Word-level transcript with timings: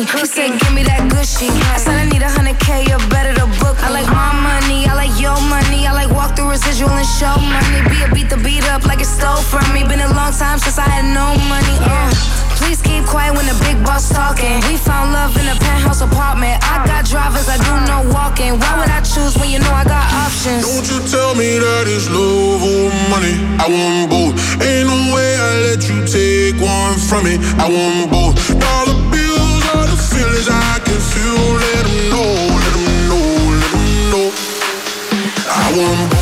cookie. 0.00 0.18
He 0.18 0.26
said, 0.26 0.60
give 0.60 0.72
me 0.72 0.82
that 0.84 1.10
gushy. 1.10 1.48
I 1.72 1.76
said, 1.76 1.96
I 2.00 2.04
need 2.08 2.22
a 2.22 2.28
hundred 2.28 2.58
K, 2.60 2.84
you 2.88 2.96
better 3.12 3.34
to 3.36 3.46
book. 3.60 3.76
I 3.82 3.90
like 3.90 4.08
my 4.08 4.32
money, 4.32 4.88
I 4.88 4.94
like 4.94 5.14
your 5.20 5.36
money. 5.48 5.86
I 5.86 5.92
like 5.92 6.10
walk 6.10 6.36
through 6.36 6.50
residual 6.50 6.90
and 6.90 7.06
show 7.06 7.36
money. 7.36 7.80
Be 7.90 8.02
a 8.04 8.08
beat 8.14 8.28
the 8.30 8.38
beat 8.40 8.64
up 8.72 8.84
like 8.84 9.00
it 9.00 9.10
stole 9.10 9.42
from 9.42 9.64
me. 9.72 9.84
Been 9.84 10.00
a 10.00 10.12
long 10.12 10.32
time 10.32 10.58
since 10.58 10.78
I 10.78 10.88
had 10.88 11.04
no 11.04 11.36
money. 11.48 11.76
Uh. 11.84 12.32
Please 12.62 12.80
keep 12.80 13.04
quiet 13.04 13.34
when 13.34 13.44
the 13.46 13.58
big 13.66 13.82
boss 13.82 14.08
talking. 14.08 14.62
We 14.70 14.78
found 14.78 15.12
love 15.12 15.34
in 15.34 15.48
a 15.50 15.56
penthouse 15.58 16.00
apartment. 16.00 16.62
I 16.62 16.86
got 16.86 17.04
drivers, 17.04 17.48
I 17.50 17.58
do 17.58 17.74
no 17.90 18.06
walking. 18.14 18.54
Why 18.54 18.78
would 18.78 18.88
I 18.88 19.02
choose 19.02 19.34
when 19.36 19.50
you 19.50 19.58
know 19.58 19.74
I 19.74 19.82
got 19.82 20.06
options? 20.24 20.62
Don't 20.62 20.86
you 20.86 21.02
tell 21.10 21.34
me 21.34 21.58
that 21.58 21.84
it's 21.90 22.06
love 22.06 22.62
or 22.62 22.86
money. 23.10 23.34
I 23.58 23.66
want 23.66 24.14
both. 24.14 24.38
Ain't 24.62 24.86
no 24.86 24.94
way 25.10 25.34
I 25.34 25.74
let 25.74 25.82
you 25.90 26.06
take 26.06 26.62
one 26.62 26.94
from 27.02 27.26
me. 27.26 27.34
I 27.58 27.66
want 27.66 28.14
both. 28.14 28.38
Dollar 28.54 28.94
bills 29.10 29.22
are 29.22 29.26
the 29.26 29.31
feelings 30.12 30.48
I 30.48 30.78
can 30.84 31.00
feel. 31.00 31.42
Let 31.64 31.84
them 31.86 32.00
know, 32.12 32.30
let 32.62 32.72
them 32.76 32.88
know, 33.08 33.26
let 33.60 33.70
them 33.72 33.86
know. 34.12 34.26
I 35.48 35.66
want 35.76 36.21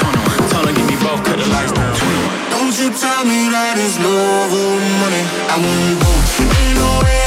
Don't 3.21 3.29
you 3.29 3.35
tell 3.35 3.45
me 3.45 3.51
that 3.51 3.77
it's 3.77 3.99
love 3.99 4.51
or 4.51 4.81
money. 4.97 5.23
I 5.45 5.57
want 5.61 5.99
both. 6.01 6.41
Ain't 6.41 6.73
no 6.73 7.05
way 7.05 7.20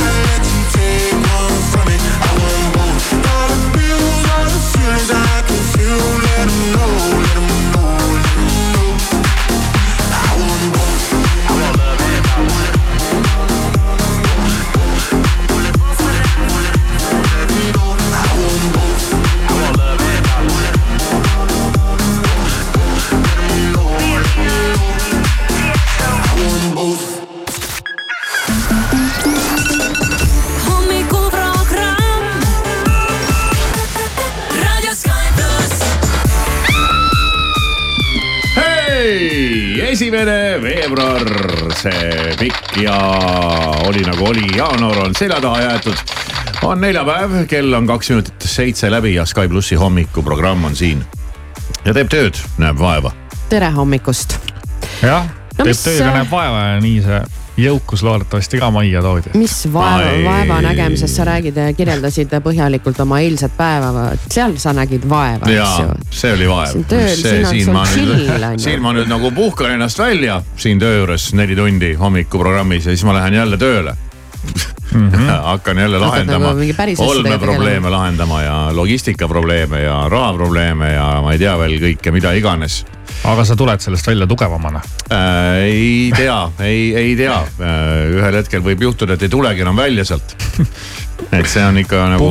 esimene 40.15 40.63
veebruar, 40.63 41.25
see 41.75 42.35
pikk 42.39 42.77
ja 42.85 42.95
oli 43.89 44.05
nagu 44.07 44.29
oli, 44.31 44.45
jaanuar 44.55 45.01
on 45.09 45.15
selja 45.19 45.41
taha 45.43 45.63
jäetud. 45.63 46.03
on 46.63 46.81
neljapäev, 46.81 47.35
kell 47.51 47.75
on 47.75 47.87
kaks 47.87 48.11
minutit 48.11 48.47
seitse 48.47 48.91
läbi 48.91 49.15
ja 49.15 49.25
Sky 49.27 49.49
plussi 49.49 49.75
hommikuprogramm 49.75 50.65
on 50.65 50.77
siin. 50.77 51.05
ja 51.85 51.95
teeb 51.95 52.09
tööd, 52.09 52.39
näeb 52.59 52.79
vaeva. 52.79 53.11
tere 53.49 53.71
hommikust. 53.75 54.39
jah 55.03 55.27
No 55.59 55.65
teeb 55.65 55.73
mis, 55.73 55.83
tööga, 55.83 56.07
äh, 56.07 56.21
näeb 56.21 56.31
vaeva 56.31 56.63
ja 56.69 56.79
nii 56.81 57.03
see 57.03 57.21
jõukus 57.57 58.03
loodetavasti 58.03 58.59
ka 58.59 58.71
majja 58.75 59.03
toodi. 59.03 59.33
mis 59.39 59.57
vaeva 59.73 60.11
Ai., 60.11 60.23
vaeva 60.25 60.61
nägemisest 60.65 61.21
sa 61.21 61.27
räägid, 61.29 61.59
kirjeldasid 61.77 62.35
põhjalikult 62.45 63.01
oma 63.05 63.21
eilset 63.25 63.55
päeva, 63.57 64.09
seal 64.31 64.57
sa 64.59 64.75
nägid 64.77 65.07
vaeva, 65.09 65.47
eks 65.47 65.57
ja 65.57 65.87
ju. 65.87 65.99
see 66.11 66.33
oli 66.35 66.49
vaev. 66.51 66.73
Siin 66.73 66.89
tööl, 66.91 67.15
siin 67.15 67.71
on 67.71 67.87
sul 67.87 68.15
chill, 68.15 68.49
on 68.49 68.59
ju. 68.59 68.65
siin 68.67 68.83
ma 68.83 68.95
nüüd 68.97 69.11
nagu 69.11 69.31
puhkan 69.35 69.77
ennast 69.77 69.99
välja 70.03 70.41
siin 70.57 70.83
töö 70.83 70.99
juures 71.03 71.31
neli 71.35 71.57
tundi 71.59 71.95
hommikuprogrammis 71.99 72.87
ja 72.87 72.97
siis 72.97 73.07
ma 73.07 73.15
lähen 73.19 73.39
jälle 73.39 73.61
tööle 73.61 73.97
mm. 74.95 75.11
-hmm. 75.11 75.43
hakkan 75.43 75.79
jälle 75.79 75.99
lahendama 75.99 76.55
nagu 76.55 76.61
asjadega 76.61 77.03
olmeprobleeme 77.03 77.91
lahendama 77.91 78.43
ja 78.43 78.57
logistikaprobleeme 78.73 79.83
ja 79.83 80.05
rahaprobleeme 80.09 80.93
ja 80.93 81.21
ma 81.23 81.33
ei 81.33 81.39
tea 81.39 81.59
veel 81.59 81.79
kõike, 81.81 82.13
mida 82.13 82.33
iganes 82.33 82.85
aga 83.25 83.45
sa 83.45 83.57
tuled 83.57 83.81
sellest 83.81 84.07
välja 84.07 84.27
tugevamana. 84.27 84.81
äh,. 85.13 85.63
ei 85.63 86.13
tea, 86.17 86.51
ei, 86.61 86.97
ei 86.97 87.17
tea 87.17 87.39
äh,, 87.41 88.11
ühel 88.19 88.41
hetkel 88.41 88.65
võib 88.65 88.83
juhtuda, 88.83 89.17
et 89.17 89.23
ei 89.23 89.33
tulegi 89.33 89.65
enam 89.65 89.77
välja 89.77 90.05
sealt. 90.05 90.37
et 91.39 91.49
see 91.49 91.65
on 91.65 91.79
ikka 91.79 92.09
nagu 92.15 92.29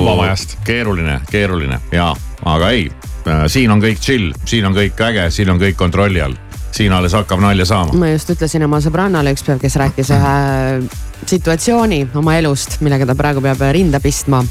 keeruline, 0.66 1.20
keeruline 1.32 1.80
ja, 1.92 2.12
aga 2.46 2.70
ei, 2.76 2.90
siin 3.48 3.72
on 3.72 3.82
kõik 3.82 4.02
chill, 4.04 4.34
siin 4.46 4.68
on 4.68 4.76
kõik 4.76 5.00
äge, 5.08 5.30
siin 5.32 5.50
on 5.54 5.62
kõik 5.62 5.80
kontrolli 5.80 6.22
all. 6.22 6.36
Siin 6.74 6.94
alles 6.94 7.14
hakkab 7.14 7.42
nalja 7.44 7.66
saama. 7.70 7.94
ma 7.98 8.12
just 8.14 8.30
ütlesin 8.34 8.66
oma 8.66 8.82
sõbrannale 8.84 9.34
üks 9.36 9.46
päev, 9.46 9.62
kes 9.62 9.78
rääkis 9.82 10.12
ühe 10.16 10.36
situatsiooni 11.30 12.08
oma 12.20 12.38
elust, 12.40 12.80
millega 12.84 13.08
ta 13.08 13.16
praegu 13.18 13.44
peab 13.44 13.62
rinda 13.76 14.02
pistma. 14.04 14.44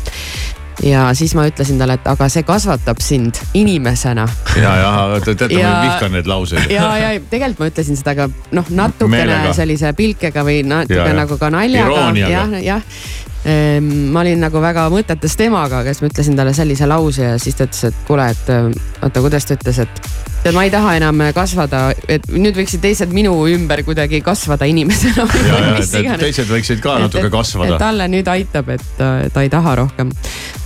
ja 0.83 1.09
siis 1.15 1.35
ma 1.37 1.45
ütlesin 1.51 1.79
talle, 1.79 1.99
et 1.99 2.07
aga 2.09 2.29
see 2.33 2.47
kasvatab 2.49 3.03
sind 3.05 3.41
inimesena. 3.55 4.29
ja, 4.57 4.77
ja 4.77 4.93
teate, 5.25 5.51
ma 5.57 5.75
vihkan 5.83 6.15
neid 6.17 6.31
lauseid. 6.31 6.71
ja, 6.71 6.87
ja 6.99 7.11
tegelikult 7.31 7.67
ma 7.67 7.73
ütlesin 7.73 7.99
seda 7.99 8.17
ka 8.19 8.29
noh, 8.53 8.71
natukene 8.71 9.19
Meelega. 9.19 9.53
sellise 9.57 9.93
pilkega 9.99 10.47
või 10.47 10.63
natuke 10.67 11.01
Ja, 11.03 11.11
ja. 11.11 11.19
nagu 11.19 11.39
ka 11.39 11.51
naljaga, 11.51 12.09
jah, 12.23 12.57
jah. 12.63 12.89
ma 13.83 14.23
olin 14.23 14.41
nagu 14.47 14.63
väga 14.63 14.87
mõtetes 14.95 15.35
temaga, 15.37 15.83
kes 15.85 16.01
ma 16.03 16.11
ütlesin 16.13 16.39
talle 16.39 16.55
sellise 16.55 16.87
lause 16.87 17.33
ja 17.33 17.39
siis 17.43 17.59
ta 17.59 17.67
ütles, 17.67 17.89
et 17.91 18.03
kuule, 18.07 18.31
et 18.31 18.92
oota, 19.03 19.21
kuidas 19.25 19.47
ta 19.47 19.57
ütles, 19.59 19.83
et 19.83 20.03
tead, 20.43 20.55
ma 20.57 20.65
ei 20.67 20.73
taha 20.73 20.95
enam 20.99 21.21
kasvada, 21.35 21.83
et 22.11 22.27
nüüd 22.33 22.57
võiksid 22.59 22.83
teised 22.83 23.13
minu 23.15 23.35
ümber 23.51 23.83
kuidagi 23.87 24.23
kasvada 24.25 24.67
inimesena 24.69 25.27
või 25.29 25.43
ja, 25.47 25.59
ja, 25.59 25.75
mis 25.77 25.93
et 25.93 26.01
iganes. 26.03 26.25
teised 26.25 26.51
võiksid 26.51 26.83
ka 26.83 26.97
natuke 27.03 27.27
et 27.29 27.35
kasvada. 27.35 27.79
talle 27.81 28.09
nüüd 28.11 28.29
aitab, 28.33 28.73
et 28.75 29.03
äh, 29.03 29.27
ta 29.33 29.45
ei 29.45 29.51
taha 29.53 29.77
rohkem. 29.83 30.11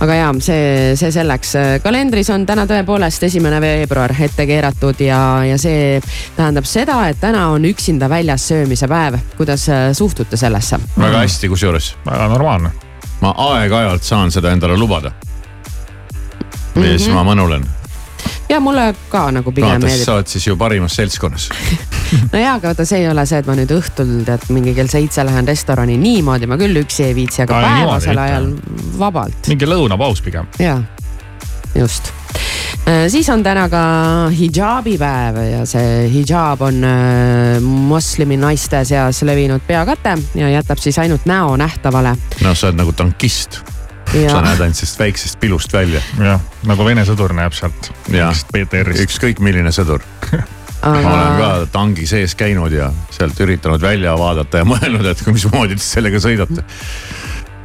aga 0.03 0.19
ja 0.19 0.31
see, 0.43 0.95
see 0.99 1.11
selleks. 1.13 1.53
kalendris 1.83 2.31
on 2.33 2.45
täna 2.49 2.67
tõepoolest 2.69 3.27
esimene 3.29 3.61
veebruar 3.61 4.13
ette 4.27 4.47
keeratud 4.49 5.01
ja, 5.05 5.21
ja 5.47 5.57
see 5.61 6.01
tähendab 6.37 6.67
seda, 6.69 6.99
et 7.11 7.21
täna 7.21 7.47
on 7.53 7.65
üksinda 7.69 8.09
väljas 8.09 8.49
söömise 8.49 8.89
päev. 8.89 9.19
kuidas 9.37 9.69
äh, 9.69 9.87
suhtute 9.97 10.37
sellesse? 10.37 10.79
väga 10.97 11.23
hästi, 11.25 11.49
kusjuures 11.53 11.95
väga 12.05 12.27
normaalne. 12.33 12.73
ma 13.21 13.33
aeg-ajalt 13.51 14.03
saan 14.03 14.31
seda 14.31 14.51
endale 14.51 14.77
lubada. 14.77 15.11
ja 16.75 16.97
siis 16.97 17.09
ma 17.13 17.23
mõnulen. 17.27 17.65
Ja 18.49 18.59
mulle 18.63 18.95
ka 19.11 19.27
nagu 19.35 19.51
pigem 19.51 19.81
siis 19.81 19.81
sa 19.81 19.87
meeldib. 19.97 20.13
oled 20.15 20.31
siis 20.33 20.47
ju 20.47 20.57
parimas 20.59 20.95
seltskonnas. 20.97 21.49
no 22.33 22.39
jaa, 22.39 22.55
aga 22.55 22.71
vaata, 22.71 22.85
see 22.87 23.01
ei 23.03 23.09
ole 23.11 23.25
see, 23.29 23.41
et 23.43 23.49
ma 23.49 23.55
nüüd 23.59 23.73
õhtul 23.75 24.13
tead 24.27 24.47
mingi 24.55 24.75
kell 24.77 24.91
seitse 24.91 25.25
lähen 25.27 25.47
restorani, 25.47 25.97
niimoodi 26.01 26.49
ma 26.49 26.59
küll 26.59 26.83
üksi 26.83 27.09
ei 27.09 27.17
viitsi, 27.17 27.43
aga 27.43 27.59
Ai, 27.59 27.65
päevasel 27.81 28.21
ajal 28.23 28.53
vabalt. 28.99 29.51
mingi 29.51 29.69
lõunapaus 29.69 30.23
pigem. 30.23 30.47
jaa, 30.61 30.79
just. 31.75 32.13
siis 33.11 33.27
on 33.33 33.43
täna 33.43 33.67
ka 33.71 33.83
hidžaabi 34.31 34.95
päev 35.01 35.41
ja 35.43 35.63
see 35.67 36.05
hidžaab 36.13 36.63
on 36.69 36.83
äh, 36.87 37.57
moslemi 37.61 38.39
naiste 38.39 38.83
seas 38.87 39.23
levinud 39.27 39.65
peakate 39.67 40.15
ja 40.39 40.53
jätab 40.55 40.79
siis 40.79 40.99
ainult 41.03 41.27
näo 41.27 41.57
nähtavale. 41.59 42.15
noh, 42.41 42.55
sa 42.55 42.71
oled 42.71 42.79
nagu 42.79 42.95
tankist, 42.95 43.59
sa 44.11 44.17
ja 44.17 44.41
näed 44.41 44.61
ainult 44.61 44.79
sellest 44.79 44.99
väiksest 44.99 45.39
pilust 45.39 45.73
välja. 45.73 46.01
jah, 46.19 46.41
nagu 46.67 46.85
Vene 46.85 47.03
sõdur 47.07 47.33
näeb 47.35 47.55
sealt. 47.57 47.91
Jah. 48.13 48.35
BTR-ist. 48.53 49.03
ükskõik 49.07 49.41
milline 49.43 49.73
sõdur. 49.75 50.03
ma 50.83 50.93
olen 50.93 51.05
aga 51.07 51.35
ka 51.37 51.67
tangi 51.73 52.07
sees 52.07 52.35
käinud 52.37 52.71
ja 52.71 52.91
sealt 53.11 53.39
üritanud 53.43 53.81
välja 53.81 54.15
vaadata 54.17 54.63
ja 54.63 54.67
mõelnud, 54.67 55.05
et 55.11 55.25
mismoodi 55.27 55.77
te 55.77 55.83
sellega 55.83 56.21
sõidate. 56.23 56.63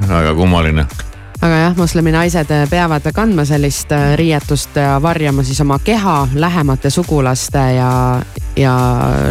väga 0.09 0.35
kummaline. 0.35 0.87
aga 1.43 1.63
jah, 1.67 1.77
moslemi 1.77 2.15
naised 2.15 2.53
peavad 2.71 3.07
kandma 3.15 3.45
sellist 3.49 3.93
äh, 3.93 4.15
riietust 4.19 4.77
ja 4.77 4.99
varjama 5.03 5.45
siis 5.47 5.61
oma 5.61 5.79
keha 5.85 6.29
lähemate 6.35 6.91
sugulaste 6.91 7.67
ja, 7.77 7.91
ja 8.57 8.77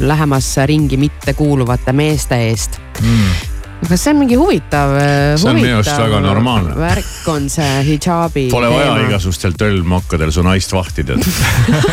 lähemasse 0.01 0.65
ringi 0.65 0.97
mitte 0.97 1.33
kuuluvate 1.33 1.93
meeste 1.93 2.39
eest 2.49 2.79
mm. 3.01 3.50
Aga 3.81 3.97
see 3.97 4.11
on 4.13 4.19
mingi 4.21 4.37
huvitav. 4.39 4.95
Väga 5.41 6.19
normaalne. 6.23 6.75
värk 6.77 7.29
on 7.33 7.49
see 7.49 7.83
hidžaabi. 7.91 8.47
Pole 8.53 8.69
vaja 8.73 8.97
igasugustel 9.07 9.57
töllmokkadel 9.57 10.33
su 10.33 10.45
naist 10.45 10.73
vahtida 10.73 11.17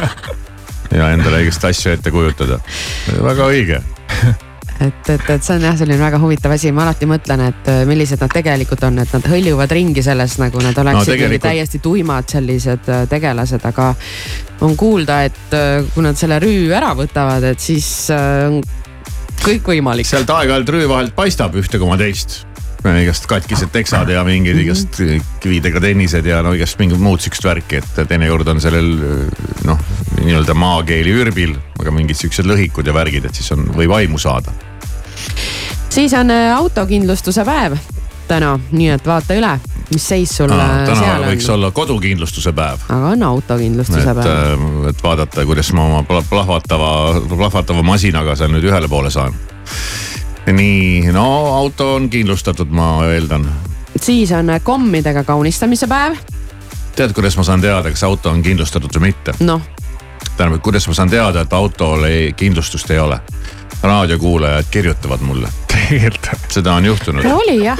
ja 0.99 1.13
endale 1.15 1.43
õigesti 1.43 1.73
asju 1.73 1.97
ette 1.97 2.13
kujutada. 2.15 2.61
väga 3.23 3.49
õige 3.53 3.81
et, 4.81 5.11
et, 5.11 5.31
et 5.31 5.45
see 5.45 5.57
on 5.57 5.67
jah, 5.67 5.77
selline 5.79 5.99
väga 6.01 6.21
huvitav 6.23 6.55
asi, 6.55 6.71
ma 6.75 6.85
alati 6.87 7.09
mõtlen, 7.11 7.43
et 7.51 7.71
äh, 7.73 7.83
millised 7.89 8.23
nad 8.23 8.33
tegelikult 8.33 8.85
on, 8.89 9.01
et 9.03 9.15
nad 9.15 9.29
hõljuvad 9.33 9.75
ringi 9.75 10.05
selles, 10.05 10.39
nagu 10.43 10.63
nad 10.63 10.79
oleksid 10.79 11.13
no, 11.13 11.17
tegelikult... 11.17 11.47
täiesti 11.49 11.83
tuimad 11.85 12.29
sellised 12.31 12.91
äh, 12.93 13.05
tegelased, 13.11 13.65
aga 13.69 13.91
on 14.67 14.77
kuulda, 14.79 15.23
et 15.29 15.57
äh, 15.57 15.81
kui 15.95 16.07
nad 16.07 16.19
selle 16.19 16.39
rüü 16.43 16.71
ära 16.77 16.95
võtavad, 16.99 17.49
et 17.51 17.63
siis 17.63 17.89
on 18.15 18.61
kõik 19.45 19.73
võimalik. 19.73 20.07
sealt 20.09 20.31
aeg-ajalt 20.31 20.75
rüü 20.75 20.89
vahelt 20.91 21.17
paistab 21.17 21.57
ühte 21.59 21.81
koma 21.81 21.99
teist 22.01 22.45
igast 23.03 23.27
katkised 23.27 23.73
teksad 23.75 24.09
ja 24.09 24.23
mingid 24.25 24.55
Mhm. 24.55 24.65
igast 24.65 25.01
kividega 25.43 25.81
tennised 25.81 26.27
ja 26.27 26.43
no 26.43 26.53
igast 26.55 26.79
mingit 26.79 26.99
muud 26.99 27.21
sihukest 27.21 27.45
värki, 27.45 27.83
et 27.83 28.09
teinekord 28.09 28.49
on 28.49 28.61
sellel 28.61 28.93
noh, 29.65 29.79
nii-öelda 30.23 30.55
maakeeli 30.55 31.11
ürbil, 31.11 31.57
aga 31.81 31.91
mingid 31.91 32.17
siuksed 32.17 32.47
lõhikud 32.47 32.87
ja 32.87 32.95
värgid, 32.95 33.25
et 33.25 33.35
siis 33.35 33.51
on, 33.53 33.67
võib 33.75 33.93
aimu 33.95 34.19
saada. 34.19 34.53
siis 35.91 36.15
on 36.15 36.31
äh, 36.31 36.55
autokindlustuse 36.57 37.45
päev 37.45 37.77
täna, 38.29 38.59
nii 38.71 38.91
et 38.95 39.07
vaata 39.07 39.35
üle, 39.35 39.59
mis 39.93 40.09
seis 40.09 40.37
sul 40.37 40.53
äh, 40.53 40.73
täna 40.87 40.97
seal 41.01 41.25
võiks 41.31 41.49
on. 41.49 41.55
olla 41.55 41.71
kodukindlustuse 41.77 42.53
päev. 42.57 42.85
aga 42.89 43.13
on 43.15 43.23
autokindlustuse 43.23 44.05
et, 44.05 44.21
päev. 44.21 44.67
et 44.91 45.03
vaadata, 45.03 45.47
kuidas 45.49 45.73
ma 45.77 45.87
oma 45.87 46.03
pla- 46.09 46.25
plahvatava, 46.31 46.91
plahvatava 47.29 47.85
masinaga 47.87 48.37
seal 48.37 48.53
nüüd 48.53 48.69
ühele 48.69 48.89
poole 48.89 49.11
saan. 49.15 49.37
nii, 50.53 51.09
no 51.13 51.25
auto 51.55 51.95
on 51.95 52.11
kindlustatud, 52.13 52.71
ma 52.71 53.07
eeldan. 53.09 53.49
siis 53.97 54.33
on 54.37 54.51
äh, 54.51 54.61
kommidega 54.63 55.25
kaunistamise 55.25 55.89
päev, 55.89 56.21
tead, 56.97 57.17
kuidas 57.17 57.37
ma 57.41 57.47
saan 57.49 57.65
teada, 57.65 57.91
kas 57.91 58.05
auto 58.05 58.31
on 58.31 58.45
kindlustatud 58.45 58.93
või 58.99 59.11
mitte? 59.11 59.37
noh 59.41 59.65
tähendab, 60.39 60.63
kuidas 60.63 60.87
ma 60.87 60.95
saan 60.95 61.11
teada, 61.11 61.43
et 61.43 61.53
autol 61.53 62.05
ei, 62.05 62.33
kindlustust 62.37 62.91
ei 62.91 62.99
ole? 62.99 63.21
raadiokuulajad 63.83 64.67
kirjutavad 64.71 65.21
mulle, 65.23 65.49
tegelikult 65.73 66.51
seda 66.51 66.75
on 66.75 66.85
juhtunud. 66.85 67.25
oli 67.33 67.65
jah 67.65 67.79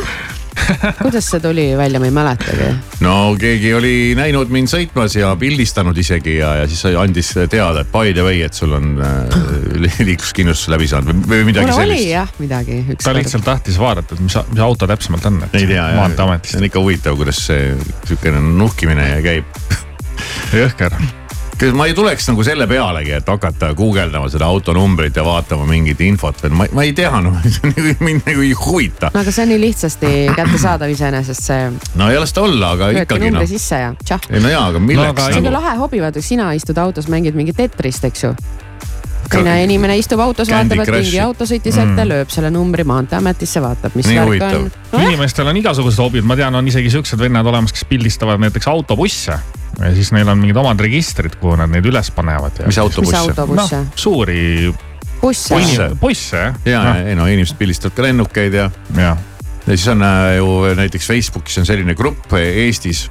kuidas 1.03 1.29
see 1.33 1.41
tuli 1.43 1.67
välja, 1.79 2.01
ma 2.01 2.09
ei 2.09 2.15
mäletagi. 2.15 2.69
no 3.05 3.15
keegi 3.41 3.73
oli 3.77 3.95
näinud 4.19 4.53
mind 4.55 4.71
sõitmas 4.71 5.17
ja 5.19 5.35
pildistanud 5.41 5.99
isegi 5.99 6.39
ja, 6.39 6.55
ja 6.63 6.71
siis 6.71 6.85
andis 6.99 7.33
teada, 7.51 7.85
et 7.85 7.93
by 7.93 8.15
the 8.15 8.25
way, 8.27 8.43
et 8.47 8.57
sul 8.57 8.75
on 8.79 8.97
äh, 9.03 9.39
liikluskindlustus 10.09 10.73
läbi 10.73 10.89
saanud 10.91 11.29
või, 11.29 11.45
midagi 11.49 11.73
oli 11.73 11.79
sellist. 11.83 12.11
jah 12.13 12.35
midagi 12.43 12.81
ta 12.87 12.97
ükskord. 12.97 13.21
lihtsalt 13.23 13.47
tahtis 13.49 13.79
vaadata, 13.81 14.19
et 14.19 14.25
mis, 14.25 14.41
mis 14.53 14.65
auto 14.65 14.91
täpsemalt 14.91 15.31
on, 15.31 15.41
ei 15.53 15.69
tea, 15.69 15.87
jah, 15.99 16.35
see 16.43 16.61
on 16.61 16.69
ikka 16.71 16.83
huvitav, 16.83 17.21
kuidas 17.21 17.45
see 17.51 17.73
sihukene 18.09 18.43
nuhkimine 18.59 19.15
käib. 19.25 19.57
jõhker 20.55 20.95
kas 21.59 21.75
ma 21.75 21.87
ei 21.89 21.95
tuleks 21.95 22.29
nagu 22.31 22.45
selle 22.47 22.67
pealegi, 22.71 23.13
et 23.19 23.29
hakata 23.29 23.73
guugeldama 23.79 24.29
seda 24.31 24.47
auto 24.47 24.75
numbrit 24.77 25.17
ja 25.19 25.25
vaatama 25.27 25.67
mingit 25.69 26.01
infot 26.07 26.39
või 26.45 26.53
ma, 26.55 26.69
ma 26.79 26.85
ei 26.87 26.93
tea, 26.97 27.11
noh 27.25 27.35
mind 28.07 28.29
nagu 28.29 28.45
ei 28.47 28.53
huvita. 28.55 29.11
no 29.15 29.25
aga 29.25 29.35
see 29.35 29.47
on 29.47 29.53
nii 29.55 29.61
lihtsasti 29.67 30.13
kättesaadav 30.39 30.95
iseenesest 30.95 31.51
see. 31.51 31.67
no 31.99 32.13
ei 32.13 32.21
las 32.21 32.35
ta 32.37 32.47
olla, 32.47 32.75
aga 32.77 32.93
ikkagi 32.95 33.27
numbri 33.27 33.43
noh. 33.43 33.51
sisse 33.51 33.83
ja 33.83 33.91
tšah. 34.05 34.31
ei 34.31 34.45
no 34.45 34.55
jaa, 34.55 34.69
aga 34.71 34.85
milleks 34.85 35.09
No 35.09 35.17
aga 35.17 35.27
see 35.27 35.41
on 35.41 35.47
nagu 35.49 35.51
ju 35.51 35.59
lahe 35.59 35.77
hobi, 35.83 36.03
vaata 36.05 36.23
sina 36.23 36.49
istud 36.55 36.79
autos, 36.79 37.11
mängid 37.11 37.39
mingit 37.39 37.59
Tetrist, 37.59 38.07
eks 38.07 38.27
ju. 38.29 38.33
teine 39.29 39.59
inimene 39.67 39.99
istub 39.99 40.23
autos, 40.23 40.49
vaatab, 40.53 40.87
et 40.87 40.95
mingi 40.95 41.19
auto 41.21 41.47
sõitis 41.49 41.75
ette 41.75 41.91
mm., 41.99 42.09
lööb 42.09 42.31
selle 42.33 42.53
numbri 42.55 42.87
Maanteeametisse, 42.87 43.61
vaatab, 43.65 43.99
mis 43.99 44.09
värk 44.15 44.47
on. 44.47 44.71
nojah, 44.95 45.11
inimestel 45.11 45.51
on 45.51 45.59
igasugused 45.59 46.07
hobid, 46.07 46.25
ma 46.29 46.39
tean, 46.39 46.55
on 46.55 46.71
isegi 46.71 46.95
siuksed 46.95 47.21
vennad 47.21 47.47
olemas, 47.51 47.75
kes 47.75 47.85
pildistavad 47.91 48.41
näiteks 48.47 48.71
autobusse 48.71 49.37
ja 49.79 49.95
siis 49.95 50.13
neil 50.17 50.29
on 50.29 50.39
mingid 50.41 50.59
omad 50.61 50.81
registrid, 50.81 51.39
kuhu 51.41 51.57
nad 51.61 51.71
neid 51.73 51.87
üles 51.87 52.13
panevad 52.15 52.63
ja. 52.63 52.69
mis 52.69 52.79
autobusse? 52.79 53.25
noh, 53.47 53.75
suuri 53.95 54.73
busse. 55.21 55.55
Busse. 55.55 55.91
busse 56.01 56.37
jah. 56.37 56.63
ja 56.65 56.85
no., 56.85 56.95
ei 57.03 57.19
no 57.19 57.27
inimesed 57.27 57.59
pildistavad 57.59 57.97
ka 57.97 58.07
lennukeid 58.09 58.55
ja, 58.55 58.71
ja 58.97 59.17
ja 59.69 59.77
siis 59.77 59.89
on 59.93 60.03
äh, 60.03 60.37
ju 60.37 60.75
näiteks 60.75 61.07
Facebookis 61.07 61.59
on 61.61 61.67
selline 61.69 61.95
grupp 61.95 62.33
äh, 62.33 62.47
Eestis, 62.65 63.05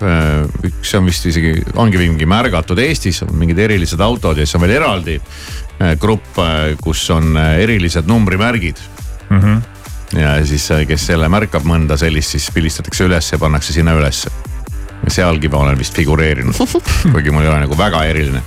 üks 0.65 0.93
on 0.97 1.05
vist 1.05 1.27
isegi, 1.29 1.53
ongi 1.77 1.99
mingi 2.01 2.25
märgatud 2.29 2.79
Eestis, 2.81 3.21
on 3.27 3.35
mingid 3.37 3.59
erilised 3.61 4.01
autod 4.01 4.39
ja 4.39 4.45
siis 4.45 4.57
on 4.57 4.65
veel 4.65 4.77
eraldi 4.79 5.19
äh, 5.19 5.93
grupp, 6.01 6.39
kus 6.81 7.03
on 7.13 7.37
äh, 7.37 7.59
erilised 7.63 8.09
numbrimärgid. 8.09 8.77
mm. 9.29 9.39
-hmm. 9.39 9.61
ja 10.19 10.45
siis, 10.45 10.71
äh, 10.71 10.87
kes 10.87 11.05
selle 11.05 11.29
märkab 11.29 11.63
mõnda 11.63 11.97
sellist, 11.97 12.29
siis 12.29 12.51
pildistatakse 12.53 13.05
üles 13.05 13.31
ja 13.31 13.37
pannakse 13.37 13.73
sinna 13.73 13.93
ülesse. 13.93 14.31
Sealgi 15.13 15.49
ma 15.49 15.57
olen 15.65 15.77
vist 15.79 15.93
figureerinud, 15.95 16.55
kuigi 17.13 17.31
mul 17.31 17.43
ei 17.45 17.49
ole 17.51 17.59
nagu 17.65 17.77
väga 17.77 18.03
eriline. 18.09 18.41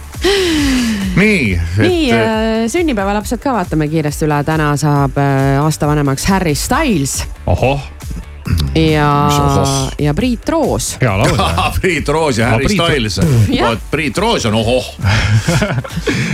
nii, 1.16 1.60
nii 1.78 2.10
et 2.10 2.18
äh, 2.18 2.66
sünnipäevalapsed 2.70 3.40
ka 3.42 3.52
vaatame 3.56 3.88
kiiresti 3.90 4.26
üle, 4.28 4.42
täna 4.46 4.72
saab 4.80 5.16
äh, 5.18 5.56
aasta 5.62 5.88
vanemaks 5.90 6.26
Harry 6.30 6.54
Styles 6.54 7.22
ohoh, 7.50 7.80
ja 8.76 9.08
ja 9.98 10.14
Priit 10.14 10.48
Roos. 10.48 10.92
hea 11.00 11.16
laulja 11.18 11.48
Ah, 11.64 11.72
Priit 11.80 12.08
Roos 12.08 12.38
ja 12.38 12.50
Harry 12.52 12.66
Priit- 12.68 12.84
Styles. 12.84 13.20
Vot 13.64 13.88
Priit 13.90 14.18
Roos 14.18 14.46
on 14.46 14.54
ohoh. 14.60 14.84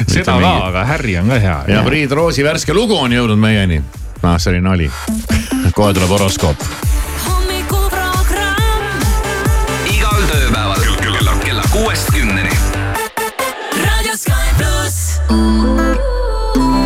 seda 0.09 0.37
ka, 0.41 0.53
aga 0.69 0.85
Harry 0.93 1.17
on 1.21 1.29
ka 1.33 1.39
hea. 1.41 1.59
ja 1.69 1.83
Priit 1.87 2.11
Roosi 2.13 2.45
värske 2.45 2.75
lugu 2.77 2.97
on 2.99 3.13
jõudnud 3.17 3.39
meieni. 3.41 3.81
ah, 4.23 4.37
see 4.39 4.53
oli 4.57 4.61
nali. 4.65 4.91
kohe 5.77 5.95
tuleb 5.95 6.09
horoskoop. 6.11 6.69
pluss. 15.29 16.86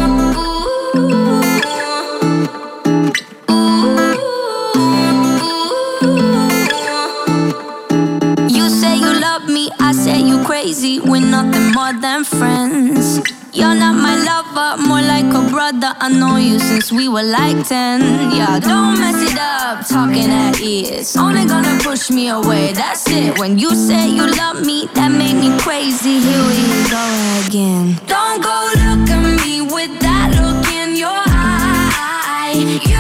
Nothing 11.43 11.73
more 11.73 11.93
than 12.01 12.25
friends. 12.25 13.21
You're 13.53 13.75
not 13.75 13.95
my 13.95 14.15
lover, 14.29 14.83
more 14.83 15.01
like 15.01 15.31
a 15.41 15.43
brother. 15.51 15.93
I 15.99 16.09
know 16.09 16.37
you 16.37 16.59
since 16.59 16.93
we 16.93 17.09
were 17.09 17.23
like 17.23 17.67
10. 17.67 18.01
Yeah, 18.33 18.61
don't 18.61 18.99
mess 19.01 19.21
it 19.31 19.39
up, 19.39 19.87
talking 19.89 20.31
at 20.31 20.61
ears. 20.61 21.17
Only 21.17 21.47
gonna 21.47 21.79
push 21.83 22.11
me 22.11 22.29
away, 22.29 22.73
that's 22.73 23.09
it. 23.09 23.39
When 23.39 23.59
you 23.59 23.71
say 23.75 24.09
you 24.09 24.27
love 24.43 24.65
me, 24.65 24.89
that 24.95 25.09
made 25.09 25.39
me 25.45 25.51
crazy. 25.59 26.21
Here 26.21 26.45
we 26.51 26.61
go 26.97 27.05
again. 27.47 27.99
Don't 28.07 28.43
go 28.43 28.57
look 28.85 29.09
at 29.09 29.23
me 29.45 29.63
with 29.63 29.93
that 30.01 30.29
look 30.41 30.67
in 30.81 30.97
your 30.97 31.23
eye. 31.27 32.53
You 32.85 33.00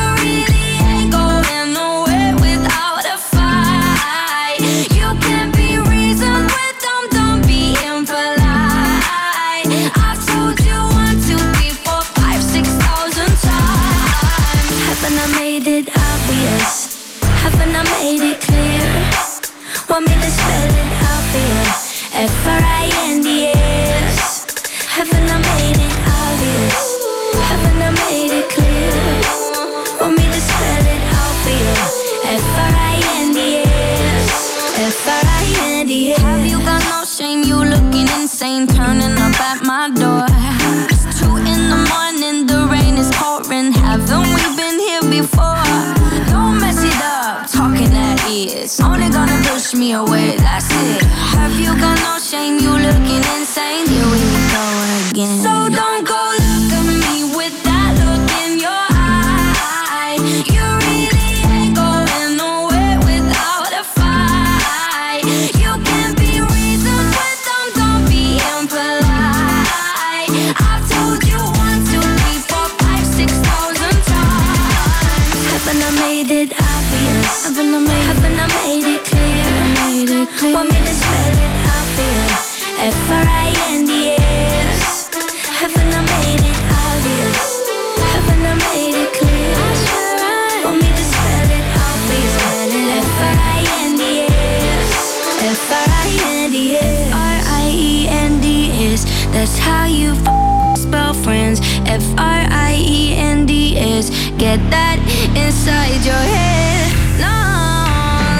friends. 102.00 102.12
F-R-I-E-N-D-S. 102.14 104.10
Get 104.38 104.58
that 104.70 104.98
inside 105.36 106.04
your 106.04 106.14
head. 106.14 106.92
No, 107.18 107.34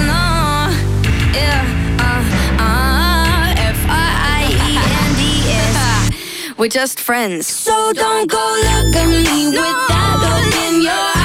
no, 0.06 0.70
yeah, 1.36 1.64
uh, 2.00 2.22
uh, 2.58 3.54
F-R-I-E-N-D-S. 3.76 4.56
We're 6.58 6.68
just 6.68 7.00
friends. 7.00 7.46
So 7.46 7.92
don't 7.92 8.30
go 8.30 8.38
look 8.38 8.96
at 8.96 9.06
me 9.06 9.48
with 9.48 9.54
that 9.54 10.16
look 10.20 10.54
in 10.74 10.82
your 10.82 10.92
eye. 10.92 11.19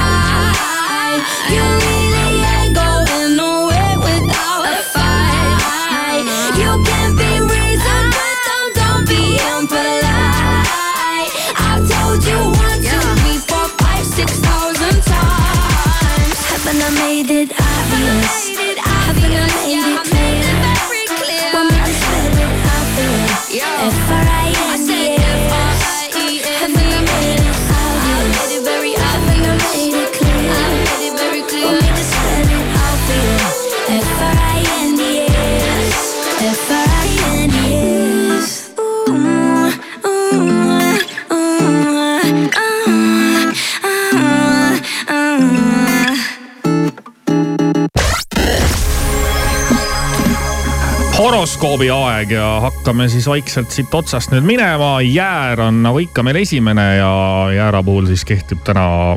Horoskoobi 51.56 51.86
aeg 51.88 52.32
ja 52.34 52.46
hakkame 52.60 53.06
siis 53.08 53.24
vaikselt 53.30 53.70
siit 53.72 53.94
otsast 53.96 54.28
nüüd 54.28 54.44
minema. 54.44 54.98
jäär 55.00 55.60
on 55.64 55.78
nagu 55.82 56.02
ikka 56.04 56.20
meil 56.22 56.36
esimene 56.36 56.84
ja 56.98 57.12
jäära 57.54 57.80
puhul 57.82 58.10
siis 58.10 58.26
kehtib 58.28 58.60
täna 58.64 59.16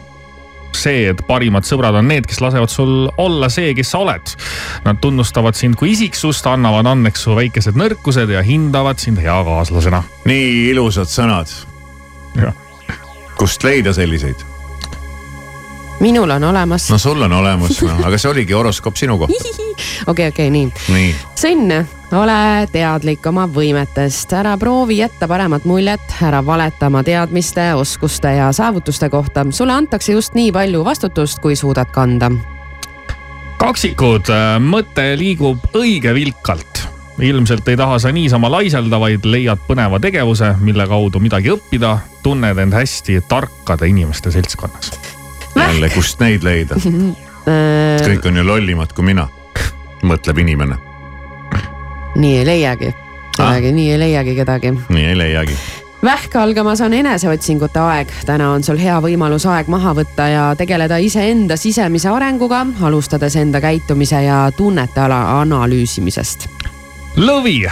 see, 0.71 1.09
et 1.11 1.19
parimad 1.27 1.67
sõbrad 1.67 1.97
on 1.99 2.07
need, 2.07 2.23
kes 2.29 2.39
lasevad 2.39 2.71
sul 2.71 3.09
olla 3.19 3.49
see, 3.51 3.73
kes 3.75 3.91
sa 3.91 3.99
oled. 4.05 4.31
Nad 4.85 5.01
tunnustavad 5.03 5.59
sind 5.59 5.75
kui 5.75 5.91
isiksust, 5.97 6.47
annavad 6.47 6.87
andeks 6.87 7.27
su 7.27 7.35
väikesed 7.35 7.75
nõrkused 7.75 8.31
ja 8.31 8.45
hindavad 8.45 9.03
sind 9.03 9.19
hea 9.19 9.35
kaaslasena. 9.43 10.03
nii 10.29 10.69
ilusad 10.69 11.11
sõnad. 11.11 11.51
kust 13.35 13.67
leida 13.67 13.91
selliseid? 13.93 14.47
minul 15.99 16.29
on 16.31 16.43
olemas. 16.53 16.87
no 16.89 16.97
sul 16.97 17.21
on 17.21 17.33
olemas 17.33 17.81
no,, 17.83 17.99
aga 18.07 18.17
see 18.17 18.31
oligi 18.31 18.55
horoskoop 18.55 18.95
sinu 18.95 19.19
kohta. 19.19 19.55
okei, 20.11 20.31
okei, 20.31 20.49
nii 20.49 20.69
nii, 20.87 21.15
Sõnn, 21.35 21.98
ole 22.17 22.67
teadlik 22.71 23.25
oma 23.29 23.45
võimetest, 23.47 24.33
ära 24.33 24.55
proovi 24.57 24.97
jätta 24.97 25.27
paremat 25.29 25.65
muljet, 25.69 26.15
ära 26.25 26.41
valeta 26.45 26.87
oma 26.89 27.03
teadmiste, 27.05 27.73
oskuste 27.77 28.33
ja 28.39 28.51
saavutuste 28.51 29.09
kohta. 29.09 29.45
sulle 29.51 29.73
antakse 29.73 30.13
just 30.13 30.33
nii 30.33 30.51
palju 30.51 30.83
vastutust, 30.85 31.39
kui 31.39 31.55
suudad 31.55 31.91
kanda. 31.91 32.31
kaksikud, 33.57 34.31
mõte 34.59 35.13
liigub 35.17 35.59
õige 35.73 36.13
vilkalt 36.13 36.87
ilmselt 37.21 37.67
ei 37.67 37.77
taha 37.77 37.99
sa 37.99 38.11
niisama 38.11 38.51
laiselda, 38.51 38.99
vaid 38.99 39.25
leiad 39.25 39.59
põneva 39.67 39.99
tegevuse, 39.99 40.53
mille 40.63 40.87
kaudu 40.87 41.19
midagi 41.19 41.51
õppida, 41.51 41.97
tunned 42.23 42.57
end 42.57 42.73
hästi 42.73 43.19
tarkade 43.27 43.87
inimeste 43.87 44.31
seltskonnas. 44.31 44.91
jälle, 45.55 45.89
kust 45.89 46.19
neid 46.19 46.43
leida? 46.43 46.79
kõik 48.09 48.27
on 48.29 48.37
ju 48.39 48.45
lollimad 48.45 48.93
kui 48.93 49.11
mina, 49.11 49.27
mõtleb 50.03 50.39
inimene. 50.45 50.88
Nii 52.15 52.37
ei 52.37 52.45
leiagi, 52.45 52.93
kedagi, 53.37 53.71
nii 53.71 53.91
ei 53.91 53.99
leiagi 53.99 54.35
kedagi. 54.35 54.73
nii 54.89 55.05
ei 55.05 55.17
leiagi. 55.17 55.57
vähk 56.03 56.35
algamas 56.35 56.81
on 56.81 56.93
eneseotsingute 56.93 57.79
aeg, 57.79 58.13
täna 58.25 58.51
on 58.51 58.63
sul 58.63 58.77
hea 58.79 58.99
võimalus 59.03 59.45
aeg 59.49 59.67
maha 59.67 59.93
võtta 59.95 60.27
ja 60.31 60.45
tegeleda 60.57 60.97
iseenda 60.97 61.57
sisemise 61.57 62.09
arenguga, 62.09 62.65
alustades 62.81 63.35
enda 63.35 63.61
käitumise 63.61 64.23
ja 64.23 64.47
tunnete 64.57 65.01
ala 65.01 65.41
analüüsimisest 65.41 66.49
lõvi, 67.19 67.63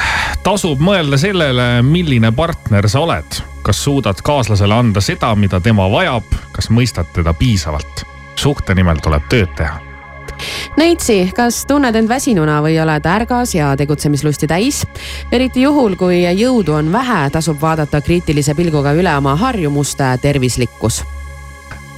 tasub 0.44 0.82
mõelda 0.84 1.18
sellele, 1.20 1.68
milline 1.86 2.32
partner 2.36 2.90
sa 2.90 3.06
oled. 3.06 3.44
kas 3.62 3.84
suudad 3.84 4.16
kaaslasele 4.24 4.74
anda 4.74 5.02
seda, 5.04 5.34
mida 5.36 5.60
tema 5.60 5.90
vajab, 5.92 6.24
kas 6.52 6.70
mõistad 6.70 7.10
teda 7.14 7.34
piisavalt? 7.34 8.06
suhte 8.36 8.76
nimel 8.76 9.00
tuleb 9.04 9.24
tööd 9.30 9.50
teha. 9.58 9.87
Neitsi, 10.78 11.32
kas 11.36 11.66
tunned 11.66 11.96
end 11.96 12.10
väsinuna 12.10 12.60
või 12.62 12.78
oled 12.82 13.06
ärgas 13.06 13.56
ja 13.56 13.72
tegutsemislusti 13.78 14.48
täis? 14.48 14.84
eriti 15.32 15.62
juhul, 15.62 15.96
kui 15.96 16.22
jõudu 16.24 16.78
on 16.78 16.92
vähe, 16.94 17.30
tasub 17.34 17.62
vaadata 17.62 18.02
kriitilise 18.02 18.56
pilguga 18.56 18.94
üle 18.94 19.14
oma 19.18 19.36
harjumuste 19.36 20.18
tervislikkus. 20.22 21.04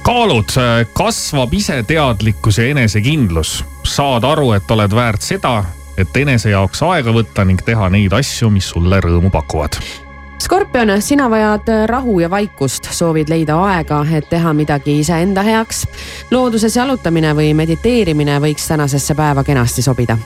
kaalud, 0.02 0.54
kasvab 0.92 1.54
iseteadlikkus 1.54 2.58
ja 2.58 2.68
enesekindlus. 2.72 3.64
saad 3.84 4.24
aru, 4.24 4.52
et 4.52 4.70
oled 4.70 4.94
väärt 4.94 5.22
seda, 5.22 5.64
et 5.96 6.16
enese 6.16 6.50
jaoks 6.50 6.82
aega 6.82 7.12
võtta 7.12 7.44
ning 7.44 7.60
teha 7.64 7.88
neid 7.88 8.12
asju, 8.12 8.50
mis 8.50 8.68
sulle 8.68 9.00
rõõmu 9.00 9.30
pakuvad. 9.30 9.76
Skorpion, 10.40 11.02
sina 11.02 11.30
vajad 11.30 11.68
rahu 11.86 12.20
ja 12.20 12.30
vaikust, 12.30 12.88
soovid 12.96 13.28
leida 13.28 13.58
aega, 13.60 14.00
et 14.16 14.28
teha 14.28 14.54
midagi 14.56 14.98
iseenda 15.02 15.42
heaks. 15.44 15.84
looduses 16.30 16.76
jalutamine 16.76 17.34
või 17.36 17.52
mediteerimine 17.54 18.38
võiks 18.40 18.68
tänasesse 18.68 19.14
päeva 19.14 19.44
kenasti 19.44 19.82
sobida 19.82 20.16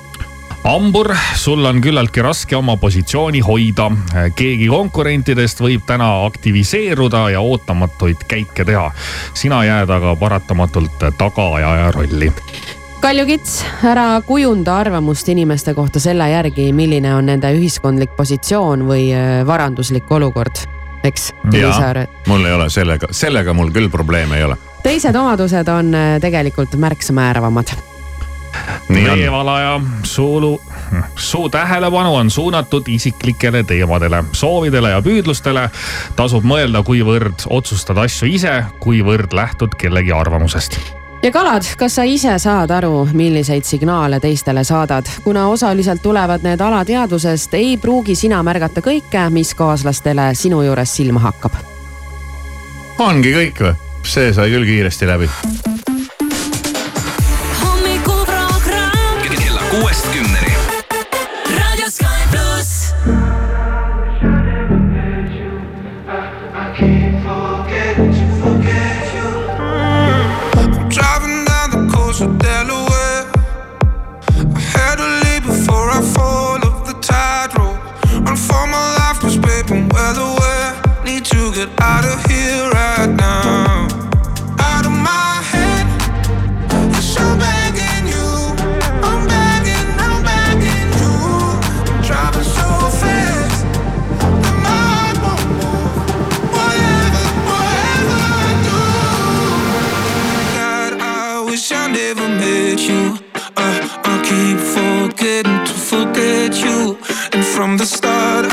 hambur, 0.64 1.10
sul 1.36 1.64
on 1.66 1.80
küllaltki 1.84 2.22
raske 2.22 2.56
oma 2.56 2.76
positsiooni 2.76 3.40
hoida. 3.44 3.90
keegi 4.36 4.68
konkurentidest 4.68 5.60
võib 5.60 5.82
täna 5.86 6.24
aktiviseeruda 6.24 7.30
ja 7.34 7.40
ootamatuid 7.40 8.24
käike 8.28 8.64
teha. 8.64 8.90
sina 9.34 9.64
jääd 9.64 9.90
aga 9.90 10.16
paratamatult 10.16 11.10
tagaajaja 11.18 11.90
rolli. 11.90 12.32
kaljukits, 13.04 13.58
ära 13.84 14.22
kujunda 14.24 14.78
arvamust 14.80 15.28
inimeste 15.28 15.74
kohta 15.76 16.00
selle 16.00 16.24
järgi, 16.30 16.70
milline 16.72 17.10
on 17.12 17.26
nende 17.28 17.50
ühiskondlik 17.52 18.14
positsioon 18.16 18.86
või 18.88 19.10
äh, 19.12 19.42
varanduslik 19.44 20.08
olukord, 20.08 20.62
eks. 21.04 21.34
mul 21.44 22.46
ei 22.48 22.54
ole 22.56 22.70
sellega, 22.72 23.10
sellega 23.12 23.52
mul 23.52 23.74
küll 23.76 23.90
probleeme 23.92 24.40
ei 24.40 24.46
ole. 24.48 24.56
teised 24.86 25.16
omadused 25.20 25.68
on 25.68 25.92
äh, 25.92 26.14
tegelikult 26.24 26.78
märksa 26.80 27.12
määravamad. 27.12 27.74
nii 28.88 29.04
on, 29.10 29.18
veevalaja, 29.18 29.76
suu, 30.08 30.54
suu 31.16 31.52
tähelepanu 31.52 32.16
on 32.16 32.30
suunatud 32.30 32.88
isiklikele 32.88 33.66
teemadele, 33.68 34.24
soovidele 34.32 34.96
ja 34.96 35.04
püüdlustele. 35.04 35.68
tasub 36.16 36.44
mõelda, 36.48 36.80
kuivõrd 36.82 37.50
otsustad 37.50 38.00
asju 38.08 38.32
ise, 38.32 38.62
kuivõrd 38.80 39.36
lähtud 39.36 39.76
kellegi 39.76 40.12
arvamusest 40.12 40.80
ja 41.24 41.32
kalad, 41.32 41.62
kas 41.78 41.94
sa 41.96 42.02
ise 42.04 42.34
saad 42.38 42.70
aru, 42.70 43.08
milliseid 43.16 43.64
signaale 43.64 44.20
teistele 44.20 44.64
saadad, 44.64 45.08
kuna 45.24 45.46
osaliselt 45.48 46.02
tulevad 46.02 46.44
need 46.44 46.60
alateadvusest, 46.60 47.54
ei 47.54 47.76
pruugi 47.80 48.14
sina 48.14 48.42
märgata 48.44 48.84
kõike, 48.84 49.22
mis 49.32 49.54
kaaslastele 49.56 50.34
sinu 50.36 50.62
juures 50.62 50.96
silma 50.96 51.24
hakkab. 51.24 51.56
ongi 52.98 53.32
kõik 53.32 53.64
või? 53.64 53.74
see 54.04 54.32
sai 54.32 54.50
küll 54.52 54.68
kiiresti 54.68 55.06
läbi. 55.06 55.30
kella 59.54 59.60
kuuest 59.70 60.06
kümneni. 60.12 60.43
Need 80.04 81.24
to 81.26 81.50
get 81.54 81.70
out 81.80 82.04
of 82.04 82.22
here 82.26 82.70
right 82.72 83.08
now. 83.08 83.88
Out 84.58 84.84
of 84.84 84.92
my 84.92 85.40
head. 85.50 85.86
I'm 87.16 87.38
begging 87.38 88.08
you. 88.12 88.28
I'm 89.02 89.26
begging, 89.26 89.88
I'm 90.04 90.22
begging 90.22 90.92
you. 91.00 91.14
Driving 92.06 92.44
so 92.44 92.68
fast. 93.00 93.64
That 94.44 94.56
my 94.66 94.76
heart 94.92 95.16
won't 95.24 95.40
move. 95.56 95.96
Whatever, 96.52 97.24
whatever 97.48 98.16
I 98.36 98.48
do. 98.68 98.80
God, 100.54 100.92
I 101.00 101.40
wish 101.46 101.72
I 101.72 101.88
never 101.88 102.28
met 102.28 102.78
you. 102.86 103.16
Uh, 103.56 103.88
I 104.04 104.14
keep 104.28 104.58
forgetting 104.76 105.64
to 105.64 105.72
forget 105.72 106.52
you. 106.62 106.98
And 107.32 107.42
from 107.42 107.78
the 107.78 107.86
start, 107.86 108.44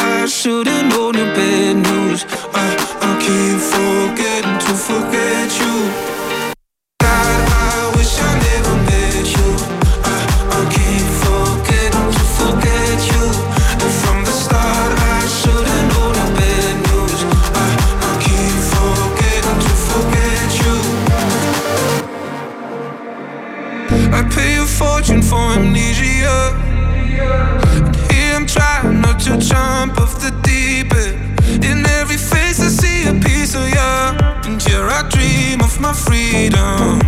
freedom. 36.50 37.01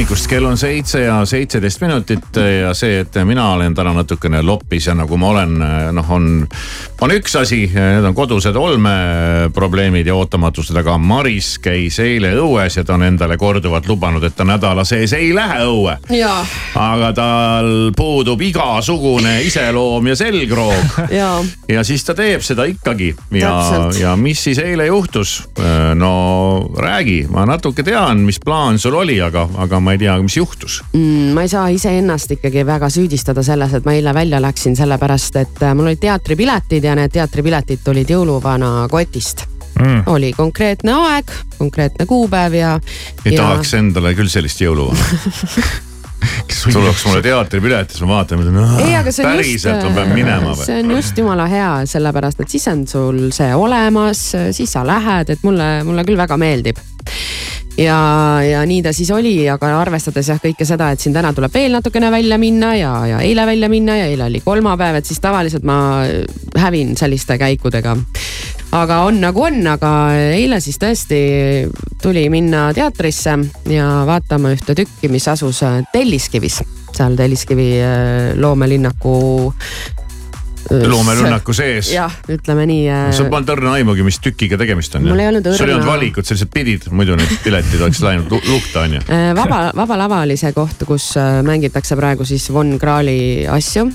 Hommikust, 0.00 0.30
kell 0.32 0.44
on 0.48 0.56
seitse 0.56 1.02
ja 1.02 1.18
seitseteist 1.28 1.82
minutit 1.84 2.36
ja 2.60 2.70
see, 2.74 3.02
et 3.02 3.18
mina 3.28 3.50
olen 3.52 3.74
täna 3.76 3.92
natukene 3.92 4.40
loppis 4.42 4.86
ja 4.88 4.94
nagu 4.96 5.16
ma 5.20 5.28
olen, 5.34 5.52
noh, 5.92 6.12
on, 6.16 6.46
on 7.00 7.12
üks 7.14 7.34
asi, 7.40 7.62
need 7.74 8.04
on 8.04 8.14
kodused 8.14 8.56
olmeprobleemid 8.56 10.06
ja 10.06 10.14
ootamatused, 10.18 10.76
aga 10.76 10.98
Maris 11.00 11.54
käis 11.62 11.96
eile 12.02 12.34
õues 12.36 12.76
ja 12.76 12.84
ta 12.84 12.96
on 12.98 13.06
endale 13.06 13.38
korduvalt 13.40 13.88
lubanud, 13.88 14.24
et 14.24 14.36
ta 14.36 14.44
nädala 14.44 14.84
sees 14.88 15.14
ei 15.16 15.30
lähe 15.34 15.62
õue. 15.64 15.96
aga 16.76 17.12
tal 17.16 17.70
puudub 17.96 18.40
igasugune 18.44 19.40
iseloom 19.48 20.12
ja 20.12 20.16
selgroog. 20.16 20.98
Ja 21.70 21.84
siis 21.86 22.02
ta 22.04 22.14
teeb 22.16 22.42
seda 22.42 22.64
ikkagi. 22.66 23.12
Ja 23.36 23.52
ja 23.98 24.14
mis 24.16 24.42
siis 24.44 24.58
eile 24.58 24.86
juhtus? 24.86 25.40
no 25.94 26.10
räägi, 26.78 27.26
ma 27.30 27.44
natuke 27.46 27.82
tean, 27.86 28.24
mis 28.26 28.40
plaan 28.42 28.78
sul 28.78 28.94
oli, 28.98 29.20
aga, 29.22 29.46
aga 29.60 29.80
ma 29.80 29.94
ei 29.94 30.00
tea, 30.02 30.16
mis 30.22 30.36
juhtus. 30.36 30.80
Mm, 30.92 31.32
ma 31.36 31.44
ei 31.46 31.52
saa 31.52 31.68
iseennast 31.72 32.34
ikkagi 32.36 32.64
väga 32.66 32.90
süüdistada 32.92 33.42
selles, 33.46 33.74
et 33.76 33.86
ma 33.86 33.94
eile 33.96 34.14
välja 34.14 34.40
läksin, 34.42 34.76
sellepärast 34.78 35.36
et 35.40 35.62
äh, 35.62 35.74
mul 35.74 35.90
olid 35.90 36.02
teatripiletid 36.02 36.84
ja 36.84 36.89
need 36.98 37.12
teatripiletid 37.14 37.84
tulid 37.84 38.10
jõuluvana 38.10 38.88
kotist 38.90 39.46
mm.. 39.80 40.02
oli 40.10 40.32
konkreetne 40.36 40.96
aeg, 41.10 41.30
konkreetne 41.58 42.06
kuupäev 42.06 42.56
ja. 42.58 42.74
ei 43.24 43.34
ja... 43.34 43.42
tahaks 43.42 43.74
endale 43.78 44.14
küll 44.18 44.32
sellist 44.32 44.60
jõuluvana 44.62 45.06
tuleks 46.72 47.06
mulle 47.08 47.22
teatripilet, 47.24 47.90
siis 47.90 48.04
ma 48.04 48.18
vaatan, 48.18 48.42
mõtlen, 48.42 48.58
päriselt 49.24 49.86
ma 49.86 49.92
pean 49.96 50.12
minema 50.12 50.52
või? 50.52 50.66
see 50.66 50.82
on 50.82 50.94
just 50.98 51.18
jumala 51.18 51.46
hea, 51.50 51.70
sellepärast 51.88 52.42
et 52.44 52.56
siis 52.56 52.68
on 52.72 52.84
sul 52.90 53.22
see 53.34 53.50
olemas, 53.56 54.26
siis 54.56 54.76
sa 54.76 54.84
lähed, 54.86 55.32
et 55.32 55.46
mulle, 55.46 55.70
mulle 55.88 56.04
küll 56.08 56.20
väga 56.20 56.36
meeldib 56.40 56.80
ja, 57.78 57.98
ja 58.44 58.62
nii 58.66 58.82
ta 58.82 58.92
siis 58.96 59.10
oli, 59.14 59.34
aga 59.50 59.70
arvestades 59.80 60.28
jah 60.30 60.40
kõike 60.42 60.66
seda, 60.68 60.90
et 60.92 61.02
siin 61.02 61.14
täna 61.16 61.32
tuleb 61.36 61.54
veel 61.54 61.72
natukene 61.74 62.10
välja 62.12 62.38
minna 62.40 62.74
ja, 62.78 62.92
ja 63.08 63.20
eile 63.24 63.46
välja 63.48 63.70
minna 63.72 63.96
ja 63.96 64.08
eile 64.10 64.26
oli 64.28 64.42
kolmapäev, 64.44 65.00
et 65.00 65.08
siis 65.08 65.20
tavaliselt 65.22 65.66
ma 65.68 65.78
hävin 66.58 66.96
selliste 66.98 67.38
käikudega. 67.38 67.96
aga 68.76 69.00
on 69.06 69.20
nagu 69.20 69.42
on, 69.42 69.62
aga 69.66 69.92
eile 70.34 70.60
siis 70.60 70.78
tõesti 70.78 71.20
tuli 72.02 72.28
minna 72.30 72.70
teatrisse 72.74 73.38
ja 73.70 73.88
vaatama 74.06 74.52
ühte 74.54 74.74
tükki, 74.74 75.08
mis 75.08 75.28
asus 75.28 75.62
Telliskivis, 75.92 76.62
seal 76.92 77.16
Telliskivi 77.16 77.72
äh, 77.82 78.36
loomelinnaku. 78.36 79.52
Loomerünnaku 80.70 81.52
sees. 81.56 81.92
jah, 81.92 82.12
ütleme 82.30 82.66
nii. 82.70 82.84
sul 83.16 83.30
polnud 83.32 83.54
õrna 83.56 83.72
aimugi, 83.80 84.04
mis 84.06 84.20
tükiga 84.22 84.58
tegemist 84.60 84.94
on. 84.98 85.08
Mul 85.10 85.18
ei 85.24 85.30
olnud 85.32 85.48
sul 85.52 85.68
ei 85.68 85.74
olnud 85.74 85.86
õrna- 85.86 85.92
valikut, 85.96 86.26
sa 86.26 86.34
lihtsalt 86.36 86.52
pidid, 86.54 86.86
muidu 86.90 87.16
need 87.18 87.32
piletid 87.44 87.80
oleks 87.80 88.02
läinud 88.04 88.30
lu- 88.30 88.42
lukta 88.48 88.84
on 88.86 88.98
ju. 88.98 89.00
Äh, 89.08 89.30
vaba, 89.36 89.62
Vaba 89.76 89.98
Lava 89.98 90.20
oli 90.26 90.36
see 90.40 90.52
koht, 90.56 90.84
kus 90.86 91.12
äh, 91.20 91.40
mängitakse 91.46 91.96
praegu 91.98 92.24
siis 92.28 92.50
Von 92.52 92.78
Krahli 92.78 93.46
asju. 93.50 93.88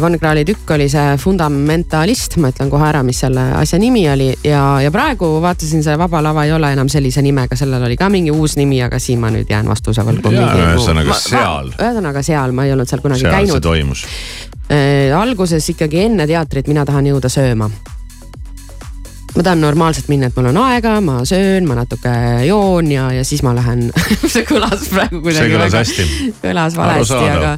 Von 0.00 0.14
Krahli 0.22 0.44
tükk 0.46 0.70
oli 0.70 0.84
see 0.88 1.16
Fundamentalist, 1.18 2.36
ma 2.38 2.52
ütlen 2.52 2.68
kohe 2.70 2.84
ära, 2.86 3.00
mis 3.02 3.18
selle 3.24 3.42
asja 3.58 3.78
nimi 3.82 4.04
oli 4.06 4.28
ja, 4.46 4.60
ja 4.84 4.90
praegu 4.94 5.40
vaatasin, 5.42 5.82
see 5.82 5.96
Vaba 5.98 6.20
Lava 6.22 6.44
ei 6.46 6.52
ole 6.54 6.70
enam 6.76 6.86
sellise 6.92 7.22
nimega, 7.26 7.58
sellel 7.58 7.82
oli 7.88 7.96
ka 7.98 8.06
mingi 8.12 8.30
uus 8.30 8.54
nimi, 8.56 8.78
aga 8.86 9.00
siin 9.02 9.18
ma 9.18 9.32
nüüd 9.34 9.50
jään 9.50 9.66
vastuse 9.66 10.04
võlgu. 10.06 10.30
Ühesõnaga 10.30 11.16
seal. 11.18 11.72
ühesõnaga 11.74 12.22
seal, 12.22 12.54
ma 12.54 12.68
ei 12.68 12.74
olnud 12.76 12.86
seal 12.86 13.02
kunagi 13.02 13.24
seal 13.26 13.34
see 13.34 13.40
käinud. 13.50 14.06
toimus. 14.68 15.16
alguses 15.22 15.68
ikkagi 15.70 16.00
enne 16.08 16.26
teatrit 16.26 16.68
mina 16.68 16.84
tahan 16.84 17.06
jõuda 17.06 17.28
sööma 17.28 17.70
ma 19.34 19.42
tahan 19.42 19.60
normaalselt 19.60 20.08
minna, 20.08 20.28
et 20.30 20.36
mul 20.38 20.46
on 20.52 20.58
aega, 20.62 21.00
ma 21.02 21.16
söön, 21.26 21.66
ma 21.66 21.74
natuke 21.74 22.12
joon 22.46 22.90
ja, 22.92 23.08
ja 23.12 23.24
siis 23.26 23.42
ma 23.42 23.54
lähen 23.56 23.88
see 24.32 24.44
kõlas 24.46 24.86
praegu 24.92 25.20
kuidagi. 25.24 25.48
See 25.48 25.56
kõlas 25.56 25.74
hästi. 25.74 26.06
kõlas 26.44 26.76
valesti, 26.78 27.18
aga, 27.32 27.50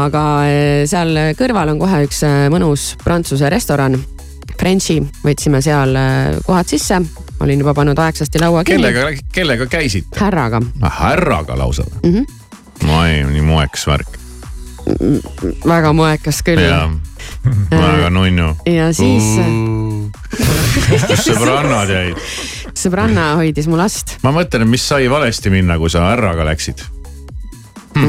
aga 0.00 0.24
eh, 0.50 0.80
seal 0.90 1.14
kõrval 1.38 1.70
on 1.74 1.78
kohe 1.82 2.02
üks 2.08 2.24
eh, 2.26 2.48
mõnus 2.52 2.94
prantsuse 3.04 3.50
restoran. 3.52 3.94
Frenchi, 4.58 5.00
võtsime 5.22 5.60
seal 5.62 5.94
eh, 5.98 6.40
kohad 6.46 6.70
sisse, 6.70 6.98
olin 7.42 7.62
juba 7.62 7.74
pannud 7.78 7.98
aegsasti 7.98 8.42
laua 8.42 8.64
kinni. 8.66 8.82
kellega, 8.90 9.14
kellega 9.34 9.70
käisid? 9.70 10.10
härraga, 10.18 10.62
härraga 10.98 11.58
lausa 11.58 11.86
või 11.86 12.10
Mhm. 12.10 12.26
no 12.88 13.00
ei, 13.06 13.22
nii 13.30 13.46
moeks 13.54 13.86
värk 13.86 14.18
väga 15.66 15.92
moekas 15.96 16.42
küll. 16.44 16.60
väga 17.70 18.10
nunnu. 18.10 18.54
ja 18.68 18.92
siis 18.92 19.24
kus 20.88 21.28
sõbrannad 21.28 21.90
jäid? 21.90 22.18
sõbranna 22.74 23.34
hoidis 23.40 23.68
mu 23.70 23.78
last. 23.80 24.18
ma 24.24 24.32
mõtlen, 24.34 24.66
et 24.66 24.74
mis 24.76 24.84
sai 24.84 25.08
valesti 25.10 25.52
minna, 25.52 25.78
kui 25.80 25.92
sa 25.92 26.08
härraga 26.10 26.46
läksid. 26.48 26.84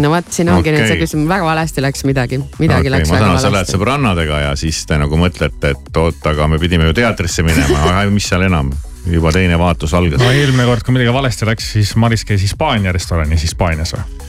no 0.02 0.12
vot, 0.12 0.32
siin 0.34 0.50
ongi 0.52 0.74
nüüd 0.74 0.90
see 0.90 1.00
küsimus, 1.00 1.30
väga 1.30 1.48
valesti 1.48 1.86
läks 1.86 2.06
midagi, 2.10 2.42
midagi 2.60 2.90
Okei, 2.90 2.96
läks 2.98 3.12
ma 3.12 3.20
väga 3.20 3.28
tänan, 3.28 3.40
sa 3.40 3.48
lähed 3.48 3.60
valesti. 3.62 3.78
sõbrannadega 3.78 4.42
ja 4.48 4.52
siis 4.60 4.82
te 4.90 5.00
nagu 5.00 5.22
mõtlete, 5.22 5.76
et 5.78 6.02
oot, 6.02 6.20
aga 6.32 6.50
me 6.52 6.60
pidime 6.62 6.90
ju 6.90 6.98
teatrisse 6.98 7.46
minema, 7.46 7.82
aga 7.94 8.06
mis 8.14 8.28
seal 8.32 8.48
enam, 8.50 8.74
juba 9.10 9.34
teine 9.36 9.60
vaatus 9.62 9.94
algas 9.94 10.22
no. 10.22 10.32
eelmine 10.34 10.68
kord, 10.68 10.86
kui 10.86 10.98
midagi 10.98 11.14
valesti 11.14 11.50
läks, 11.52 11.74
siis 11.78 11.96
Maris 12.02 12.26
käis 12.28 12.44
Hispaania 12.44 12.96
restoranis 12.96 13.46
Hispaanias 13.46 13.94
või? 13.96 14.26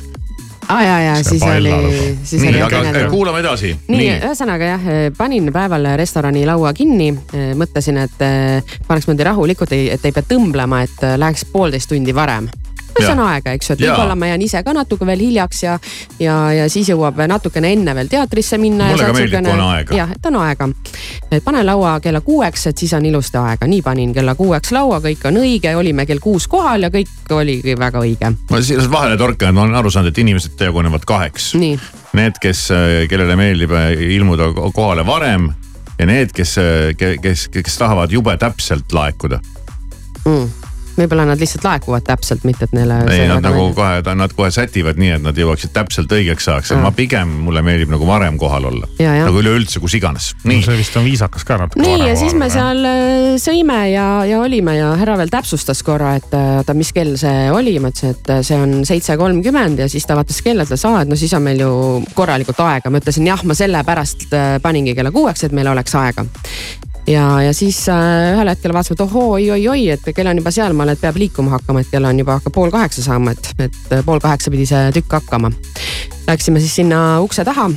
Aa 0.68 0.82
ja, 0.82 1.00
ja 1.00 1.14
See 1.14 1.38
siis 1.38 1.42
oli 1.42 1.72
siis 2.24 2.42
nii, 2.42 2.50
oli 2.50 2.62
aga 2.62 2.82
äh, 2.90 3.10
kuulame 3.10 3.40
edasi. 3.40 3.72
nii, 3.88 3.98
nii, 3.98 4.12
ühesõnaga 4.18 4.70
jah, 4.72 4.86
panin 5.16 5.50
päeval 5.54 5.90
restorani 5.98 6.46
laua 6.48 6.72
kinni, 6.76 7.12
mõtlesin, 7.58 8.00
et 8.04 8.22
paneks 8.86 9.06
niimoodi 9.06 9.28
rahulikult, 9.30 9.74
et 9.76 10.04
ei 10.04 10.14
pea 10.14 10.26
tõmblema, 10.34 10.82
et 10.86 11.04
läheks 11.18 11.46
poolteist 11.52 11.90
tundi 11.92 12.14
varem. 12.14 12.48
see 12.96 13.12
on 13.12 13.20
aega, 13.26 13.52
eks 13.52 13.68
ju, 13.68 13.74
et 13.76 13.82
võib-olla 13.84 14.14
ma 14.16 14.30
jään 14.30 14.42
ise 14.46 14.62
ka 14.64 14.72
natuke 14.72 15.06
veel 15.06 15.20
hiljaks 15.20 15.62
ja, 15.62 15.74
ja, 16.18 16.36
ja 16.56 16.68
siis 16.72 16.88
jõuab 16.88 17.18
natukene 17.28 17.72
enne 17.76 17.94
veel 17.94 18.08
teatrisse 18.08 18.58
minna. 18.58 18.88
Mulle 18.88 19.10
ka 19.10 19.16
meeldib, 19.18 19.44
kui 19.44 19.52
on 19.52 19.64
aega. 19.66 19.98
jah, 20.00 20.14
et 20.16 20.30
on 20.30 20.38
aega. 20.40 20.70
Et 21.30 21.44
panen 21.44 21.66
laua 21.66 21.98
kella 22.00 22.20
kuueks, 22.20 22.66
et 22.70 22.78
siis 22.78 22.92
on 22.96 23.06
ilusti 23.06 23.38
aega, 23.40 23.66
nii 23.66 23.82
panin 23.82 24.12
kella 24.14 24.34
kuueks 24.38 24.72
laua, 24.74 25.00
kõik 25.04 25.26
on 25.28 25.40
õige, 25.42 25.74
olime 25.76 26.06
kell 26.06 26.22
kuus 26.22 26.46
kohal 26.50 26.86
ja 26.86 26.90
kõik 26.94 27.32
oligi 27.34 27.76
väga 27.78 28.02
õige. 28.02 28.32
ma 28.50 28.62
siia 28.62 28.84
vahele 28.90 29.18
torkan, 29.20 29.54
ma 29.54 29.66
olen 29.66 29.78
aru 29.80 29.90
saanud, 29.90 30.12
et 30.12 30.22
inimesed 30.22 30.60
jagunevad 30.60 31.06
kaheks. 31.08 31.52
Need, 32.16 32.38
kes, 32.40 32.68
kellele 33.10 33.36
meeldib 33.36 33.74
äh, 33.76 33.90
ilmuda 34.16 34.52
kohale 34.74 35.06
varem 35.06 35.50
ja 35.98 36.06
need, 36.08 36.32
kes, 36.36 36.56
kes, 36.96 37.48
kes 37.52 37.78
tahavad 37.78 38.12
jube 38.12 38.36
täpselt 38.40 38.92
laekuda. 38.92 39.40
mm. 40.24 40.65
Võib-olla 40.96 41.26
nad 41.28 41.40
lihtsalt 41.40 41.64
laekuvad 41.66 42.06
täpselt, 42.06 42.44
mitte 42.48 42.66
et 42.68 42.74
neile. 42.76 43.02
ei, 43.12 43.26
nad 43.28 43.44
nagu 43.44 43.68
kohe, 43.76 44.00
nad 44.16 44.32
kohe 44.36 44.50
sätivad 44.54 44.98
nii, 45.00 45.16
et 45.18 45.24
nad 45.24 45.36
jõuaksid 45.38 45.74
täpselt 45.76 46.12
õigeks 46.12 46.48
ajaks, 46.52 46.72
Mm. 46.76 46.82
ma 46.82 46.90
pigem, 46.92 47.28
mulle 47.46 47.62
meeldib 47.62 47.90
nagu 47.92 48.06
varem 48.06 48.38
kohal 48.38 48.64
olla. 48.70 48.88
Nagu 48.98 49.40
üleüldse, 49.40 49.80
kus 49.80 49.94
iganes. 49.98 50.32
nii. 50.44 50.56
nii, 50.56 50.64
see 50.66 50.78
vist 50.78 50.96
on 50.96 51.04
viisakas 51.06 51.44
ka 51.44 51.58
natuke. 51.60 51.82
nii 51.84 52.08
ja 52.08 52.16
siis 52.18 52.34
me 52.34 52.48
seal 52.52 52.82
äh, 52.84 53.36
sõime 53.42 53.78
ja, 53.90 54.06
ja 54.28 54.40
olime 54.40 54.76
ja 54.76 54.92
härra 54.98 55.16
veel 55.20 55.32
täpsustas 55.32 55.82
korra, 55.86 56.14
et 56.20 56.34
äh, 56.36 56.58
oota, 56.60 56.74
mis 56.74 56.92
kell 56.96 57.16
see 57.20 57.50
oli, 57.52 57.76
ma 57.82 57.92
ütlesin, 57.92 58.16
et 58.16 58.32
äh, 58.34 58.42
see 58.46 58.58
on 58.60 58.84
seitse 58.88 59.16
kolmkümmend 59.20 59.84
ja 59.84 59.88
siis 59.92 60.06
ta 60.06 60.16
vaatas 60.18 60.40
kella, 60.44 60.66
ütles, 60.66 60.84
aa, 60.88 61.02
et 61.04 61.12
no 61.12 61.18
siis 61.18 61.34
on 61.36 61.44
meil 61.46 61.60
ju 61.60 61.70
korralikult 62.14 62.60
aega, 62.66 62.90
ma 62.90 63.02
ütlesin 63.02 63.26
jah, 63.28 63.44
ma 63.44 63.56
sellepärast 63.56 64.28
paningi 64.62 64.94
kella 64.96 65.12
kuueks, 65.14 65.46
et 65.46 65.56
meil 65.56 65.68
oleks 65.72 65.94
aega 65.98 66.26
ja, 67.06 67.42
ja 67.42 67.52
siis 67.54 67.88
äh, 67.88 68.32
ühel 68.34 68.50
hetkel 68.50 68.74
vaatasime, 68.74 68.96
et 68.98 69.04
ohoo, 69.06 69.28
oi-oi-oi, 69.38 69.88
et 69.94 70.08
kell 70.14 70.30
on 70.30 70.40
juba 70.42 70.52
sealmaal, 70.54 70.94
et 70.94 71.02
peab 71.02 71.20
liikuma 71.20 71.56
hakkama, 71.56 71.82
et 71.82 71.92
kell 71.92 72.08
on 72.08 72.24
juba 72.24 72.38
hakkab 72.40 72.56
pool 72.56 72.74
kaheksa 72.74 73.04
saama, 73.06 73.36
et, 73.36 73.52
et 73.68 73.94
äh, 73.94 74.04
pool 74.06 74.22
kaheksa 74.22 74.52
pidi 74.54 74.66
see 74.68 74.90
tükk 74.96 75.20
hakkama. 75.20 75.52
Läksime 76.26 76.62
siis 76.62 76.74
sinna 76.82 77.20
ukse 77.22 77.44
taha, 77.46 77.70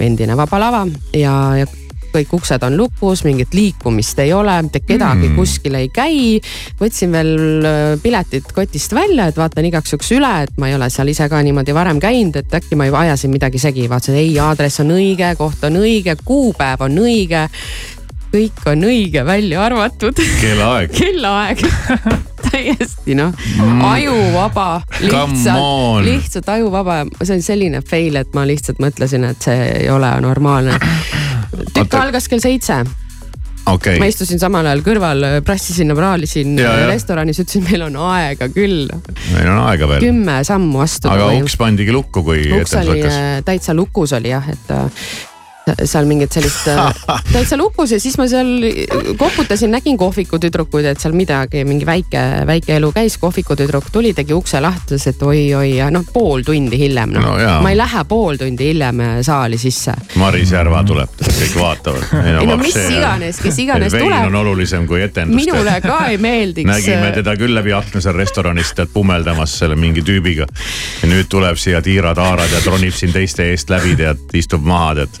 endine 0.00 0.36
Vaba 0.36 0.60
Lava 0.60 0.86
ja, 1.16 1.34
ja 1.60 1.68
kõik 2.10 2.32
uksed 2.40 2.64
on 2.66 2.74
lukus, 2.78 3.22
mingit 3.26 3.54
liikumist 3.54 4.18
ei 4.22 4.32
ole, 4.34 4.56
mitte 4.66 4.82
kedagi 4.82 5.28
mm. 5.28 5.36
kuskil 5.38 5.76
ei 5.78 5.90
käi. 5.94 6.40
võtsin 6.80 7.12
veel 7.14 7.32
äh, 7.66 7.94
piletid 8.02 8.50
kotist 8.54 8.94
välja, 8.96 9.28
et 9.30 9.38
vaatan 9.38 9.68
igaks 9.68 9.94
juhuks 9.94 10.10
üle, 10.16 10.32
et 10.46 10.58
ma 10.58 10.70
ei 10.70 10.76
ole 10.78 10.90
seal 10.90 11.12
ise 11.12 11.28
ka 11.30 11.42
niimoodi 11.44 11.76
varem 11.76 12.00
käinud, 12.02 12.40
et 12.40 12.58
äkki 12.60 12.78
ma 12.78 12.88
juba 12.88 13.04
ajasin 13.06 13.32
midagi 13.34 13.62
segi, 13.62 13.86
vaatasin, 13.90 14.18
ei 14.20 14.34
aadress 14.42 14.82
on 14.82 14.94
õige, 14.96 15.34
koht 15.38 15.64
on 15.68 15.80
õige, 15.84 16.16
kuupäev 16.24 16.86
on 16.88 17.02
õige. 17.04 17.46
Kõik 18.30 18.60
on 18.70 18.84
õige, 18.86 19.24
välja 19.26 19.64
arvatud 19.64 20.20
kellaaeg. 20.40 20.92
kellaaeg 21.00 21.64
täiesti 22.50 23.14
noh, 23.18 23.34
ajuvaba, 23.90 24.80
Come 25.10 25.34
on. 25.34 25.34
lihtsalt, 25.34 26.06
lihtsalt 26.06 26.48
ajuvaba, 26.56 27.02
see 27.22 27.36
on 27.38 27.44
selline 27.44 27.82
fail, 27.86 28.16
et 28.20 28.32
ma 28.36 28.46
lihtsalt 28.48 28.80
mõtlesin, 28.82 29.26
et 29.30 29.44
see 29.50 29.68
ei 29.82 29.90
ole 29.92 30.10
normaalne. 30.24 30.78
tükk 31.76 31.94
algas 32.00 32.28
kell 32.30 32.42
seitse, 32.42 32.80
okei 33.70 33.98
ma, 34.00 34.08
istusin 34.10 34.40
samal 34.42 34.66
ajal 34.70 34.82
kõrval, 34.86 35.26
prassisin 35.46 35.92
ja 35.92 35.96
praalisin 35.98 36.54
Ja, 36.58 36.72
ja. 36.84 36.86
restoranis, 36.90 37.42
ütlesin, 37.42 37.66
meil 37.68 37.84
on 37.90 37.98
aega 38.10 38.48
küll, 38.54 38.86
meil 39.34 39.50
on 39.52 39.60
aega 39.68 39.88
veel. 39.94 40.06
kümme 40.08 40.40
sammu 40.46 40.80
astuda. 40.86 41.14
aga 41.18 41.32
uks 41.42 41.58
pandigi 41.60 41.92
lukku, 41.94 42.24
kui 42.26 42.46
uks 42.60 42.74
oli 42.80 42.96
hakkas. 43.02 43.18
äh, 43.20 43.42
täitsa 43.46 43.76
lukus 43.76 44.14
oli 44.16 44.32
jah, 44.32 44.48
et 44.54 44.72
äh, 44.74 45.04
seal 45.84 46.06
mingit 46.08 46.32
sellist 46.32 46.68
äh, 46.68 46.94
täitsa 47.34 47.56
lukus 47.56 47.92
ja 47.92 48.00
siis 48.00 48.16
ma 48.18 48.26
seal 48.28 48.48
koputasin, 49.18 49.70
nägin 49.70 49.98
kohvikutüdrukuid, 50.00 50.90
et 50.92 51.00
seal 51.00 51.14
midagi, 51.16 51.64
mingi 51.68 51.86
väike, 51.86 52.22
väike 52.46 52.76
elu 52.78 52.92
käis, 52.96 53.18
kohvikutüdruk 53.20 53.90
tuli, 53.92 54.12
tegi 54.16 54.34
ukse 54.34 54.60
lahti, 54.60 54.90
ütles, 54.90 55.06
et 55.10 55.22
oi-oi 55.22 55.76
ja 55.76 55.90
noh, 55.92 56.06
pool 56.12 56.42
tundi 56.46 56.78
hiljem 56.80 57.12
noh 57.14 57.26
No 57.30 57.36
jaa. 57.38 57.58
ma 57.62 57.70
ei 57.70 57.76
lähe 57.78 58.04
pool 58.08 58.38
tundi 58.40 58.70
hiljem 58.70 59.00
äh, 59.04 59.16
saali 59.26 59.58
sisse. 59.60 59.94
Maris 60.18 60.52
Järva 60.54 60.82
tuleb, 60.86 61.12
kõik 61.20 61.56
vaatavad. 61.60 62.06
ei 62.26 62.48
no 62.48 62.56
mis 62.60 62.76
iganes, 62.80 63.40
kes 63.44 63.60
iganes 63.62 63.92
vein 63.94 64.06
on 64.08 64.16
tuleb, 64.30 64.38
olulisem 64.40 64.86
kui 64.90 65.02
etendus. 65.04 65.36
minule 65.36 65.76
ka 65.84 65.98
ei 66.10 66.18
meeldiks. 66.28 66.70
nägime 66.70 67.12
teda 67.16 67.36
küll 67.40 67.54
läbi 67.54 67.74
akna 67.76 68.02
seal 68.02 68.16
restoranis 68.18 68.72
tead 68.76 68.90
pummeldamas 68.94 69.58
selle 69.62 69.76
mingi 69.78 70.02
tüübiga. 70.06 70.48
ja 71.02 71.10
nüüd 71.12 71.28
tuleb 71.30 71.60
siia 71.60 71.82
tiirad-haarad 71.84 72.56
ja 72.56 72.64
tronib 72.64 72.96
siin 72.96 73.12
teiste 73.12 73.50
eest 73.52 73.70
läbi 73.70 73.96
tead, 74.00 74.26
istub 74.40 74.64
maha 74.66 74.94
tead. 75.02 75.20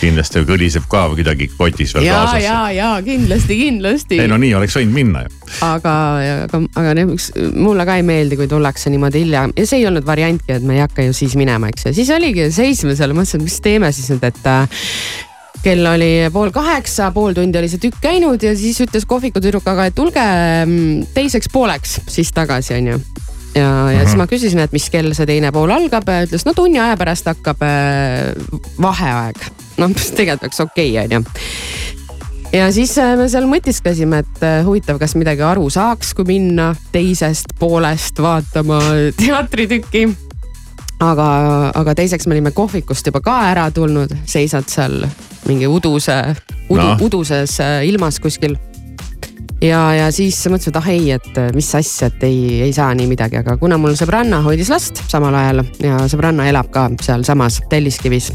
Kindlasti 0.00 0.42
kõliseb 0.48 0.86
ka 0.90 1.04
kuidagi 1.12 1.50
kotis 1.52 1.94
veel 1.96 2.08
ja, 2.08 2.20
kaasas. 2.24 2.44
ja, 2.44 2.58
ja 2.74 2.90
kindlasti, 3.04 3.56
kindlasti. 3.60 4.20
ei 4.22 4.30
no 4.30 4.38
nii 4.40 4.52
oleks 4.58 4.76
võinud 4.78 4.96
minna 4.96 5.24
ju. 5.26 5.32
aga, 5.66 5.94
aga, 6.46 6.62
aga 6.82 6.94
lõpuks 7.00 7.30
mulle 7.60 7.86
ka 7.88 7.98
ei 8.00 8.06
meeldi, 8.06 8.38
kui 8.40 8.50
tullakse 8.50 8.92
niimoodi 8.92 9.24
hilja 9.24 9.46
ja 9.48 9.66
see 9.66 9.82
ei 9.82 9.88
olnud 9.90 10.06
variantki, 10.08 10.56
et 10.56 10.66
me 10.66 10.78
ei 10.78 10.84
hakka 10.84 11.08
ju 11.08 11.16
siis 11.16 11.36
minema, 11.40 11.72
eks 11.72 11.88
ju, 11.88 11.96
siis 12.00 12.12
oligi, 12.14 12.50
seisime 12.54 12.96
seal, 12.98 13.16
mõtlesin, 13.16 13.42
et 13.42 13.50
mis 13.50 13.58
teeme 13.64 13.92
siis 13.96 14.12
nüüd, 14.14 14.24
et 14.30 14.48
äh, 14.50 14.84
kell 15.64 15.86
oli 15.86 16.12
pool 16.32 16.52
kaheksa, 16.54 17.10
pool 17.16 17.36
tundi 17.36 17.60
oli 17.60 17.68
see 17.68 17.82
tükk 17.82 18.00
käinud 18.04 18.42
ja 18.42 18.54
siis 18.56 18.80
ütles 18.84 19.06
kohvikutüdruk, 19.08 19.66
aga 19.68 19.90
tulge 19.94 20.24
mm, 20.64 21.10
teiseks 21.16 21.52
pooleks 21.52 22.00
siis 22.08 22.32
tagasi, 22.36 22.78
onju 22.78 23.00
ja, 23.54 23.90
ja 23.92 24.04
siis 24.04 24.16
ma 24.18 24.26
küsisin, 24.30 24.62
et 24.64 24.72
mis 24.74 24.88
kell 24.92 25.14
see 25.16 25.28
teine 25.28 25.52
pool 25.54 25.72
algab, 25.74 26.08
ütles 26.26 26.46
no 26.46 26.54
tunni 26.56 26.80
aja 26.82 26.96
pärast 27.00 27.28
hakkab 27.30 27.62
äh, 27.66 28.30
vaheaeg. 28.80 29.40
noh, 29.80 29.94
tegelikult 29.94 30.48
oleks 30.48 30.64
okei 30.66 30.94
okay,, 30.94 31.04
onju 31.06 31.24
ja 32.52 32.70
siis 32.74 32.96
äh, 32.98 33.14
me 33.18 33.28
seal 33.32 33.48
mõtisklesime, 33.50 34.22
et 34.24 34.46
äh, 34.46 34.60
huvitav, 34.66 35.00
kas 35.02 35.16
midagi 35.18 35.44
aru 35.46 35.68
saaks, 35.72 36.14
kui 36.18 36.28
minna 36.28 36.72
teisest 36.94 37.54
poolest 37.58 38.22
vaatama 38.22 38.80
teatritükki. 39.18 40.06
aga, 41.00 41.28
aga 41.74 41.94
teiseks 41.98 42.26
me 42.26 42.38
olime 42.38 42.54
kohvikust 42.54 43.06
juba 43.06 43.22
ka 43.24 43.36
ära 43.50 43.70
tulnud, 43.74 44.14
seisad 44.30 44.68
seal 44.70 45.04
mingi 45.48 45.66
uduse, 45.70 46.20
udu, 46.68 46.82
no. 46.82 46.96
uduses 47.06 47.58
ilmas 47.86 48.20
kuskil. 48.22 48.58
ja, 49.64 49.80
ja 49.96 50.10
siis 50.14 50.38
mõtlesin, 50.48 50.72
et 50.72 50.80
ah 50.80 50.90
ei, 50.92 51.10
et 51.16 51.40
äh, 51.40 51.50
mis 51.56 51.68
asja, 51.78 52.10
et 52.10 52.24
ei, 52.28 52.60
ei 52.66 52.72
saa 52.76 52.92
nii 52.96 53.08
midagi, 53.10 53.40
aga 53.40 53.56
kuna 53.60 53.78
mul 53.80 53.96
sõbranna 53.98 54.42
hoidis 54.46 54.70
last 54.72 55.02
samal 55.10 55.36
ajal 55.36 55.64
ja 55.84 56.02
sõbranna 56.10 56.48
elab 56.50 56.70
ka 56.74 56.88
sealsamas 57.02 57.60
Telliskivis, 57.70 58.30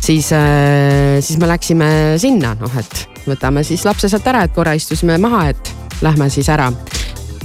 siis, 0.00 0.32
siis 0.32 1.38
me 1.40 1.50
läksime 1.50 1.88
sinna, 2.22 2.56
noh 2.60 2.80
et 2.80 3.06
võtame 3.26 3.64
siis 3.66 3.84
lapse 3.86 4.10
sealt 4.10 4.26
ära, 4.28 4.44
et 4.46 4.54
korra 4.54 4.74
istusime 4.78 5.18
maha, 5.22 5.48
et 5.52 5.72
lähme 6.02 6.28
siis 6.30 6.48
ära. 6.52 6.70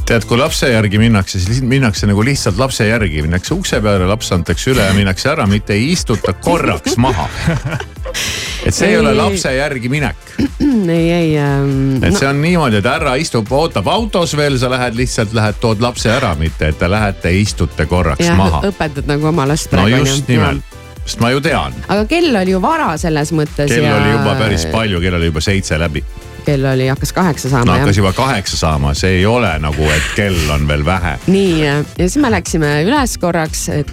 tead, 0.07 0.23
kui 0.25 0.39
lapse 0.39 0.69
järgi 0.71 0.99
minnakse, 1.01 1.39
siis 1.43 1.61
minnakse 1.61 2.07
nagu 2.07 2.23
lihtsalt 2.23 2.57
lapse 2.57 2.87
järgi, 2.87 3.21
minnakse 3.25 3.53
ukse 3.53 3.81
peale, 3.83 4.07
laps 4.07 4.31
antakse 4.31 4.71
üle 4.71 4.85
ja 4.87 4.93
minnakse 4.95 5.29
ära, 5.33 5.47
mitte 5.47 5.75
ei 5.75 5.91
istuta 5.91 6.33
korraks 6.33 6.97
maha. 6.97 7.27
et 8.67 8.75
see 8.75 8.89
ei, 8.89 8.95
ei 8.95 8.99
ole 8.99 9.13
lapse 9.17 9.51
järgi 9.53 9.89
minek, 9.91 10.31
ei, 10.97 11.11
ei 11.11 11.29
ähm, 11.41 11.97
et 12.01 12.11
no. 12.11 12.19
see 12.19 12.29
on 12.29 12.41
niimoodi, 12.43 12.81
et 12.81 12.89
härra 12.89 13.15
istub, 13.21 13.51
ootab 13.53 13.87
autos 13.91 14.35
veel, 14.37 14.59
sa 14.59 14.71
lähed 14.73 14.97
lihtsalt 14.99 15.35
lähed, 15.37 15.59
tood 15.63 15.83
lapse 15.83 16.11
ära, 16.11 16.33
mitte 16.39 16.71
et 16.71 16.79
te 16.79 16.89
lähete, 16.91 17.33
istute 17.41 17.87
korraks 17.89 18.25
jah 18.25 18.39
maha. 18.39 18.63
õpetad 18.71 19.09
nagu 19.09 19.31
oma 19.31 19.47
last 19.49 19.71
no 19.71 19.85
praegu. 19.85 20.03
just 20.05 20.31
nimelt, 20.31 20.77
sest 21.05 21.23
ma 21.23 21.31
ju 21.33 21.43
tean, 21.43 21.75
aga 21.87 22.07
kell 22.09 22.41
oli 22.43 22.55
ju 22.55 22.63
vara 22.63 22.93
selles 23.01 23.33
mõttes. 23.35 23.71
kell 23.71 23.91
oli 23.91 24.15
juba 24.15 24.37
päris 24.41 24.67
palju, 24.73 25.03
kell 25.03 25.19
oli 25.19 25.31
juba 25.31 25.43
seitse 25.43 25.79
läbi. 25.81 26.03
Kell 26.47 26.67
oli, 26.71 26.87
hakkas 26.87 27.11
kaheksa 27.15 27.51
saama 27.51 27.71
no 27.71 27.77
hakkas 27.81 27.99
juba 27.99 28.13
kaheksa 28.15 28.59
saama, 28.59 28.93
see 28.97 29.19
ei 29.19 29.25
ole 29.27 29.49
nagu, 29.63 29.89
et 29.91 30.11
kell 30.15 30.51
on 30.53 30.67
veel 30.69 30.85
vähe. 30.87 31.17
nii 31.27 31.55
ja 31.59 31.73
siis 31.97 32.17
me 32.23 32.31
läksime 32.31 32.71
üles 32.87 33.17
korraks, 33.21 33.67
et, 33.73 33.91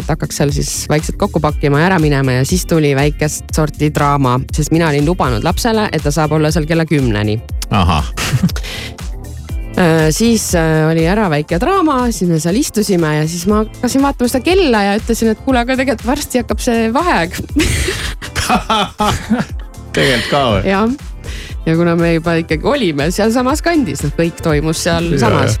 et 0.00 0.08
hakkaks 0.08 0.40
seal 0.40 0.54
siis 0.56 0.72
vaikselt 0.90 1.18
kokku 1.20 1.42
pakkima 1.44 1.82
ja 1.82 1.90
ära 1.90 1.98
minema 2.02 2.40
ja 2.40 2.46
siis 2.48 2.64
tuli 2.70 2.94
väikest 2.96 3.52
sorti 3.56 3.90
draama, 3.94 4.38
sest 4.56 4.72
mina 4.74 4.88
olin 4.88 5.08
lubanud 5.08 5.44
lapsele, 5.44 5.88
et 5.92 6.06
ta 6.06 6.14
saab 6.14 6.38
olla 6.38 6.52
seal 6.54 6.68
kella 6.70 6.88
kümneni. 6.88 7.36
ahah, 7.70 8.08
siis 10.10 10.50
äh, 10.58 10.90
oli 10.90 11.04
ära 11.08 11.28
väike 11.30 11.58
draama, 11.60 12.02
siis 12.12 12.30
me 12.30 12.40
seal 12.42 12.56
istusime 12.60 13.16
ja 13.20 13.28
siis 13.28 13.46
ma 13.50 13.64
hakkasin 13.64 14.02
vaatama 14.04 14.28
seda 14.32 14.44
kella 14.44 14.82
ja 14.88 14.98
ütlesin, 15.00 15.28
et 15.34 15.44
kuule, 15.44 15.58
aga 15.62 15.76
tegelikult 15.76 16.08
varsti 16.14 16.42
hakkab 16.42 16.60
see 16.64 16.88
vaheaeg 16.96 17.40
tegelikult 19.96 20.30
ka 20.30 20.42
või? 20.54 20.62
jah. 20.68 21.09
Ja 21.66 21.76
kuna 21.76 21.96
me 21.98 22.14
juba 22.14 22.38
ikkagi 22.40 22.66
olime 22.66 23.10
sealsamas 23.14 23.62
kandis, 23.64 24.04
noh 24.06 24.16
kõik 24.16 24.40
toimus 24.44 24.86
sealsamas. 24.86 25.60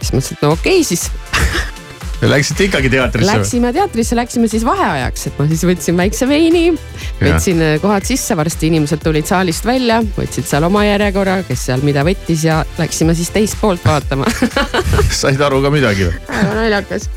siis 0.00 0.14
mõtlesin, 0.14 0.38
et 0.38 0.46
no 0.46 0.56
okei 0.56 0.80
okay, 0.80 0.88
siis 0.94 1.08
Läksite 2.22 2.68
ikkagi 2.68 2.90
teatrisse? 2.90 3.32
Läksime 3.34 3.72
teatrisse, 3.74 4.16
läksime 4.16 4.48
siis 4.48 4.62
vaheajaks, 4.62 5.24
et 5.26 5.38
ma 5.40 5.46
siis 5.50 5.64
võtsin 5.66 5.96
väikse 5.98 6.28
veini, 6.30 6.68
võtsin 7.18 7.62
äh, 7.66 7.72
kohad 7.82 8.06
sisse, 8.06 8.36
varsti 8.38 8.70
inimesed 8.70 9.02
tulid 9.02 9.26
saalist 9.26 9.66
välja, 9.66 9.98
võtsid 10.14 10.46
seal 10.46 10.68
oma 10.68 10.84
järjekorra, 10.86 11.40
kes 11.48 11.66
seal 11.66 11.82
mida 11.82 12.06
võttis 12.06 12.46
ja 12.46 12.60
läksime 12.78 13.16
siis 13.18 13.32
teist 13.34 13.58
poolt 13.58 13.82
vaatama. 13.82 14.30
said 15.22 15.42
aru 15.42 15.58
ka 15.66 15.74
midagi 15.74 16.06
või? 16.06 16.22
väga 16.30 16.54
naljakas 16.60 17.10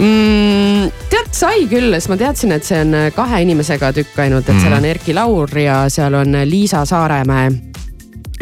mm,. 0.00 0.90
tead, 1.12 1.32
sai 1.36 1.66
küll, 1.70 1.92
sest 1.96 2.12
ma 2.12 2.18
teadsin, 2.20 2.56
et 2.56 2.66
see 2.66 2.82
on 2.84 2.94
äh, 2.96 3.08
kahe 3.16 3.42
inimesega 3.46 3.92
tükk 3.96 4.20
ainult, 4.26 4.50
et 4.50 4.60
seal 4.62 4.76
on 4.76 4.88
Erki 4.88 5.16
Laur 5.16 5.58
ja 5.60 5.84
seal 5.92 6.18
on 6.18 6.42
Liisa 6.48 6.84
Saaremäe 6.88 7.50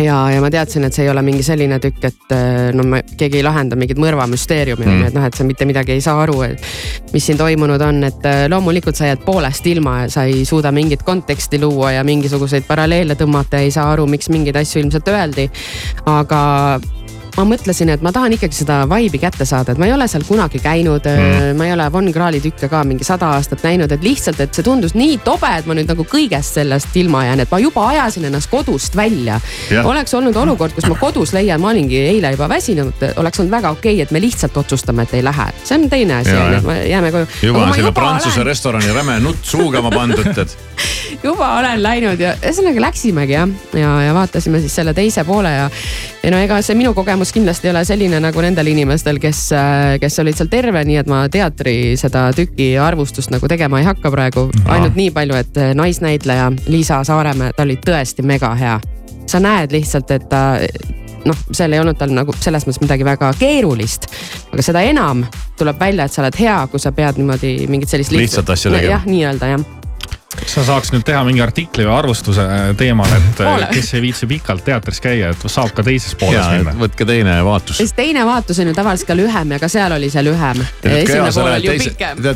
ja, 0.03 0.17
ja 0.31 0.41
ma 0.43 0.51
teadsin, 0.51 0.85
et 0.87 0.95
see 0.97 1.05
ei 1.07 1.11
ole 1.13 1.23
mingi 1.27 1.45
selline 1.47 1.79
tükk, 1.83 2.07
et 2.09 2.35
äh, 2.35 2.71
no 2.75 2.87
ma, 2.89 3.01
keegi 3.19 3.39
ei 3.41 3.47
lahenda 3.47 3.79
mingit 3.79 4.01
mõrvamüsteeriumi 4.03 4.85
Mm. 4.85 5.07
et 5.07 5.15
noh, 5.17 5.25
et 5.25 5.35
sa 5.35 5.45
mitte 5.47 5.65
midagi 5.65 5.95
ei 5.95 6.01
saa 6.05 6.19
aru, 6.23 6.43
et 6.45 7.13
mis 7.13 7.25
siin 7.25 7.39
toimunud 7.39 7.81
on, 7.83 8.03
et 8.05 8.27
äh, 8.29 8.45
loomulikult 8.51 8.99
sa 8.99 9.09
jääd 9.09 9.23
poolest 9.25 9.67
ilma 9.71 10.01
ja 10.03 10.11
sa 10.13 10.25
ei 10.29 10.45
suuda 10.45 10.73
mingit 10.75 11.03
konteksti 11.07 11.61
luua 11.63 11.95
ja 11.95 12.05
mingisuguseid 12.05 12.67
paralleele 12.69 13.17
tõmmata 13.19 13.63
ja 13.63 13.69
ei 13.69 13.75
saa 13.75 13.93
aru, 13.93 14.07
miks 14.11 14.29
mingeid 14.35 14.59
asju 14.61 14.83
ilmselt 14.83 15.09
öeldi. 15.09 15.49
aga 16.07 16.43
ma 17.37 17.45
mõtlesin, 17.49 17.91
et 17.95 18.03
ma 18.05 18.13
tahan 18.15 18.35
ikkagi 18.37 18.61
seda 18.61 18.83
vibe'i 18.91 19.21
kätte 19.23 19.47
saada, 19.49 19.75
et 19.75 19.81
ma 19.81 19.89
ei 19.89 19.95
ole 19.95 20.07
seal 20.11 20.25
kunagi 20.27 20.61
käinud 20.63 21.07
mm., 21.11 21.59
ma 21.59 21.69
ei 21.69 21.75
ole 21.75 21.89
Von 21.93 22.11
Krahli 22.15 22.41
tükke 22.45 22.69
ka 22.71 22.83
mingi 22.87 23.07
sada 23.07 23.33
aastat 23.37 23.65
näinud, 23.67 23.93
et 23.95 24.05
lihtsalt, 24.05 24.41
et 24.45 24.55
see 24.55 24.67
tundus 24.67 24.95
nii 24.99 25.19
tobe, 25.27 25.51
et 25.59 25.67
ma 25.69 25.77
nüüd 25.77 25.91
nagu 25.91 26.07
kõigest 26.09 26.59
sellest 26.61 26.95
ilma 27.01 27.25
jään, 27.29 27.45
et 27.45 27.53
ma 27.53 27.61
juba 27.63 27.89
ajasin 27.93 28.29
ennast 28.31 28.51
kodust 28.53 28.97
välja. 28.97 29.41
Oleks 29.85 30.15
olnud 30.15 30.37
olukord, 30.39 30.75
kus 30.77 30.87
ma 30.91 30.99
kodus 31.01 31.35
leian, 31.37 31.63
ma 31.63 31.73
olingi 31.73 31.99
eile 32.13 32.35
juba 32.35 32.49
väsinud, 32.51 33.03
oleks 33.21 33.43
olnud 33.43 33.55
väga 33.55 33.75
okei 33.75 33.97
okay,, 33.97 34.07
et 34.07 34.15
me 34.15 34.23
lihtsalt 34.23 34.57
otsustame, 34.61 35.07
et 35.07 35.17
ei 35.19 35.25
lähe, 35.25 35.49
see 35.65 35.79
on 35.79 35.89
teine 35.91 36.21
asi 36.21 36.35
Jaa,, 36.35 36.47
on 36.47 36.53
ju, 36.53 36.55
jah. 36.55 36.61
et 36.61 36.69
me 36.69 36.79
jääme 36.89 37.13
koju. 37.15 37.31
juba 37.43 37.65
on 37.65 37.75
selle 37.75 37.93
Prantsuse 37.95 38.45
restorani 38.47 38.93
räme 38.95 39.19
nutt 39.25 39.45
suugama 39.49 39.91
pandud, 39.95 40.31
tead. 40.37 40.55
juba 41.29 41.51
olen 41.59 41.83
läinud 41.83 42.21
ja 42.21 42.35
ühesõnaga 42.41 42.87
läksimegi 42.89 43.37
jah, 43.37 43.49
ja, 43.73 43.81
ja, 43.81 43.93
ja 44.09 44.15
vaatasime 44.17 44.61
siis 44.63 44.75
selle 44.75 44.95
teise 44.97 45.25
poole 45.25 45.53
ja. 45.53 45.69
ja 46.23 46.33
no 46.35 46.41
ega 46.43 46.61
see 46.65 46.77
minu 46.79 46.95
kogemus 46.97 47.24
kindlasti 47.33 47.69
ei 47.69 47.73
ole 47.73 47.85
selline 47.87 48.21
nagu 48.21 48.43
nendel 48.45 48.69
inimestel, 48.73 49.21
kes, 49.23 49.47
kes 50.01 50.19
olid 50.23 50.37
seal 50.39 50.51
terve, 50.53 50.83
nii 50.85 50.99
et 51.01 51.11
ma 51.11 51.25
teatri 51.33 51.95
seda 52.01 52.27
tüki 52.37 52.75
arvustust 52.81 53.33
nagu 53.35 53.49
tegema 53.51 53.81
ei 53.81 53.89
hakka 53.89 54.13
praegu. 54.13 54.49
ainult 54.67 54.99
nii 54.99 55.13
palju, 55.15 55.39
et 55.39 55.63
naisnäitleja 55.79 56.51
Liisa 56.67 57.03
Saaremäe, 57.05 57.55
ta 57.57 57.65
oli 57.67 57.79
tõesti 57.81 58.27
mega 58.27 58.55
hea. 58.59 58.81
sa 59.27 59.41
näed 59.41 59.73
lihtsalt, 59.73 60.11
et 60.11 60.29
ta 60.29 60.59
noh, 61.25 61.39
seal 61.53 61.73
ei 61.73 61.81
olnud 61.81 61.97
tal 61.97 62.13
nagu 62.13 62.35
selles 62.41 62.67
mõttes 62.67 62.83
midagi 62.83 63.07
väga 63.07 63.31
keerulist, 63.39 64.11
aga 64.53 64.67
seda 64.67 64.83
enam 64.85 65.25
tuleb 65.59 65.81
välja, 65.81 66.05
et 66.05 66.13
sa 66.13 66.23
oled 66.25 66.37
hea, 66.39 66.59
kui 66.71 66.83
sa 66.83 66.93
pead 66.93 67.21
niimoodi 67.21 67.55
mingit 67.73 67.89
sellist 67.89 68.13
Lihtsat 68.13 68.51
asja 68.51 68.75
tegema. 68.75 68.99
jah, 68.99 69.09
nii-öelda 69.09 69.55
jah 69.55 69.65
sa 70.47 70.65
saaks 70.67 70.93
nüüd 70.95 71.05
teha 71.07 71.23
mingi 71.27 71.43
artikli 71.45 71.87
või 71.87 71.95
arvustuse 71.97 72.45
teemal, 72.79 73.11
et 73.17 73.41
äh, 73.43 73.53
Ole. 73.55 73.69
kes 73.73 73.95
ei 73.95 74.03
viitsi 74.05 74.29
pikalt 74.31 74.65
teatris 74.67 75.01
käia, 75.05 75.31
et 75.35 75.47
saab 75.51 75.73
ka 75.77 75.85
teises 75.87 76.17
pooles 76.21 76.39
ja 76.41 76.59
minna. 76.59 76.75
võtke 76.79 77.07
teine 77.09 77.37
vaatus. 77.47 77.79
siis 77.81 77.95
teine 77.97 78.25
vaatus 78.27 78.61
on 78.63 78.71
ju 78.71 78.77
tavaliselt 78.77 79.11
ka 79.11 79.17
lühem 79.19 79.55
ja 79.57 79.61
ka 79.63 79.71
seal 79.73 79.97
oli 79.97 80.11
see 80.13 80.25
lühem. 80.27 80.63
tead, 80.83 81.09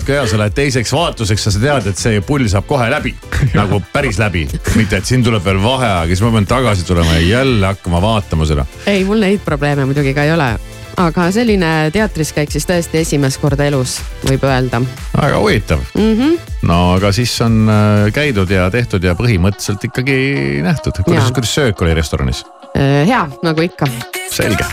kui 0.07 0.15
hea 0.15 0.27
sa 0.27 0.41
lähed 0.43 0.57
teiseks 0.57 0.93
vaatuseks, 0.95 1.49
sa 1.49 1.55
tead, 1.63 1.91
et 1.93 2.01
see 2.01 2.23
pull 2.25 2.49
saab 2.51 2.67
kohe 2.69 2.89
läbi. 2.93 3.15
nagu 3.59 3.83
päris 3.93 4.19
läbi, 4.21 4.47
mitte 4.79 5.03
et 5.03 5.09
siin 5.09 5.25
tuleb 5.25 5.45
veel 5.45 5.61
vaheaeg 5.63 6.11
ja 6.11 6.17
siis 6.17 6.25
ma 6.27 6.35
pean 6.39 6.49
tagasi 6.49 6.87
tulema 6.89 7.19
ja 7.19 7.27
jälle 7.39 7.67
hakkama 7.67 8.03
vaatama 8.03 8.49
seda. 8.49 8.67
ei, 8.87 9.05
mul 9.05 9.23
neid 9.23 9.45
probleeme 9.45 9.87
muidugi 9.89 10.15
ka 10.15 10.27
ei 10.27 10.35
ole. 10.35 10.53
Aga 10.99 11.29
selline 11.35 11.73
teatris 11.95 12.33
käik 12.37 12.53
siis 12.53 12.67
tõesti 12.69 13.03
esimest 13.03 13.41
korda 13.43 13.69
elus, 13.71 13.99
võib 14.27 14.45
öelda 14.49 14.83
väga 15.15 15.39
huvitav 15.39 15.83
mm. 15.95 16.13
-hmm. 16.19 16.39
no 16.69 16.81
aga 16.97 17.13
siis 17.13 17.35
on 17.45 17.69
äh, 17.71 18.13
käidud 18.15 18.51
ja 18.51 18.71
tehtud 18.71 19.05
ja 19.05 19.15
põhimõtteliselt 19.19 19.85
ikkagi 19.91 20.19
nähtud. 20.63 21.03
kuidas 21.05 21.33
kuidas 21.33 21.55
söök 21.55 21.83
oli 21.83 21.95
restoranis? 21.95 22.45
hea, 22.79 23.29
nagu 23.43 23.61
ikka. 23.63 23.87
selge. 24.31 24.65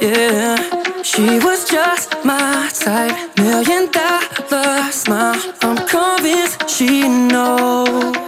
Yeah, 0.00 0.56
she 1.02 1.40
was 1.40 1.68
just 1.68 2.14
my 2.24 2.70
type. 2.72 3.16
Million 3.36 3.90
dollar 3.90 4.92
smile. 4.92 5.34
I'm 5.62 5.76
convinced 5.88 6.70
she 6.70 7.02
knows. 7.02 8.27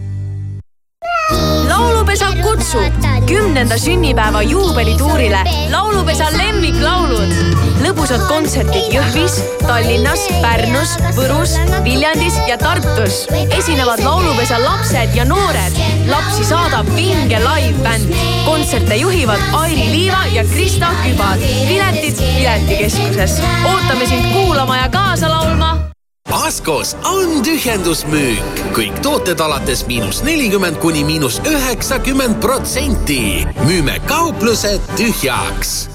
laulupesa 1.81 2.25
kutsub 2.41 2.93
kümnenda 3.27 3.77
sünnipäeva 3.77 4.41
juubelituurile 4.41 5.39
laulupesa 5.71 6.27
lemmiklaulud. 6.37 7.33
lõbusad 7.81 8.21
kontserdid 8.29 8.93
Jõhvis, 8.93 9.39
Tallinnas, 9.65 10.27
Pärnus, 10.43 10.93
Võrus, 11.17 11.55
Viljandis 11.83 12.37
ja 12.47 12.57
Tartus. 12.57 13.27
esinevad 13.57 14.03
laulupesa 14.05 14.59
lapsed 14.61 15.15
ja 15.15 15.25
noored. 15.25 15.79
lapsi 16.09 16.45
saadab 16.45 16.89
vinge 16.95 17.39
live-bänd. 17.39 18.13
kontserte 18.45 18.95
juhivad 18.95 19.41
Airi 19.53 19.87
Liiva 19.91 20.25
ja 20.33 20.43
Krista 20.43 20.91
Kübar. 21.03 21.37
piletid 21.67 22.17
Piletikeskuses. 22.37 23.41
ootame 23.65 24.05
sind 24.05 24.33
kuulama 24.33 24.77
ja 24.77 24.89
kaasa 24.89 25.29
laulma 25.29 25.90
Askos 26.31 26.93
on 27.03 27.41
tühjendusmüük, 27.43 28.59
kõik 28.71 29.01
tooted 29.03 29.39
alates 29.43 29.81
miinus 29.87 30.21
nelikümmend 30.23 30.77
kuni 30.79 31.03
miinus 31.03 31.41
üheksakümmend 31.43 32.39
protsenti. 32.39 33.43
müüme 33.67 33.99
kauplused 34.07 34.79
tühjaks. 34.95 35.89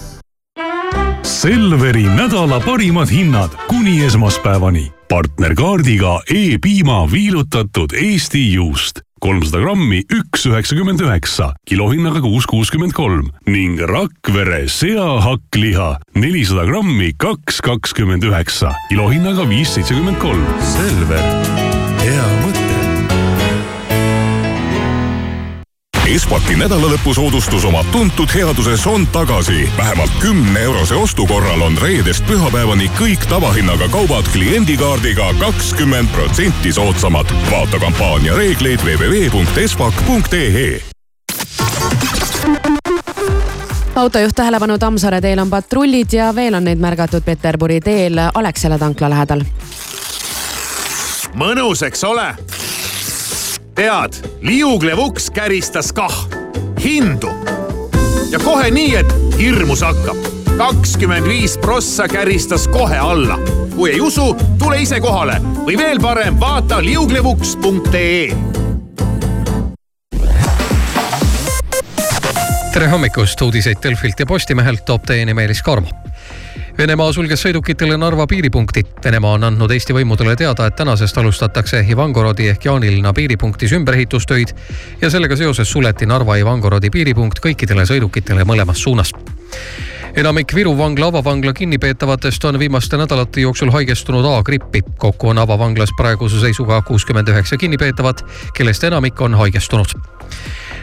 Selveri 1.22 2.04
nädala 2.04 2.60
parimad 2.60 3.08
hinnad 3.08 3.50
kuni 3.68 4.04
esmaspäevani. 4.04 4.92
partnerkaardiga 5.08 6.20
E-piima 6.30 7.12
viilutatud 7.12 7.92
Eesti 7.92 8.52
juust 8.52 9.00
kolmsada 9.26 9.58
grammi, 9.58 10.04
üks 10.12 10.44
üheksakümmend 10.46 11.00
üheksa, 11.02 11.48
kilohinnaga 11.66 12.20
kuus 12.22 12.46
kuuskümmend 12.46 12.94
kolm 12.94 13.32
ning 13.50 13.80
Rakvere 13.82 14.68
seahakkliha 14.70 15.88
nelisada 16.14 16.68
grammi, 16.70 17.10
kaks 17.18 17.58
kakskümmend 17.66 18.22
üheksa, 18.22 18.70
kilohinnaga 18.88 19.48
viis 19.50 19.74
seitsekümmend 19.74 20.22
kolm. 20.22 20.46
Selver, 20.76 21.24
hea 22.06 22.35
Espaki 26.06 26.54
nädalalõpusoodustus 26.54 27.64
oma 27.66 27.80
tuntud 27.92 28.30
headuses 28.34 28.86
on 28.86 29.06
tagasi. 29.06 29.70
vähemalt 29.76 30.10
kümne 30.20 30.60
eurose 30.60 30.94
ostu 30.94 31.26
korral 31.26 31.60
on 31.60 31.78
reedest 31.82 32.26
pühapäevani 32.26 32.90
kõik 32.98 33.26
tavahinnaga 33.28 33.88
kaubad 33.88 34.24
kliendikaardiga 34.32 35.34
kakskümmend 35.40 36.08
protsenti 36.14 36.72
soodsamad. 36.72 37.26
vaata 37.50 37.78
kampaania 37.78 38.36
reegleid 38.36 38.80
www.espak.ee 38.84 40.80
autojuht 43.94 44.34
tähelepanu 44.34 44.78
Tammsaare 44.78 45.20
teel 45.20 45.38
on 45.38 45.50
patrullid 45.50 46.12
ja 46.12 46.34
veel 46.34 46.54
on 46.54 46.64
neid 46.64 46.78
märgatud 46.78 47.22
Peterburi 47.24 47.80
teel 47.80 48.18
Alexela 48.34 48.78
tankla 48.78 49.10
lähedal. 49.10 49.40
mõnus, 51.34 51.82
eks 51.82 52.04
ole? 52.04 52.34
Tead, 53.76 54.14
liuglev 54.40 54.98
uks 54.98 55.30
käristas 55.30 55.92
kah 55.92 56.14
hindu 56.80 57.28
ja 58.30 58.38
kohe 58.40 58.70
nii, 58.70 58.94
et 58.96 59.10
hirmus 59.38 59.82
hakkab. 59.84 60.16
kakskümmend 60.56 61.28
viis 61.28 61.58
prossa 61.58 62.08
käristas 62.08 62.68
kohe 62.68 62.98
alla. 62.98 63.38
kui 63.74 63.90
ei 63.90 64.00
usu, 64.00 64.36
tule 64.58 64.80
ise 64.82 65.00
kohale 65.00 65.40
või 65.66 65.76
veel 65.78 66.00
parem, 66.00 66.40
vaata 66.40 66.80
liuglevuks.ee 66.80 68.36
tere 72.72 72.88
hommikust, 72.92 73.40
uudiseid 73.40 73.76
Delfilt 73.82 74.20
ja 74.20 74.26
Postimehelt 74.26 74.84
toob 74.84 75.04
teieni 75.08 75.34
Meelis 75.34 75.62
Karmo. 75.62 75.88
Venemaa 76.78 77.12
sulges 77.12 77.42
sõidukitele 77.42 77.96
Narva 77.96 78.26
piiripunkti. 78.26 78.82
Venemaa 79.04 79.32
on 79.38 79.48
andnud 79.48 79.72
Eesti 79.72 79.96
võimudele 79.96 80.36
teada, 80.36 80.66
et 80.66 80.76
tänasest 80.76 81.18
alustatakse 81.18 81.80
Ivangorodi 81.88 82.48
ehk 82.52 82.68
Jaanilinna 82.68 83.12
piiripunktis 83.16 83.72
ümberehitustöid 83.72 84.54
ja 85.00 85.10
sellega 85.10 85.36
seoses 85.36 85.72
suleti 85.72 86.06
Narva 86.06 86.36
Ivangorodi 86.36 86.90
piiripunkt 86.90 87.40
kõikidele 87.44 87.86
sõidukitele 87.88 88.44
mõlemas 88.44 88.82
suunas 88.82 89.14
enamik 90.16 90.54
Viru 90.54 90.78
vangla 90.78 91.06
avavangla 91.06 91.52
kinnipeetavatest 91.52 92.44
on 92.44 92.58
viimaste 92.58 92.96
nädalate 92.96 93.40
jooksul 93.40 93.70
haigestunud 93.70 94.24
A-grippi. 94.24 94.82
kokku 94.98 95.28
on 95.28 95.38
avavanglas 95.38 95.90
praeguse 95.96 96.40
seisuga 96.40 96.82
kuuskümmend 96.82 97.28
üheksa 97.28 97.56
kinnipeetavat, 97.56 98.24
kellest 98.54 98.84
enamik 98.84 99.20
on 99.20 99.34
haigestunud 99.34 99.92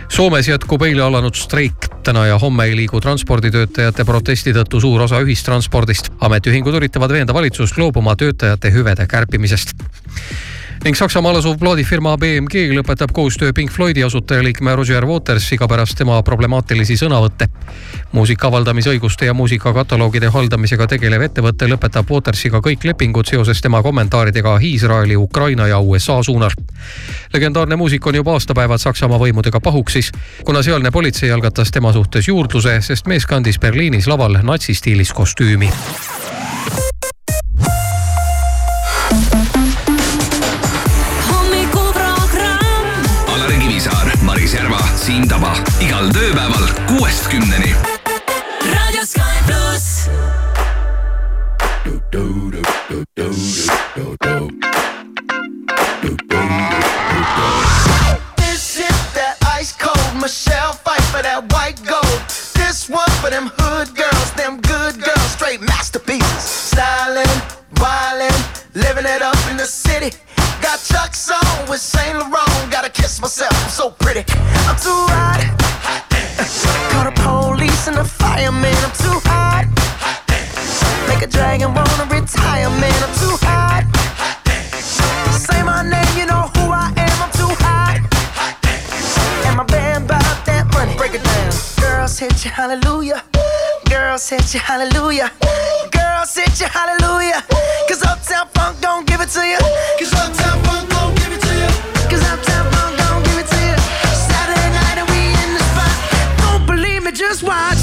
Soomes 0.09 0.47
jätkub 0.47 0.81
eile 0.81 1.01
alanud 1.01 1.35
streik. 1.35 1.89
täna 2.03 2.25
ja 2.25 2.37
homme 2.37 2.65
ei 2.65 2.75
liigu 2.75 3.01
transporditöötajate 3.01 4.05
protesti 4.05 4.53
tõttu 4.53 4.81
suur 4.81 5.01
osa 5.01 5.19
ühistranspordist. 5.19 6.11
ametiühingud 6.19 6.75
üritavad 6.75 7.11
veenda 7.11 7.33
valitsust 7.33 7.77
loobuma 7.77 8.15
töötajate 8.15 8.71
hüvede 8.71 9.07
kärpimisest 9.07 9.73
ning 10.83 10.97
Saksamaal 10.99 11.37
asuv 11.39 11.55
plaadifirma 11.61 12.17
BMG 12.19 12.73
lõpetab 12.75 13.13
koostöö 13.15 13.53
Pink 13.55 13.71
Floydi 13.71 14.03
asutajaliikme 14.03 14.75
Roger 14.75 15.05
Watersiga 15.07 15.67
pärast 15.67 15.95
tema 15.97 16.17
problemaatilisi 16.23 16.97
sõnavõtte. 16.99 17.47
muusika 18.11 18.47
avaldamisõiguste 18.47 19.25
ja 19.25 19.33
muusikakataloogide 19.33 20.27
haldamisega 20.27 20.87
tegelev 20.87 21.21
ettevõte 21.21 21.69
lõpetab 21.71 22.11
Watersiga 22.11 22.59
kõik 22.59 22.83
lepingud 22.83 23.25
seoses 23.25 23.61
tema 23.61 23.81
kommentaaridega 23.83 24.59
Iisraeli, 24.61 25.15
Ukraina 25.15 25.67
ja 25.67 25.79
USA 25.79 26.23
suunal. 26.23 26.51
legendaarne 27.33 27.75
muusik 27.75 28.07
on 28.07 28.15
juba 28.15 28.33
aastapäevad 28.33 28.77
Saksamaa 28.77 29.19
võimudega 29.19 29.59
pahuksis, 29.59 30.11
kuna 30.43 30.63
sealne 30.63 30.91
politsei 30.91 31.31
algatas 31.31 31.71
tema 31.71 31.93
suhtes 31.93 32.27
juurdluse, 32.27 32.81
sest 32.81 33.07
mees 33.07 33.25
kandis 33.25 33.59
Berliinis 33.59 34.07
laval 34.07 34.37
natsistiilis 34.43 35.13
kostüümi 35.13 35.71
Siim 45.03 45.25
Taba 45.27 45.49
igal 45.83 46.05
tööpäeval 46.15 46.69
kuuest 46.87 47.25
kümneni. 47.27 47.73
raadio 48.63 49.03
Sky 49.03 49.41
pluss. 49.43 50.07
This 58.37 58.79
is 58.79 58.99
that 59.19 59.35
ice 59.59 59.73
cold 59.75 60.21
Michelle 60.21 60.71
fight 60.71 61.03
for 61.11 61.21
that 61.21 61.51
white 61.51 61.83
gold. 61.83 62.23
This 62.55 62.87
one 62.87 63.11
for 63.19 63.29
them 63.29 63.51
hood 63.59 63.91
girls, 63.95 64.31
them 64.39 64.61
good 64.61 65.03
girls, 65.03 65.31
straight 65.35 65.59
masterpieces. 65.59 66.71
Styling, 66.71 67.41
wildin', 67.75 68.39
living 68.73 69.03
it 69.05 69.21
up 69.21 69.35
in 69.51 69.57
the 69.57 69.67
city. 69.67 70.15
Got 70.63 70.79
Chuck's 70.79 71.29
on 71.29 71.69
with 71.69 71.81
Saint 71.81 72.17
Laurent. 72.17 72.71
Gotta 72.71 72.89
kiss 72.89 73.19
myself, 73.19 73.51
I'm 73.63 73.69
so 73.69 73.89
pretty. 73.91 74.23
I'm 74.63 74.77
too 74.77 75.03
hot. 75.11 75.43
Call 76.89 77.03
the 77.03 77.11
police 77.19 77.87
and 77.87 77.97
the 77.97 78.05
fireman. 78.05 78.73
I'm 78.79 78.95
too 78.95 79.19
hot. 79.27 79.67
Make 81.09 81.21
a 81.21 81.27
dragon 81.27 81.73
wanna 81.73 82.05
retire, 82.05 82.69
man. 82.79 83.03
I'm 83.03 83.13
too 83.19 83.35
hot. 83.43 83.83
Say 85.35 85.61
my 85.63 85.83
name, 85.83 86.17
you 86.17 86.25
know 86.25 86.47
who 86.55 86.71
I 86.71 86.93
am. 86.95 87.17
I'm 87.21 87.31
too 87.35 87.53
hot. 87.59 87.99
And 89.45 89.57
my 89.57 89.65
band 89.65 90.07
bought 90.07 90.45
that 90.45 90.71
money. 90.73 90.95
Break 90.95 91.13
it 91.15 91.23
down. 91.25 91.51
Girls 91.81 92.17
hit 92.17 92.45
you, 92.45 92.51
hallelujah. 92.51 93.21
Girls 93.89 94.29
hit 94.29 94.53
you, 94.53 94.61
hallelujah. 94.61 95.29
Girls 96.23 96.35
hit 96.35 96.61
you, 96.61 96.67
hallelujah. 96.67 97.43
Cause 97.89 98.01
Uptown 98.01 98.47
Funk 98.53 98.79
don't 98.79 99.05
give 99.05 99.19
it 99.19 99.27
to 99.27 99.45
you. 99.45 99.57
Cause 99.99 100.13
Uptown 100.13 100.63
Funk 100.63 100.89
don't 100.89 101.13
give 101.17 101.33
it 101.33 101.41
to 101.41 101.53
you. 101.53 101.67
Cause 102.09 102.23
Uptown 102.31 102.71
Funk 102.71 102.97
don't 102.97 103.25
give 103.25 103.39
it 103.39 103.47
to 103.47 103.59
you. 103.59 103.75
Saturday 104.31 104.69
night 104.71 104.99
and 105.03 105.09
we 105.11 105.19
in 105.43 105.53
the 105.53 105.63
spot. 105.67 105.91
Don't 106.39 106.65
believe 106.65 107.03
me, 107.03 107.11
just 107.11 107.43
watch. 107.43 107.75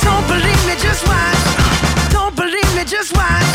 Don't 0.00 0.26
believe 0.32 0.62
me, 0.66 0.74
just 0.80 1.06
watch. 1.06 2.12
Don't 2.12 2.34
believe 2.34 2.74
me, 2.74 2.84
just 2.86 3.14
watch. 3.14 3.51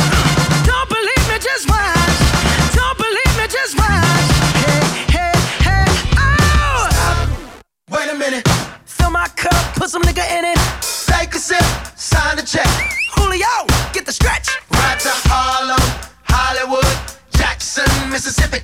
My 9.27 9.33
cup, 9.35 9.75
put 9.75 9.89
some 9.89 10.01
nigga 10.03 10.25
in 10.37 10.45
it. 10.45 10.57
Take 11.07 11.33
a 11.35 11.39
sip, 11.39 11.63
sign 11.95 12.35
the 12.37 12.43
check. 12.43 12.67
Julio, 13.15 13.55
get 13.93 14.05
the 14.05 14.11
stretch. 14.11 14.47
Right 14.71 14.99
to 14.99 15.09
Harlem, 15.29 15.81
Hollywood, 16.23 16.85
Jackson, 17.31 17.89
Mississippi. 18.09 18.59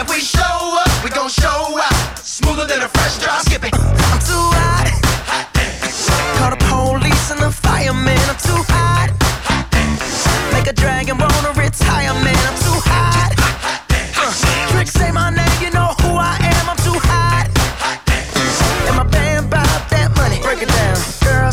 If 0.00 0.08
we 0.08 0.20
show 0.20 0.82
up, 0.84 1.04
we 1.04 1.10
gon' 1.10 1.28
show 1.28 1.48
out. 1.48 1.67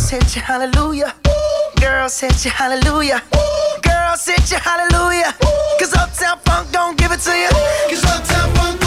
Hit 0.10 0.36
you, 0.36 0.42
hallelujah. 0.42 1.14
Girls 1.80 2.20
hit 2.20 2.46
you, 2.46 2.52
hallelujah. 2.52 3.22
Girls 3.82 4.22
sit 4.22 4.52
you 4.52 4.58
hallelujah. 4.58 5.34
Cause 5.80 5.94
Uptown 5.94 6.40
Funk 6.46 6.72
don't 6.72 6.98
give 6.98 7.12
it 7.12 7.20
to 7.22 7.32
you. 7.32 7.50
Cause 7.90 8.04
Uptown 8.06 8.56
Funk 8.56 8.85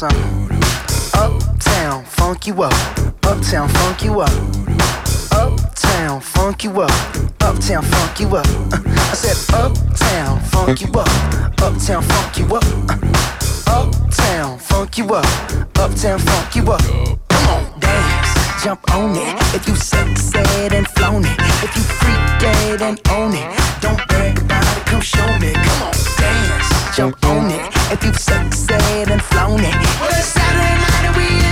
Uptown, 0.00 2.04
funk 2.06 2.46
you 2.46 2.62
up. 2.62 2.72
Uptown, 3.24 3.68
funk 3.68 4.02
you 4.02 4.22
up. 4.22 4.30
Uptown, 5.30 6.18
funk 6.18 6.64
you 6.64 6.80
up. 6.80 6.90
Uptown, 7.42 7.84
funk 7.84 8.20
you 8.20 8.34
up. 8.34 8.46
I 8.72 9.14
said, 9.14 9.54
Uptown, 9.54 10.40
funk 10.40 10.80
you 10.80 10.88
up. 10.94 11.06
Uptown, 11.60 12.02
funk 12.02 12.38
you 12.38 12.46
up. 12.56 12.64
Uptown, 13.68 14.58
funk 14.58 14.96
you 14.96 15.14
up. 15.14 15.26
Uptown, 15.78 16.18
funk 16.18 16.56
you 16.56 16.72
up. 16.72 16.80
Come 17.28 17.48
on, 17.48 17.78
dance, 17.78 18.64
jump 18.64 18.90
on 18.94 19.14
it. 19.14 19.36
If 19.54 19.68
you 19.68 19.76
sexed 19.76 20.34
and 20.34 20.88
flown 20.88 21.26
if 21.26 21.76
you 21.76 21.82
freak 21.82 22.40
dead 22.40 22.80
and 22.80 22.98
own 23.10 23.32
don't 23.82 24.08
brag 24.08 24.40
about 24.40 24.76
it. 24.78 24.86
Come 24.86 25.02
show 25.02 25.38
me. 25.38 25.52
Come 25.52 25.82
on, 25.82 25.92
dance, 26.16 26.96
jump 26.96 27.22
on 27.26 27.50
it. 27.50 27.81
If 27.92 28.02
you've 28.04 28.18
sexed 28.18 28.70
and 28.72 29.22
flown 29.22 29.60
it, 29.60 29.74
well 30.00 30.08
it's 30.08 30.24
Saturday 30.24 30.80
night 30.80 31.04
and 31.08 31.14
we 31.14 31.51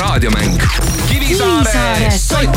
raadiomäng. 0.00 0.62
Kivisaare 1.08 2.10
sott. 2.10 2.56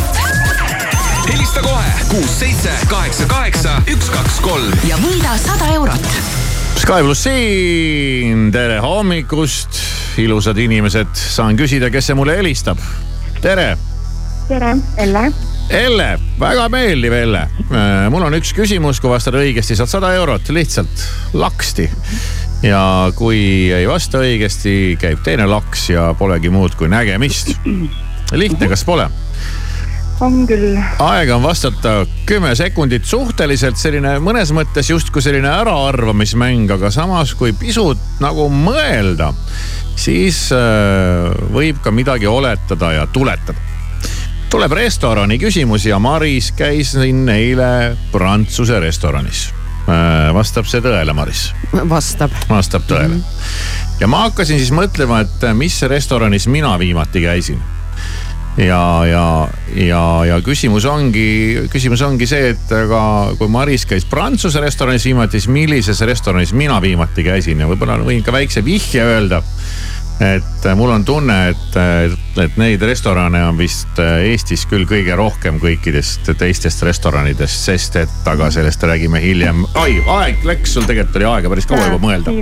helista 1.33 1.61
kohe 1.61 1.83
kuus, 2.09 2.39
seitse, 2.39 2.69
kaheksa, 2.87 3.25
kaheksa, 3.25 3.81
üks, 3.87 4.09
kaks, 4.09 4.39
kolm. 4.39 4.71
ja 4.87 4.97
võida 5.01 5.35
sada 5.41 5.67
eurot. 5.75 6.07
Sky 6.79 7.01
pluss 7.03 7.25
siin, 7.27 8.47
tere 8.53 8.77
hommikust, 8.83 9.81
ilusad 10.23 10.59
inimesed, 10.61 11.11
saan 11.15 11.59
küsida, 11.59 11.91
kes 11.91 12.11
see 12.11 12.17
mulle 12.17 12.37
helistab. 12.39 12.79
tere, 13.41 13.73
tere, 14.47 14.77
Elle. 14.97 15.31
Elle, 15.69 16.19
väga 16.39 16.69
meeldiv, 16.69 17.13
Elle. 17.13 17.47
mul 18.11 18.23
on 18.23 18.39
üks 18.39 18.53
küsimus, 18.55 18.99
kui 19.03 19.11
vastad 19.11 19.35
õigesti, 19.39 19.75
saad 19.79 19.91
sada 19.91 20.13
eurot 20.15 20.49
lihtsalt 20.49 21.07
laksti. 21.33 21.89
Ja 22.63 23.11
kui 23.15 23.71
ei 23.75 23.87
vasta 23.87 24.23
õigesti, 24.23 24.95
käib 25.01 25.23
teine 25.25 25.47
laks 25.49 25.89
ja 25.91 26.13
polegi 26.17 26.51
muud 26.53 26.77
kui 26.79 26.89
nägemist. 26.91 27.57
lihtne, 28.33 28.71
kas 28.71 28.85
pole? 28.87 29.09
on 30.23 30.43
küll. 30.47 30.77
aega 31.03 31.35
on 31.35 31.43
vastata 31.43 31.93
kümme 32.25 32.53
sekundit, 32.55 33.05
suhteliselt 33.05 33.79
selline 33.79 34.15
mõnes 34.23 34.53
mõttes 34.55 34.89
justkui 34.91 35.23
selline 35.25 35.49
äraarvamismäng, 35.51 36.71
aga 36.71 36.91
samas 36.93 37.33
kui 37.37 37.53
pisut 37.57 37.99
nagu 38.23 38.47
mõelda, 38.53 39.31
siis 39.99 40.45
äh, 40.55 41.33
võib 41.53 41.81
ka 41.83 41.91
midagi 41.91 42.29
oletada 42.29 42.93
ja 42.99 43.07
tuletada. 43.07 43.59
tuleb 44.53 44.71
restorani 44.77 45.39
küsimus 45.41 45.85
ja 45.89 45.99
Maris 45.99 46.51
käis 46.53 46.93
siin 46.93 47.27
eile 47.29 47.97
Prantsuse 48.11 48.79
restoranis. 48.79 49.49
Vastab 50.33 50.67
see 50.69 50.83
tõele, 50.83 51.13
Maris? 51.15 51.49
vastab. 51.73 52.31
vastab 52.49 52.87
tõele. 52.87 53.19
ja 53.99 54.07
ma 54.07 54.25
hakkasin 54.27 54.61
siis 54.61 54.73
mõtlema, 54.75 55.23
et 55.25 55.47
mis 55.57 55.81
restoranis 55.91 56.47
mina 56.47 56.75
viimati 56.79 57.23
käisin 57.23 57.61
ja, 58.57 59.05
ja, 59.09 59.25
ja, 59.75 60.03
ja 60.27 60.37
küsimus 60.45 60.85
ongi, 60.89 61.65
küsimus 61.73 62.03
ongi 62.05 62.27
see, 62.29 62.53
et 62.53 62.73
aga 62.75 63.01
kui 63.39 63.49
Maris 63.51 63.87
käis 63.89 64.05
Prantsuse 64.09 64.61
restoranis 64.63 65.05
viimati, 65.09 65.41
siis 65.41 65.49
millises 65.53 66.01
restoranis 66.05 66.53
mina 66.57 66.79
viimati 66.81 67.25
käisin 67.25 67.63
ja 67.63 67.69
võib-olla 67.69 67.99
võin 68.03 68.23
ka 68.25 68.35
väikse 68.35 68.63
vihje 68.65 69.03
öelda. 69.03 69.41
Et 70.21 70.67
mul 70.75 70.91
on 70.93 71.05
tunne, 71.05 71.37
et, 71.49 71.77
et 72.43 72.57
neid 72.61 72.81
restorane 72.85 73.41
on 73.47 73.57
vist 73.57 73.99
Eestis 73.99 74.65
küll 74.69 74.85
kõige 74.89 75.15
rohkem 75.19 75.59
kõikidest 75.61 76.33
teistest 76.39 76.83
restoranidest, 76.85 77.65
sest 77.69 77.97
et, 78.03 78.15
aga 78.29 78.51
sellest 78.53 78.83
räägime 78.83 79.21
hiljem. 79.23 79.65
oi, 79.79 79.97
aeg 80.19 80.45
läks, 80.47 80.77
sul 80.77 80.87
tegelikult 80.89 81.21
oli 81.21 81.29
aega 81.31 81.53
päris 81.53 81.69
kaua 81.69 81.89
juba 81.89 82.01
mõelda 82.07 82.33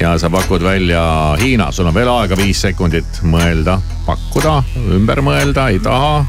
ja 0.00 0.18
sa 0.18 0.30
pakud 0.30 0.62
välja 0.62 1.36
Hiina, 1.40 1.72
sul 1.72 1.86
on 1.86 1.94
veel 1.94 2.08
aega 2.08 2.36
viis 2.36 2.60
sekundit 2.64 3.20
mõelda, 3.28 3.78
pakkuda, 4.06 4.62
ümber 4.96 5.20
mõelda, 5.24 5.68
ei 5.72 5.80
taha. 5.82 6.22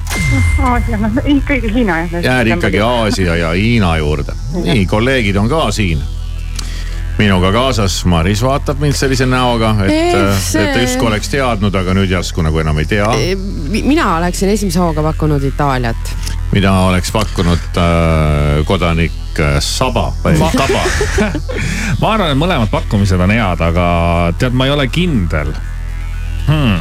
Aasia, 0.60 1.00
noh 1.00 1.30
ikkagi 1.36 1.72
Hiina 1.74 2.02
jah. 2.04 2.20
jääd 2.28 2.52
ikkagi 2.58 2.84
Aasia 2.84 3.38
ja 3.40 3.54
Hiina 3.56 3.96
juurde. 3.98 4.36
nii, 4.54 4.86
kolleegid 4.86 5.40
on 5.40 5.50
ka 5.50 5.70
siin 5.72 6.04
minuga 7.18 7.52
kaasas, 7.54 8.00
Maris 8.10 8.42
vaatab 8.44 8.80
mind 8.82 8.96
sellise 8.98 9.26
näoga, 9.30 9.74
et 9.86 9.92
Eh,, 9.94 10.38
see- 10.42 10.64
et 10.64 10.74
ta 10.74 10.80
justkui 10.82 11.08
oleks 11.12 11.30
teadnud, 11.30 11.76
aga 11.76 11.94
nüüd 11.94 12.10
järsku 12.12 12.42
nagu 12.46 12.60
enam 12.60 12.80
ei 12.82 12.86
tea, 12.90 13.08
mina 13.70 14.08
oleksin 14.18 14.50
esimese 14.50 14.80
hooga 14.82 15.04
pakkunud 15.12 15.44
Itaaliat. 15.46 16.14
mida 16.54 16.72
oleks 16.90 17.12
pakkunud 17.12 17.78
äh, 17.78 18.66
kodanik 18.66 19.40
äh, 19.40 19.60
Saba 19.62 20.12
või 20.24 20.38
Ma- 20.42 20.52
Taba. 20.54 20.82
ma 22.02 22.12
arvan, 22.16 22.32
et 22.34 22.38
mõlemad 22.38 22.70
pakkumised 22.74 23.20
on 23.22 23.32
head, 23.34 23.62
aga 23.62 23.88
tead, 24.38 24.54
ma 24.54 24.66
ei 24.70 24.72
ole 24.76 24.88
kindel 24.88 25.54
hmm.. 26.48 26.78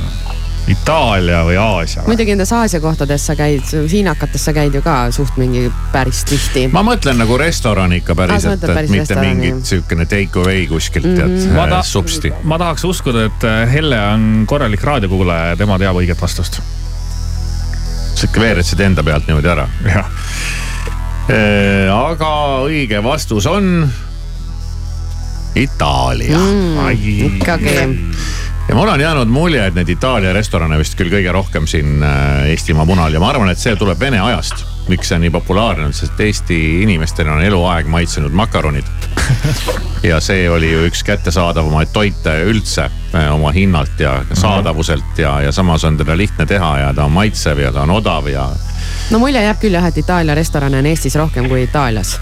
Itaalia 0.70 1.40
või 1.44 1.56
Aasia? 1.58 2.02
muidugi 2.06 2.30
nendes 2.30 2.52
Aasia 2.54 2.80
kohtades 2.80 3.24
sa 3.26 3.34
käid, 3.38 3.64
hiinakates 3.90 4.44
sa 4.46 4.52
käid 4.54 4.74
ju 4.76 4.82
ka 4.84 4.96
suht 5.14 5.36
mingi 5.40 5.64
päris 5.92 6.20
tihti. 6.28 6.68
ma 6.72 6.84
mõtlen 6.86 7.18
nagu 7.18 7.36
restorani 7.40 7.98
ikka 8.02 8.14
sa 8.14 8.20
päriselt, 8.20 8.62
et 8.64 8.74
päris 8.74 8.90
mitte 8.94 9.16
mingit 9.18 9.50
jah. 9.56 9.64
sihukene 9.72 10.06
take 10.06 10.38
away 10.38 10.66
kuskilt 10.70 11.06
mm 11.06 11.16
-hmm. 11.18 11.56
ma 11.56 11.66
tead 11.66 11.70
ta- 11.70 11.78
äh,, 11.78 11.84
supsti. 11.90 12.32
ma 12.42 12.58
tahaks 12.58 12.84
uskuda, 12.84 13.24
et 13.24 13.44
äh, 13.44 13.72
Helle 13.72 13.98
on 14.14 14.44
korralik 14.46 14.82
raadiokuulaja 14.82 15.46
ja 15.46 15.56
tema 15.56 15.78
teab 15.78 15.96
õiget 15.96 16.20
vastust. 16.22 16.60
sa 18.14 18.24
ikka 18.24 18.40
veeretsid 18.40 18.80
enda 18.80 19.02
pealt 19.02 19.26
niimoodi 19.26 19.48
ära. 19.48 19.68
jah. 19.94 20.06
aga 22.08 22.30
õige 22.66 23.02
vastus 23.02 23.46
on 23.46 23.90
Itaalia 25.54 26.38
Mm, 26.38 26.88
ikkagi. 27.36 27.98
Ja 28.72 28.76
mul 28.76 28.88
on 28.88 29.00
jäänud 29.00 29.28
mulje, 29.28 29.66
et 29.66 29.74
neid 29.74 29.88
Itaalia 29.92 30.30
restorane 30.32 30.78
vist 30.80 30.94
küll 30.96 31.12
kõige 31.12 31.32
rohkem 31.32 31.66
siin 31.68 32.00
äh, 32.00 32.46
Eestimaa 32.54 32.86
munal 32.88 33.12
ja 33.12 33.20
ma 33.20 33.28
arvan, 33.28 33.50
et 33.52 33.60
see 33.60 33.74
tuleb 33.76 34.00
Vene 34.00 34.20
ajast. 34.20 34.64
miks 34.88 35.10
see 35.10 35.18
on 35.18 35.20
nii 35.26 35.30
populaarne 35.30 35.84
on, 35.90 35.92
sest 35.92 36.20
Eesti 36.20 36.56
inimestel 36.82 37.28
on 37.28 37.42
eluaeg 37.44 37.86
maitsenud 37.86 38.32
makaronid. 38.32 38.88
ja 40.10 40.20
see 40.24 40.48
oli 40.50 40.72
ju 40.72 40.86
üks 40.88 41.04
kättesaadavamaid 41.04 41.92
toite 41.92 42.38
üldse 42.48 42.88
äh, 42.88 43.28
oma 43.34 43.52
hinnalt 43.52 44.00
ja 44.00 44.22
saadavuselt 44.32 45.20
ja, 45.20 45.40
ja 45.44 45.52
samas 45.52 45.84
on 45.84 46.00
teda 46.00 46.16
lihtne 46.16 46.46
teha 46.46 46.72
ja 46.78 46.90
ta 46.96 47.04
on 47.04 47.12
maitsev 47.12 47.60
ja 47.60 47.76
ta 47.76 47.84
on 47.84 47.92
odav 48.00 48.32
ja 48.32 48.48
no 49.10 49.20
mulje 49.20 49.44
jääb 49.44 49.60
küll 49.60 49.76
jah, 49.76 49.84
et 49.84 50.00
Itaalia 50.00 50.34
restorane 50.34 50.80
on 50.80 50.88
Eestis 50.88 51.20
rohkem 51.20 51.52
kui 51.52 51.66
Itaalias. 51.68 52.20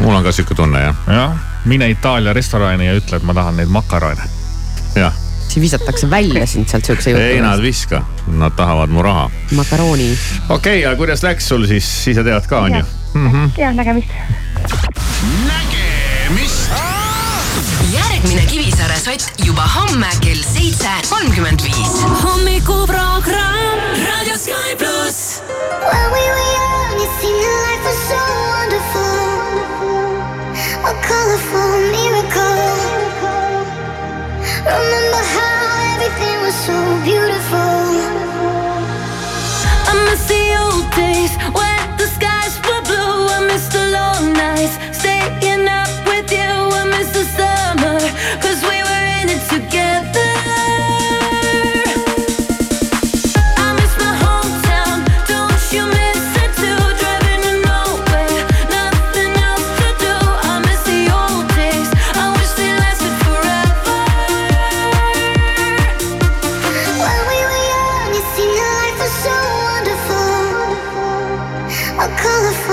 mul 0.00 0.14
on 0.14 0.26
ka 0.26 0.34
sihuke 0.34 0.58
tunne 0.58 0.82
jah. 0.82 1.04
jah, 1.06 1.42
mine 1.64 1.94
Itaalia 1.94 2.34
restorani 2.34 2.90
ja 2.90 2.98
ütle, 2.98 3.22
et 3.22 3.22
ma 3.22 3.38
tahan 3.38 3.62
neid 3.62 3.70
makarone. 3.70 4.32
jah, 4.98 5.21
siis 5.52 5.62
visatakse 5.62 6.10
välja 6.10 6.46
sind 6.46 6.68
sealt 6.68 6.84
siukse 6.84 7.12
ei 7.12 7.40
nad 7.40 7.58
jutu. 7.58 7.62
viska, 7.62 8.02
nad 8.26 8.56
tahavad 8.56 8.90
mu 8.90 9.02
raha. 9.02 9.30
makarooni. 9.50 10.18
okei 10.48 10.78
okay,, 10.78 10.86
aga 10.86 10.96
kuidas 10.96 11.22
läks 11.22 11.48
sul 11.48 11.66
siis, 11.66 11.88
siis 12.04 12.16
sa 12.16 12.24
tead 12.24 12.48
ka 12.48 12.60
on 12.60 12.78
ju 12.78 12.84
mm? 13.14 13.30
-hmm. 13.30 13.60
ja 13.60 13.72
nägemist. 13.72 14.08
nägemist. 15.46 16.70
järgmine 17.92 18.46
Kivisaare 18.46 18.98
sott 19.04 19.44
juba 19.44 19.66
homme 19.76 20.06
kell 20.20 20.42
seitse 20.54 20.88
kolmkümmend 21.10 21.62
viis. 21.62 21.92
hommikuprogramm 22.24 23.78
Raadio 24.06 24.36
Sky 24.38 24.76
pluss. 24.78 25.42
When 25.92 26.10
we 26.14 26.22
were 26.34 26.48
young, 26.56 27.02
it 27.04 27.10
seemed 27.20 27.44
life 27.66 27.84
was 27.84 27.98
so 28.08 28.20
wonderful. 28.54 29.12
A 30.84 30.92
colorful 31.08 31.72
miracle. 31.90 32.52
Remember 34.64 35.11
beautiful. 37.04 37.58
I 39.90 39.92
miss 40.06 40.22
the 40.28 40.44
old 40.62 40.86
days 40.94 41.32
when 41.56 41.96
the 41.96 42.06
skies 42.06 42.54
were 42.66 42.82
blue. 42.90 43.26
I 43.36 43.46
miss 43.50 43.66
the 43.68 43.84
long 43.90 44.32
nights 44.32 44.78
staying 44.96 45.11
A 72.02 72.08
colorful 72.16 72.71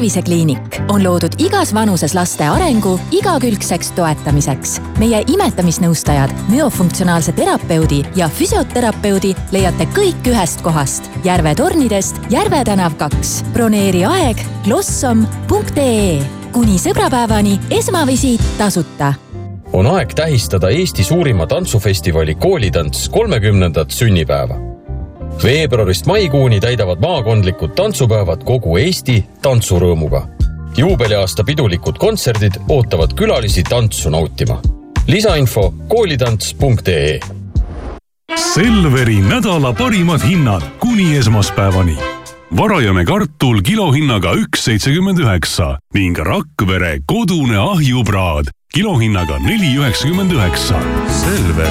tervisekliinik 0.00 0.78
on 0.88 1.02
loodud 1.04 1.34
igas 1.38 1.74
vanuses 1.76 2.14
laste 2.16 2.44
arengu 2.48 2.94
igakülgseks 3.12 3.90
toetamiseks. 3.92 4.78
meie 4.98 5.20
imetamisnõustajad, 5.28 6.32
müofunktsionaalse 6.48 7.32
terapeudi 7.36 8.00
ja 8.16 8.28
füsioterapeudi 8.32 9.34
leiate 9.52 9.84
kõik 9.92 10.30
ühest 10.32 10.64
kohast. 10.64 11.10
Järve 11.24 11.52
tornidest 11.54 12.16
Järve 12.30 12.64
tänav 12.64 12.96
kaks. 12.96 13.42
broneeri 13.52 14.04
aeg 14.04 14.40
glossom.ee 14.64 16.22
kuni 16.52 16.78
sõbrapäevani 16.80 17.60
esmavisiit 17.70 18.40
tasuta 18.58 19.12
on 19.72 19.86
aeg 19.86 20.16
tähistada 20.16 20.70
Eesti 20.70 21.04
suurima 21.04 21.46
tantsufestivali 21.46 22.34
Koolitants 22.34 23.08
kolmekümnendat 23.08 23.90
sünnipäeva. 23.90 24.69
Veebruarist 25.42 26.06
maikuuni 26.06 26.60
täidavad 26.60 27.00
maakondlikud 27.00 27.72
tantsupäevad 27.76 28.44
kogu 28.44 28.76
Eesti 28.76 29.24
tantsurõõmuga. 29.42 30.22
juubeliaasta 30.76 31.44
pidulikud 31.44 31.98
kontserdid 31.98 32.60
ootavad 32.68 33.14
külalisi 33.14 33.62
tantsu 33.62 34.10
nautima. 34.10 34.60
lisainfo 35.08 35.74
koolitants.ee 35.88 37.20
Selveri 38.54 39.16
nädala 39.16 39.72
parimad 39.72 40.20
hinnad 40.28 40.62
kuni 40.80 41.16
esmaspäevani. 41.16 41.96
varajane 42.56 43.04
kartul 43.04 43.60
kilohinnaga 43.62 44.32
üks 44.32 44.64
seitsekümmend 44.64 45.18
üheksa 45.18 45.78
ning 45.94 46.18
Rakvere 46.18 46.98
kodune 47.06 47.56
ahjupraad 47.56 48.44
kilohinnaga 48.74 49.38
neli 49.38 49.76
üheksakümmend 49.76 50.30
üheksa. 50.30 50.80
Selver, 51.08 51.70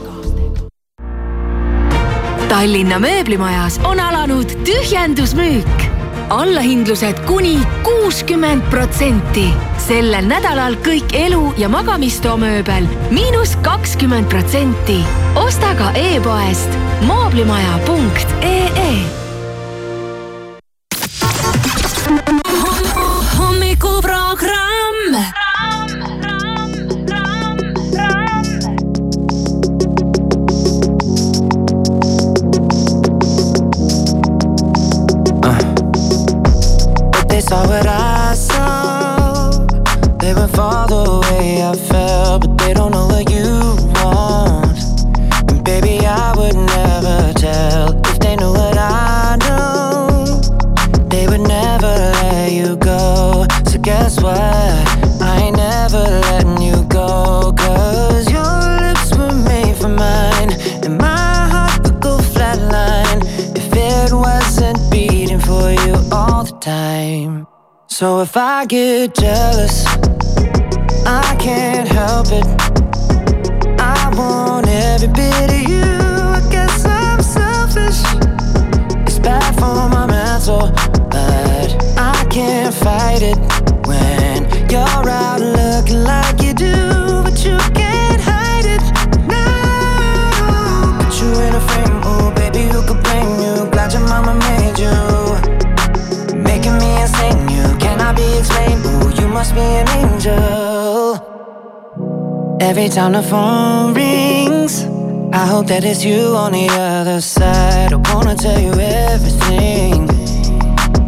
Tallinna 2.51 2.99
mööblimajas 2.99 3.79
on 3.83 3.99
alanud 3.99 4.49
tühjendusmüük. 4.65 5.67
allahindlused 6.29 7.25
kuni 7.25 7.57
kuuskümmend 7.83 8.61
protsenti. 8.69 9.45
sellel 9.87 10.25
nädalal 10.27 10.73
kõik 10.83 11.13
elu- 11.13 11.53
ja 11.57 11.69
magamistoo 11.69 12.37
mööbel 12.37 12.83
miinus 13.09 13.55
kakskümmend 13.61 14.27
protsenti. 14.27 14.99
osta 15.35 15.75
ka 15.75 15.91
e-poest 15.95 16.69
mooblimaja.ee 17.01 18.95
They 40.21 40.35
would 40.35 40.51
far 40.51 40.87
the 40.87 41.19
way 41.31 41.63
I 41.63 41.73
felt, 41.75 42.41
but 42.41 42.57
they 42.59 42.75
don't 42.75 42.91
know 42.91 43.07
what 43.07 43.27
you 43.31 43.49
want. 43.97 44.79
And 45.49 45.63
baby, 45.63 46.05
I 46.05 46.33
would 46.37 46.55
never 46.55 47.33
tell 47.33 47.99
if 48.07 48.19
they 48.19 48.35
knew 48.35 48.51
what 48.51 48.77
I 48.77 49.37
know. 49.47 50.39
They 51.09 51.25
would 51.27 51.41
never 51.41 51.87
let 52.21 52.51
you 52.51 52.75
go. 52.75 53.47
So 53.65 53.79
guess 53.79 54.21
what? 54.21 54.37
I 54.37 55.41
ain't 55.45 55.57
never 55.57 56.03
letting 56.29 56.61
you 56.61 56.83
go. 56.83 57.51
Cause 57.57 58.31
your 58.31 58.59
lips 58.79 59.17
were 59.17 59.33
made 59.33 59.75
for 59.75 59.89
mine, 59.89 60.51
and 60.85 60.99
my 60.99 61.47
heart 61.53 61.81
would 61.83 61.99
go 61.99 62.19
flatline 62.19 63.23
if 63.57 63.73
it 63.73 64.13
wasn't 64.13 64.79
beating 64.91 65.39
for 65.39 65.71
you 65.71 65.95
all 66.11 66.43
the 66.43 66.55
time. 66.61 67.47
So 67.87 68.21
if 68.21 68.37
I 68.37 68.65
get 68.65 69.15
jealous, 69.15 69.85
I 71.05 71.35
can't 71.39 71.87
help 71.87 72.27
it. 72.31 72.45
I 73.79 74.13
want 74.15 74.67
every 74.67 75.07
bit 75.07 75.49
of 75.49 75.69
you. 75.69 75.81
I 75.81 76.41
guess 76.51 76.85
I'm 76.85 77.21
selfish. 77.21 78.01
It's 79.07 79.19
bad 79.19 79.53
for 79.55 79.89
my 79.89 80.05
mental, 80.05 80.71
but 81.09 81.69
I 81.97 82.25
can't 82.29 82.73
fight 82.73 83.21
it 83.23 83.37
when 83.87 84.47
you're 84.69 85.09
out 85.09 85.41
looking 85.41 86.03
like 86.03 86.41
you 86.41 86.53
do, 86.53 87.23
but 87.23 87.43
you 87.43 87.57
can't 87.73 88.21
hide 88.21 88.65
it. 88.65 88.83
No, 89.27 89.43
put 90.99 91.13
you 91.19 91.31
in 91.45 91.55
a 91.55 91.61
frame, 91.61 92.33
baby, 92.35 92.71
who 92.71 92.81
could 92.87 93.03
blame 93.03 93.39
you? 93.41 93.69
Glad 93.71 93.91
your 93.93 94.03
mama 94.07 94.35
made 94.35 94.77
you, 94.77 94.93
making 96.37 96.77
me 96.77 97.01
insane. 97.01 97.49
You 97.49 97.75
cannot 97.77 98.15
be 98.15 98.37
explained. 98.37 98.85
Ooh, 98.85 99.09
you 99.19 99.27
must 99.27 99.55
be 99.55 99.61
an 99.61 99.89
angel. 99.89 100.80
Every 102.61 102.89
time 102.89 103.13
the 103.13 103.23
phone 103.23 103.95
rings, 103.95 104.83
I 105.33 105.47
hope 105.47 105.65
that 105.67 105.83
it's 105.83 106.05
you 106.05 106.35
on 106.35 106.51
the 106.51 106.69
other 106.69 107.19
side. 107.19 107.91
I 107.91 107.95
wanna 108.13 108.35
tell 108.35 108.61
you 108.61 108.71
everything, 108.73 110.07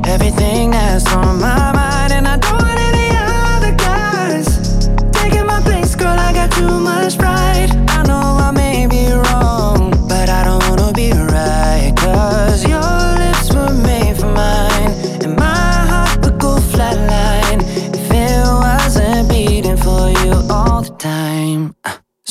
everything 0.04 0.72
that's 0.72 1.06
on 1.14 1.40
my 1.40 1.72
mind, 1.72 2.12
and 2.12 2.28
I 2.28 2.38
don't 2.38 2.60
want 2.60 2.80
any 2.80 3.16
other 3.16 3.72
guys 3.76 4.90
taking 5.12 5.46
my 5.46 5.62
place, 5.62 5.94
girl. 5.96 6.18
I 6.18 6.34
got 6.34 6.52
too 6.52 6.80
much 6.80 7.20
pride. 7.20 7.53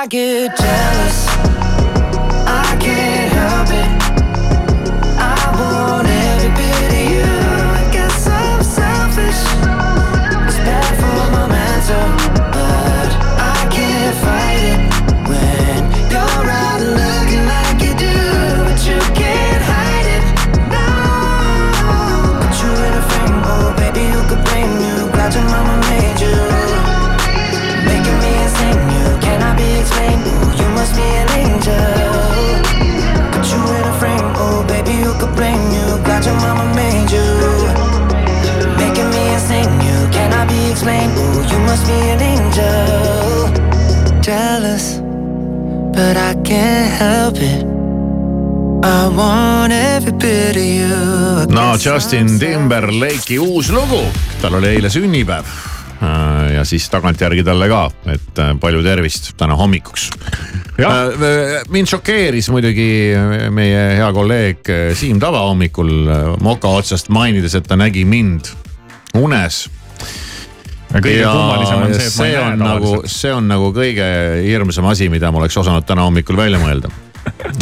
I 0.00 0.06
get 0.06 0.56
jealous, 0.56 1.29
must 41.70 41.86
be 41.86 42.10
an 42.10 42.20
angel. 42.20 43.46
Jealous, 44.22 44.98
but 45.94 46.16
I 46.16 46.34
can't 46.42 46.90
help 46.98 47.36
it. 47.36 47.62
I 48.82 49.06
want 49.14 49.72
every 49.72 50.12
bit 50.12 50.56
of 50.56 50.62
you. 50.62 51.46
no 51.54 51.76
Justin 51.78 52.38
Timberlake'i 52.38 53.38
uus 53.38 53.70
lugu, 53.70 54.02
tal 54.42 54.58
oli 54.58 54.74
eile 54.74 54.90
sünnipäev. 54.90 55.46
Äh, 56.02 56.54
ja 56.56 56.64
siis 56.64 56.88
tagantjärgi 56.90 57.44
talle 57.46 57.68
ka, 57.70 57.84
et 58.08 58.38
äh, 58.42 58.54
palju 58.60 58.82
tervist 58.82 59.34
täna 59.38 59.54
hommikuks. 59.54 60.10
mind 61.68 61.86
šokeeris 61.86 62.48
muidugi 62.50 62.90
meie 63.52 63.82
hea 64.00 64.12
kolleeg 64.16 64.70
äh, 64.72 64.86
Siim 64.96 65.20
Tava 65.20 65.44
hommikul 65.46 65.92
moka 66.40 66.72
otsast 66.80 67.12
mainides, 67.14 67.54
et 67.54 67.68
ta 67.68 67.78
nägi 67.78 68.04
mind 68.08 68.48
unes 69.14 69.68
kõige 70.98 71.26
kummalisem 71.26 71.84
on 71.84 71.94
see, 71.94 72.06
et 72.06 72.18
ma 72.18 72.26
ei 72.26 72.34
näe 72.34 72.42
on 72.42 72.58
nagu, 72.58 72.90
tavaliselt. 72.94 73.20
see 73.20 73.32
on 73.34 73.48
nagu 73.50 73.70
kõige 73.76 74.08
hirmsam 74.46 74.90
asi, 74.90 75.08
mida 75.12 75.30
ma 75.30 75.42
oleks 75.42 75.56
osanud 75.60 75.86
täna 75.86 76.06
hommikul 76.08 76.38
välja 76.40 76.60
mõelda. 76.62 76.90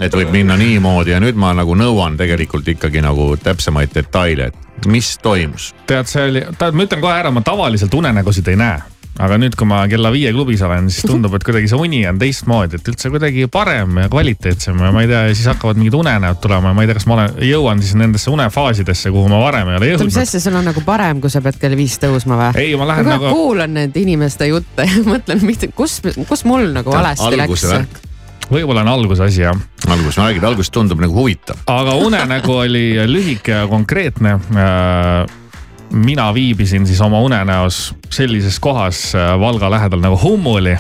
et 0.05 0.15
võib 0.15 0.31
minna 0.33 0.57
niimoodi 0.57 1.13
ja 1.13 1.21
nüüd 1.21 1.37
ma 1.39 1.53
nagu 1.57 1.75
nõuan 1.77 2.17
tegelikult 2.17 2.69
ikkagi 2.69 3.03
nagu 3.05 3.33
täpsemaid 3.43 3.93
detaile, 3.95 4.53
et 4.53 4.87
mis 4.87 5.17
toimus. 5.23 5.73
tead, 5.87 6.09
see 6.11 6.29
oli, 6.31 6.45
tead, 6.59 6.77
ma 6.79 6.87
ütlen 6.87 7.03
kohe 7.05 7.17
ära, 7.19 7.35
ma 7.35 7.43
tavaliselt 7.45 7.95
unenägusid 7.95 8.49
ei 8.49 8.61
näe. 8.61 8.81
Aga 9.19 9.39
nüüd, 9.41 9.57
kui 9.59 9.67
ma 9.69 9.81
kella 9.91 10.11
viie 10.15 10.31
klubis 10.35 10.63
olen, 10.65 10.89
siis 10.93 11.07
tundub, 11.11 11.35
et 11.39 11.45
kuidagi 11.47 11.71
see 11.71 11.81
uni 11.81 12.03
on 12.09 12.21
teistmoodi, 12.21 12.79
et 12.79 12.91
üldse 12.93 13.11
kuidagi 13.13 13.47
parem 13.53 14.03
ja 14.05 14.11
kvaliteetsem 14.13 14.79
ja 14.85 14.93
ma 14.95 15.05
ei 15.05 15.11
tea, 15.11 15.25
siis 15.35 15.49
hakkavad 15.51 15.81
mingid 15.81 15.97
unenäod 15.99 16.41
tulema 16.43 16.73
ja 16.73 16.79
ma 16.79 16.85
ei 16.85 16.91
tea, 16.91 16.99
kas 17.01 17.09
ma 17.11 17.19
olen, 17.19 17.39
jõuan 17.49 17.83
siis 17.83 17.97
nendesse 17.99 18.33
unefaasidesse, 18.33 19.13
kuhu 19.15 19.31
ma 19.33 19.43
varem 19.43 19.73
ei 19.73 19.81
ole 19.81 19.93
oota, 19.93 20.07
mis 20.07 20.15
jõudnud. 20.19 20.29
asja, 20.29 20.43
sul 20.47 20.59
on 20.61 20.69
nagu 20.71 20.85
parem, 20.87 21.23
kui 21.25 21.33
sa 21.33 21.43
pead 21.45 21.59
kell 21.61 21.79
viis 21.79 21.99
tõusma 22.03 22.39
või? 22.43 22.51
Ei, 22.63 22.77
ma 22.79 22.91
lähen 22.93 23.07
aeg 23.07 23.15
nagu- 23.17 23.33
kuulan 23.35 23.75
nende 23.81 24.03
inimeste 24.03 24.51
jutte 24.51 24.87
ja 24.87 25.07
mõtlen, 25.13 25.43
kus, 25.75 25.99
kus 26.29 26.47
mul 26.49 26.71
nagu 26.77 26.95
valesti 26.95 27.43
läks. 27.43 27.67
võib-olla 28.49 28.87
on 28.87 28.93
alguse 28.95 29.27
asi 29.27 29.43
jah. 29.43 29.59
algus, 29.89 30.17
ma 30.17 30.29
räägin, 30.29 30.47
algus 30.47 30.71
tundub 30.71 31.03
nagu 31.03 31.17
huvitav. 31.19 31.59
aga 31.67 31.99
unenägu 32.07 32.55
oli 32.63 32.87
lühike 33.11 33.59
ja 33.63 33.67
konkreetne. 33.69 34.39
Mina 35.91 36.35
viibisin 36.35 36.87
siis 36.87 37.01
oma 37.01 37.21
unenäos 37.21 37.95
sellises 38.11 38.61
kohas 38.61 39.15
äh, 39.15 39.41
Valga 39.41 39.71
lähedal 39.71 40.01
nagu 40.01 40.19
Hummuli. 40.23 40.77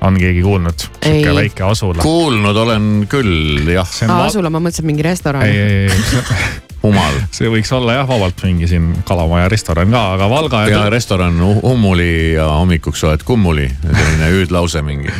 on 0.00 0.18
keegi 0.18 0.42
kuulnud? 0.42 0.78
sihuke 1.04 1.34
väike 1.34 1.64
asula. 1.64 2.02
kuulnud 2.02 2.56
olen 2.56 3.06
küll, 3.08 3.68
jah. 3.72 3.88
aa, 4.08 4.24
asula, 4.26 4.50
ma 4.50 4.60
mõtlesin 4.60 4.86
mingi 4.86 5.02
restoran. 5.02 5.42
ei, 5.42 5.58
ei, 5.58 5.88
ei. 5.88 6.34
Humal. 6.84 7.16
see 7.32 7.48
võiks 7.48 7.70
olla 7.72 7.96
jah, 8.00 8.08
vabalt 8.08 8.42
mingi 8.44 8.68
siin 8.68 8.90
kalamaja 9.08 9.48
restoran 9.48 9.90
ka, 9.92 10.02
aga 10.18 10.28
Valga 10.28 10.64
ja 10.68 10.82
restoran 10.92 11.38
Hummuli 11.40 12.34
ja 12.34 12.50
hommikuks 12.58 13.04
oled 13.08 13.24
kummuli, 13.24 13.70
selline 13.86 14.28
hüüdlause 14.34 14.82
mingi. 14.84 15.12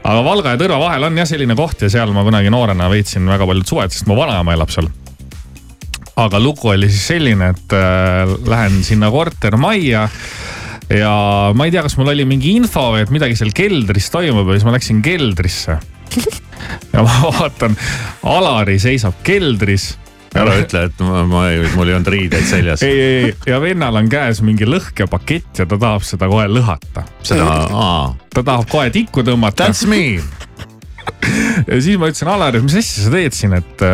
aga 0.00 0.22
Valga 0.24 0.54
ja 0.54 0.62
Tõrva 0.62 0.80
vahel 0.80 1.10
on 1.10 1.18
jah 1.20 1.28
selline 1.28 1.56
koht 1.58 1.84
ja 1.84 1.92
seal 1.92 2.14
ma 2.16 2.24
kunagi 2.24 2.52
noorena 2.52 2.88
veetsin 2.90 3.28
väga 3.28 3.48
paljud 3.48 3.68
suved, 3.68 3.92
sest 3.92 4.08
mu 4.08 4.16
vanaema 4.16 4.56
elab 4.56 4.72
seal. 4.72 4.88
Aga 6.16 6.40
lugu 6.40 6.72
oli 6.72 6.88
siis 6.90 7.08
selline, 7.12 7.50
et 7.52 7.76
äh, 7.76 8.36
lähen 8.48 8.80
sinna 8.86 9.10
kortermajja 9.12 10.06
ja 10.96 11.12
ma 11.56 11.66
ei 11.66 11.74
tea, 11.74 11.82
kas 11.86 11.96
mul 11.98 12.12
oli 12.14 12.26
mingi 12.28 12.54
info 12.56 12.88
või 12.94 13.04
et 13.04 13.12
midagi 13.14 13.36
seal 13.38 13.52
keldris 13.56 14.08
toimub 14.14 14.48
ja 14.48 14.58
siis 14.58 14.66
ma 14.68 14.74
läksin 14.76 15.02
keldrisse. 15.04 15.78
ja 16.94 17.04
ma 17.04 17.20
vaatan, 17.26 17.76
Alari 18.32 18.78
seisab 18.82 19.18
keldris 19.26 19.94
ära 20.36 20.56
ütle, 20.60 20.86
et 20.90 21.02
ma, 21.04 21.22
ma, 21.28 21.42
mul 21.76 21.90
ei 21.90 21.96
olnud 21.96 22.10
riideid 22.12 22.48
seljas. 22.48 22.84
ei, 22.86 23.00
ei, 23.00 23.34
ja 23.48 23.60
vennal 23.62 24.00
on 24.00 24.10
käes 24.12 24.42
mingi 24.44 24.68
lõhkepakett 24.68 25.62
ja 25.62 25.68
ta 25.68 25.78
tahab 25.78 26.06
seda 26.06 26.28
kohe 26.30 26.46
lõhata. 26.50 27.06
seda, 27.26 27.50
ta 28.32 28.42
tahab 28.42 28.68
kohe 28.70 28.90
tikku 28.94 29.24
tõmmata. 29.26 29.68
That's 29.68 29.86
me. 29.88 30.20
ja 31.70 31.78
siis 31.82 31.98
ma 32.00 32.10
ütlesin 32.10 32.30
Alari, 32.30 32.60
et 32.60 32.66
mis 32.66 32.76
asja 32.80 33.04
sa 33.06 33.12
teed 33.12 33.36
siin, 33.36 33.56
et, 33.56 33.84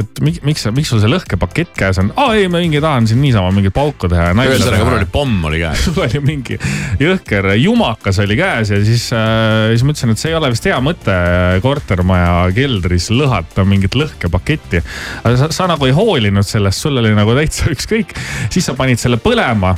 et 0.00 0.22
miks, 0.24 0.40
miks, 0.46 0.66
miks 0.76 0.92
sul 0.92 1.02
see 1.02 1.10
lõhkepakett 1.10 1.72
käes 1.78 2.00
on? 2.02 2.10
aa 2.20 2.36
ei, 2.38 2.48
ma 2.52 2.62
mingi 2.62 2.82
tahan 2.82 3.08
siin 3.10 3.22
niisama 3.22 3.52
mingit 3.54 3.74
pauku 3.76 4.10
teha 4.10 4.30
ühesõnaga, 4.34 4.86
mul 4.86 4.98
oli 4.98 5.10
pomm 5.12 5.46
oli 5.50 5.62
käes. 5.62 5.82
sul 5.86 6.00
oli 6.06 6.22
mingi 6.24 6.58
jõhker 7.00 7.52
jumakas 7.60 8.20
oli 8.24 8.38
käes 8.40 8.74
ja 8.74 8.80
siis 8.86 9.08
äh,, 9.16 9.70
siis 9.74 9.86
ma 9.86 9.94
ütlesin, 9.94 10.14
et 10.14 10.22
see 10.22 10.32
ei 10.32 10.38
ole 10.38 10.52
vist 10.54 10.68
hea 10.68 10.80
mõte 10.84 11.16
kortermaja 11.64 12.34
keldris 12.56 13.10
lõhata 13.14 13.66
mingit 13.68 13.96
lõhkepaketti. 13.98 14.82
aga 15.22 15.36
sa, 15.44 15.50
sa 15.54 15.70
nagu 15.70 15.88
ei 15.88 15.96
hoolinud 15.96 16.46
sellest, 16.46 16.82
sul 16.82 17.00
oli 17.02 17.14
nagu 17.16 17.36
täitsa 17.38 17.70
ükskõik, 17.74 18.14
siis 18.50 18.68
sa 18.68 18.76
panid 18.78 19.00
selle 19.02 19.20
põlema 19.20 19.76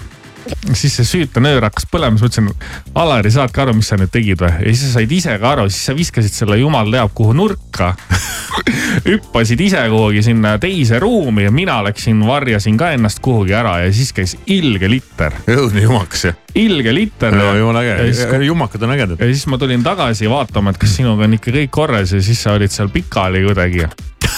siis 0.73 0.97
see 0.97 1.07
süütenöör 1.07 1.67
hakkas 1.69 1.87
põlema, 1.91 2.19
siis 2.19 2.41
ma 2.43 2.53
ütlesin, 2.53 2.93
Alari, 3.03 3.33
saadki 3.35 3.63
aru, 3.65 3.75
mis 3.79 3.91
sa 3.91 3.99
nüüd 4.01 4.13
tegid 4.13 4.43
või? 4.43 4.53
ja 4.59 4.73
siis 4.73 4.85
sa 4.89 5.01
said 5.01 5.13
ise 5.15 5.37
ka 5.41 5.53
aru, 5.57 5.69
siis 5.71 5.91
sa 5.91 5.97
viskasid 5.97 6.35
selle 6.35 6.59
jumal 6.61 6.91
teab 6.93 7.13
kuhu 7.17 7.35
nurka. 7.37 7.93
hüppasid 9.07 9.61
ise 9.65 9.83
kuhugi 9.91 10.23
sinna 10.23 10.57
teise 10.63 10.99
ruumi 11.03 11.47
ja 11.47 11.53
mina 11.55 11.79
läksin, 11.85 12.21
varjasin 12.27 12.77
ka 12.79 12.93
ennast 12.97 13.23
kuhugi 13.25 13.55
ära 13.57 13.79
ja 13.85 13.93
siis 13.93 14.13
käis 14.17 14.37
ilge 14.47 14.91
litter. 14.91 15.35
õudne 15.49 15.85
jumakas 15.87 16.27
jah. 16.29 16.41
ilge 16.55 16.95
litter. 16.95 17.35
no 17.37 17.55
jumala 17.57 17.85
äge, 17.87 18.43
jumakad 18.47 18.83
on 18.83 18.97
ägedad. 18.97 19.21
ja 19.21 19.31
siis 19.31 19.47
ma 19.51 19.59
tulin 19.59 19.85
tagasi 19.85 20.31
vaatama, 20.31 20.73
et 20.75 20.83
kas 20.83 20.99
sinuga 20.99 21.27
on 21.29 21.39
ikka 21.39 21.55
kõik 21.59 21.73
korras 21.73 22.13
ja 22.13 22.21
siis 22.23 22.43
sa 22.43 22.59
olid 22.59 22.73
seal 22.73 22.93
pikali 22.93 23.45
kuidagi. 23.47 23.89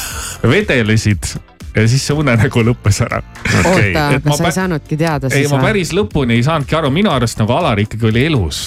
vedelesid 0.55 1.34
ja 1.75 1.89
siis 1.89 2.07
see 2.07 2.16
unenägu 2.16 2.62
lõppes 2.68 3.01
ära. 3.05 3.20
oota, 3.64 4.09
aga 4.14 4.39
sa 4.39 4.49
ei 4.49 4.57
saanudki 4.59 4.99
teada 5.01 5.31
ei, 5.31 5.43
siis 5.43 5.55
ma 5.55 5.62
päris 5.64 5.93
lõpuni 5.97 6.39
ei 6.39 6.47
saanudki 6.47 6.77
aru, 6.79 6.91
minu 6.95 7.12
arust 7.12 7.41
nagu 7.43 7.55
Alar 7.57 7.81
ikkagi 7.83 8.11
oli 8.12 8.27
elus. 8.31 8.66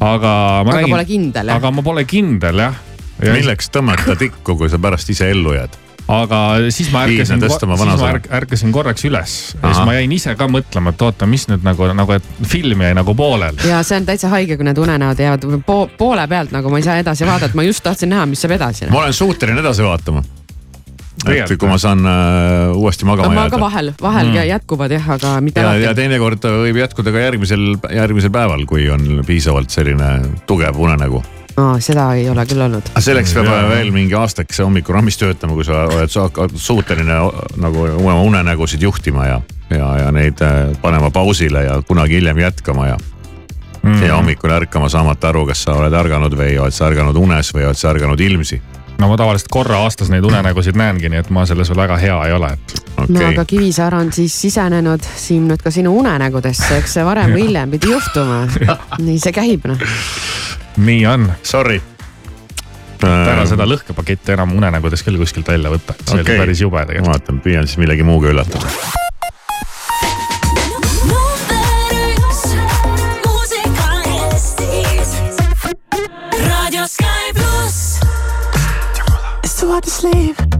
aga 0.00 0.32
ma 0.66 0.74
aga 0.74 0.80
nägin, 0.80 0.96
pole 0.96 1.06
kindel 1.08 1.52
jah? 1.52 1.60
aga 1.62 1.70
ma 1.70 1.86
pole 1.86 2.04
kindel 2.08 2.66
jah. 2.66 2.82
milleks 3.22 3.72
tõmmata 3.72 4.18
tikku, 4.18 4.58
kui 4.58 4.68
sa 4.72 4.80
pärast 4.82 5.10
ise 5.14 5.30
ellu 5.32 5.56
jääd? 5.56 5.78
aga 6.12 6.38
siis 6.74 6.90
ma 6.92 7.04
ärkasin, 7.06 7.40
siis 7.40 7.62
ma 7.70 8.10
ärk- 8.10 8.28
ärkasin 8.34 8.72
korraks 8.74 9.04
üles 9.08 9.36
ja 9.54 9.70
siis 9.70 9.84
ma 9.86 9.94
jäin 9.96 10.12
ise 10.12 10.34
ka 10.36 10.48
mõtlema, 10.50 10.92
et 10.92 11.02
oota, 11.06 11.28
mis 11.30 11.46
nüüd 11.48 11.64
nagu, 11.64 11.86
nagu, 11.96 12.18
et 12.18 12.44
film 12.44 12.82
jäi 12.84 12.92
nagu 12.98 13.14
pooleli. 13.14 13.62
ja 13.70 13.80
see 13.86 14.02
on 14.02 14.10
täitsa 14.10 14.28
haige, 14.34 14.58
kui 14.58 14.66
need 14.66 14.82
unenäod 14.82 15.22
jäävad 15.22 15.48
po 15.66 15.86
poole 15.98 16.26
pealt 16.28 16.52
nagu 16.52 16.70
ma 16.70 16.82
ei 16.82 16.86
saa 16.90 16.98
edasi 17.00 17.26
vaadata, 17.26 17.56
ma 17.56 17.64
just 17.64 17.84
tahtsin 17.86 18.12
näha, 18.12 18.26
mis 18.26 18.42
saab 18.42 18.58
edasi. 18.58 18.90
ma 18.90 19.04
olen 19.06 19.16
suuteline 19.16 19.62
edasi 19.64 19.86
vaatama. 19.86 20.24
Et 21.28 21.52
kui 21.58 21.68
ma 21.68 21.78
saan 21.78 22.06
äh, 22.06 22.72
uuesti 22.76 23.04
magama 23.08 23.34
jääda. 23.44 23.60
vahel, 23.60 23.92
vahel 24.02 24.26
Mm. 24.32 24.48
jätkuvad 24.48 24.90
jah, 24.90 25.10
aga 25.10 25.40
mitte 25.40 25.60
ja, 25.60 25.74
ja 25.74 25.90
alati. 25.90 26.00
teinekord 26.00 26.44
võib 26.44 26.80
jätkuda 26.80 27.12
ka 27.12 27.18
järgmisel, 27.18 27.76
järgmisel 27.94 28.30
päeval, 28.30 28.66
kui 28.66 28.88
on 28.90 29.22
piisavalt 29.26 29.70
selline 29.70 30.10
tugev 30.46 30.78
unenägu. 30.78 31.22
Aa, 31.56 31.76
seda 31.84 32.14
ei 32.16 32.28
ole 32.32 32.46
küll 32.48 32.62
olnud. 32.64 32.86
aga 32.94 33.00
selleks 33.04 33.34
peab 33.36 33.46
Jaa. 33.46 33.68
veel 33.68 33.90
mingi 33.92 34.14
aastakese 34.16 34.64
hommikuraamis 34.64 35.18
töötama, 35.20 35.52
kui 35.52 35.64
sa 35.68 35.84
oled 35.84 36.08
suuteline 36.56 37.18
nagu 37.60 37.88
oma 37.98 38.14
unenägusid 38.22 38.82
juhtima 38.82 39.26
ja, 39.26 39.40
ja, 39.70 39.88
ja 39.98 40.12
neid 40.12 40.40
äh, 40.40 40.72
panema 40.80 41.10
pausile 41.10 41.64
ja 41.64 41.82
kunagi 41.86 42.14
hiljem 42.20 42.38
jätkama 42.38 42.86
ja 42.94 42.98
Mm. 43.82 44.02
ja 44.02 44.14
hommikul 44.14 44.50
ärkama 44.54 44.86
saamata 44.88 45.28
aru, 45.32 45.46
kas 45.46 45.64
sa 45.64 45.72
oled 45.74 45.92
ärganud 45.92 46.36
või 46.38 46.52
oled 46.62 46.70
sa 46.70 46.86
ärganud 46.86 47.16
unes 47.18 47.48
või 47.50 47.64
oled 47.66 47.74
sa 47.74 47.90
ärganud 47.90 48.20
ilmsi. 48.20 48.60
No 48.98 49.08
ma 49.08 49.16
tavaliselt 49.16 49.50
korra 49.52 49.82
aastas 49.84 50.10
neid 50.12 50.24
unenägusid 50.26 50.76
näengi, 50.78 51.10
nii 51.12 51.22
et 51.22 51.30
ma 51.34 51.44
selles 51.48 51.70
veel 51.72 51.82
väga 51.84 51.98
hea 52.02 52.18
ei 52.28 52.34
ole, 52.36 52.52
et. 52.56 52.74
no 53.08 53.24
aga 53.28 53.44
Kivisaar 53.48 53.96
on 53.98 54.12
siis 54.14 54.34
sisenenud 54.44 55.06
siin 55.16 55.48
nüüd 55.50 55.62
ka 55.62 55.72
sinu 55.74 55.94
unenägudesse, 55.98 56.76
eks 56.80 56.98
see 56.98 57.06
varem 57.06 57.34
või 57.34 57.48
hiljem 57.48 57.72
pidi 57.76 57.92
juhtuma. 57.92 58.42
nii 59.06 59.18
see 59.22 59.34
käib 59.36 59.66
noh. 59.70 59.86
nii 60.76 61.06
on. 61.06 61.30
Sorry. 61.42 61.80
ära 63.02 63.46
seda 63.50 63.66
lõhkepaketti 63.66 64.36
enam 64.36 64.54
unenägudes 64.54 65.02
küll 65.02 65.18
kuskilt 65.18 65.48
välja 65.50 65.72
võtta, 65.72 65.96
see 66.04 66.20
okay. 66.20 66.36
Oli 66.36 66.42
päris 66.44 66.62
jube 66.62 66.84
tegelikult. 66.86 67.16
vaatan, 67.16 67.40
püüan 67.42 67.66
siis 67.66 67.82
millegi 67.82 68.06
muuga 68.06 68.30
üllatada. 68.30 69.00
Sleep. 80.02 80.51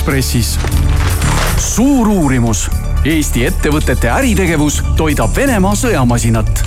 Ekspressis. 0.00 0.58
suur 1.60 2.08
uurimus. 2.08 2.70
Eesti 3.04 3.42
ettevõtete 3.44 4.08
äritegevus 4.08 4.78
toidab 4.96 5.36
Venemaa 5.36 5.74
sõjamasinat. 5.76 6.62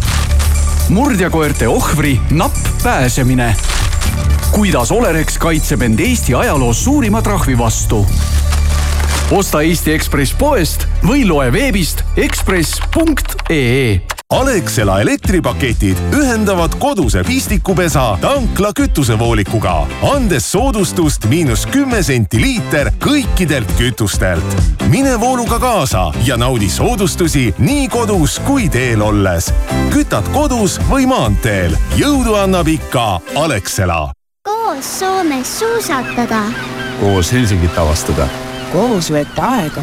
murdjakoerte 0.89 1.67
ohvri 1.67 2.19
napp 2.29 2.55
pääsemine. 2.83 3.55
kuidas 4.51 4.91
Olerex 4.91 5.37
kaitseb 5.37 5.81
end 5.81 5.99
Eesti 5.99 6.35
ajaloos 6.35 6.83
suurima 6.83 7.21
trahvi 7.21 7.57
vastu. 7.57 8.05
osta 9.31 9.61
Eesti 9.61 9.93
Ekspress 9.93 10.33
poest 10.37 10.87
või 11.01 11.25
loe 11.25 11.51
veebist 11.51 12.03
ekspress.ee 12.15 14.12
Alexela 14.33 15.01
elektripaketid 15.01 15.97
ühendavad 16.13 16.73
koduse 16.79 17.21
pistikupesa 17.23 18.17
tankla 18.21 18.71
kütusevoolikuga, 18.73 19.87
andes 20.15 20.47
soodustust 20.51 21.27
miinus 21.29 21.67
kümme 21.69 21.99
senti 22.03 22.41
liiter 22.41 22.89
kõikidelt 23.03 23.69
kütustelt. 23.77 24.55
mine 24.89 25.19
vooluga 25.19 25.59
kaasa 25.59 26.11
ja 26.25 26.37
naudi 26.37 26.69
soodustusi 26.69 27.53
nii 27.57 27.87
kodus 27.87 28.39
kui 28.39 28.69
teel 28.69 29.01
olles. 29.01 29.53
kütad 29.93 30.25
kodus 30.33 30.79
või 30.89 31.05
maanteel, 31.05 31.77
jõudu 31.95 32.33
annab 32.33 32.67
ikka 32.67 33.21
Alexela. 33.35 34.11
koos 34.43 34.99
Soomes 34.99 35.59
suusatada. 35.59 36.41
koos 36.99 37.31
Helsingit 37.33 37.77
avastada. 37.77 38.27
koos 38.71 39.11
veeta 39.11 39.45
aega, 39.45 39.81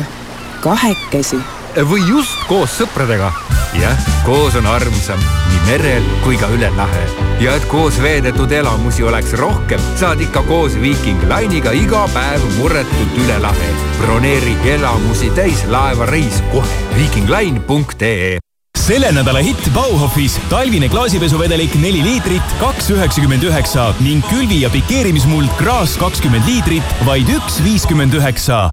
kahekesi 0.61 1.39
või 1.77 2.03
just 2.09 2.39
koos 2.49 2.73
sõpradega. 2.81 3.31
jah, 3.79 4.07
koos 4.27 4.57
on 4.59 4.67
armsam 4.67 5.21
nii 5.21 5.61
merel 5.69 6.07
kui 6.25 6.37
ka 6.41 6.49
üle 6.51 6.71
lahe. 6.77 7.05
ja 7.41 7.55
et 7.55 7.65
koos 7.71 8.01
veedetud 8.03 8.53
elamusi 8.53 9.05
oleks 9.07 9.33
rohkem, 9.39 9.81
saad 10.01 10.21
ikka 10.21 10.43
koos 10.49 10.75
Viiking 10.81 11.23
Line'iga 11.31 11.73
iga 11.73 12.07
päev 12.15 12.45
murretult 12.59 13.19
üle 13.25 13.39
lahe. 13.43 13.73
broneeri 14.01 14.57
elamusi 14.75 15.31
täis 15.37 15.65
laevareis 15.71 16.43
kohe 16.53 16.79
viikingline.ee 16.97 18.39
selle 18.81 19.13
nädala 19.13 19.39
hitt 19.45 19.69
Bauhofis 19.75 20.41
talvine 20.51 20.89
klaasipesuvedelik 20.91 21.75
neli 21.79 22.03
liitrit, 22.03 22.57
kaks 22.59 22.91
üheksakümmend 22.91 23.45
üheksa 23.47 23.93
ning 24.01 24.25
külvi- 24.33 24.63
ja 24.65 24.71
pikeerimismuld 24.71 25.53
Graas 25.61 25.95
kakskümmend 26.01 26.49
liitrit, 26.49 26.95
vaid 27.07 27.31
üks 27.31 27.63
viiskümmend 27.63 28.19
üheksa. 28.19 28.71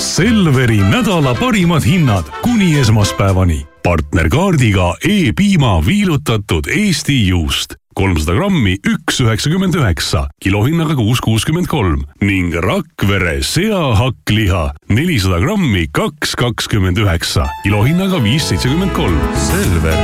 Selveri 0.00 0.78
nädala 0.80 1.34
parimad 1.34 1.84
hinnad 1.84 2.24
kuni 2.42 2.78
esmaspäevani. 2.80 3.66
partnerkaardiga 3.82 4.94
E-piima 5.04 5.86
viilutatud 5.86 6.64
Eesti 6.66 7.28
juust 7.28 7.74
kolmsada 7.94 8.34
grammi, 8.38 8.78
üks 8.86 9.20
üheksakümmend 9.20 9.74
üheksa, 9.76 10.28
kilohinnaga 10.40 10.94
kuus 10.96 11.20
kuuskümmend 11.20 11.68
kolm 11.68 12.06
ning 12.22 12.54
Rakvere 12.54 13.42
seahakkliha 13.42 14.70
nelisada 14.88 15.40
grammi, 15.42 15.86
kaks 15.92 16.32
kakskümmend 16.36 16.96
üheksa, 16.96 17.48
kilohinnaga 17.62 18.22
viis 18.24 18.48
seitsekümmend 18.48 18.96
kolm. 18.96 19.18
Selver, 19.36 19.98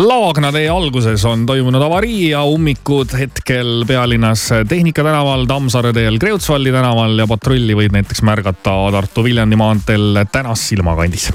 Laagna 0.00 0.48
tee 0.52 0.68
alguses 0.72 1.24
on 1.28 1.42
toimunud 1.46 1.82
avarii 1.84 2.30
ja 2.30 2.40
ummikud 2.48 3.12
hetkel 3.18 3.82
pealinnas 3.86 4.46
Tehnika 4.68 5.02
tänaval, 5.04 5.44
Tammsaare 5.44 5.92
teel, 5.92 6.16
Kreutzwaldi 6.18 6.72
tänaval 6.72 7.18
ja 7.20 7.26
patrulli 7.28 7.76
võib 7.76 7.92
näiteks 7.92 8.22
märgata 8.24 8.72
Tartu-Viljandi 8.94 9.58
maanteel 9.60 10.22
Tänas 10.32 10.62
silmakandis. 10.68 11.26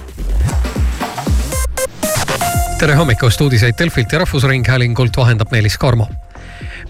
tere 2.80 2.96
hommikust, 2.96 3.42
uudiseid 3.42 3.78
Delfilt 3.80 4.12
ja 4.12 4.24
Rahvusringhäälingult 4.24 5.18
vahendab 5.18 5.52
Meelis 5.52 5.78
Karmo 5.78 6.08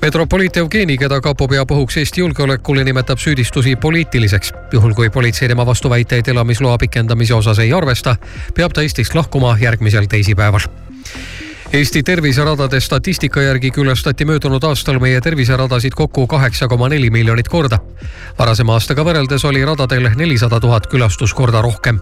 metropoliit 0.01 0.55
Jevgeni, 0.55 0.97
keda 0.97 1.19
kapo 1.21 1.47
peab 1.47 1.71
ohuks 1.71 1.97
Eesti 1.97 2.21
julgeolekule, 2.21 2.83
nimetab 2.83 3.19
süüdistusi 3.19 3.75
poliitiliseks. 3.75 4.53
juhul 4.71 4.93
kui 4.93 5.09
politsei 5.09 5.47
tema 5.47 5.65
vastuväiteid 5.65 6.27
elamisloa 6.27 6.77
pikendamise 6.77 7.33
osas 7.33 7.59
ei 7.59 7.73
arvesta, 7.73 8.15
peab 8.55 8.71
ta 8.71 8.81
Eestist 8.81 9.15
lahkuma 9.15 9.57
järgmisel 9.59 10.05
teisipäeval 10.07 10.69
Eesti 11.73 12.03
terviseradade 12.03 12.79
statistika 12.79 13.41
järgi 13.41 13.71
külastati 13.71 14.25
möödunud 14.25 14.63
aastal 14.63 14.99
meie 15.01 15.21
terviseradasid 15.21 15.95
kokku 15.97 16.27
kaheksa 16.27 16.67
koma 16.67 16.89
neli 16.89 17.09
miljonit 17.09 17.47
korda. 17.47 17.79
varasema 18.39 18.73
aastaga 18.73 19.03
võrreldes 19.03 19.45
oli 19.49 19.65
radadel 19.65 20.09
nelisada 20.15 20.59
tuhat 20.59 20.87
külastuskorda 20.87 21.61
rohkem. 21.61 21.99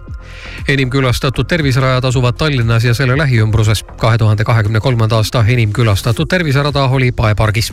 enim 0.68 0.90
külastatud 0.90 1.46
terviserajad 1.46 2.04
asuvad 2.04 2.36
Tallinnas 2.36 2.84
ja 2.84 2.94
selle 2.94 3.18
lähiümbruses. 3.18 3.84
kahe 3.96 4.18
tuhande 4.18 4.44
kahekümne 4.44 4.80
kolmanda 4.80 5.16
aasta 5.16 5.44
enim 5.48 5.72
külastatud 5.72 6.28
terviserada 6.28 6.84
oli 6.84 7.12
Pae 7.12 7.34
pargis 7.34 7.72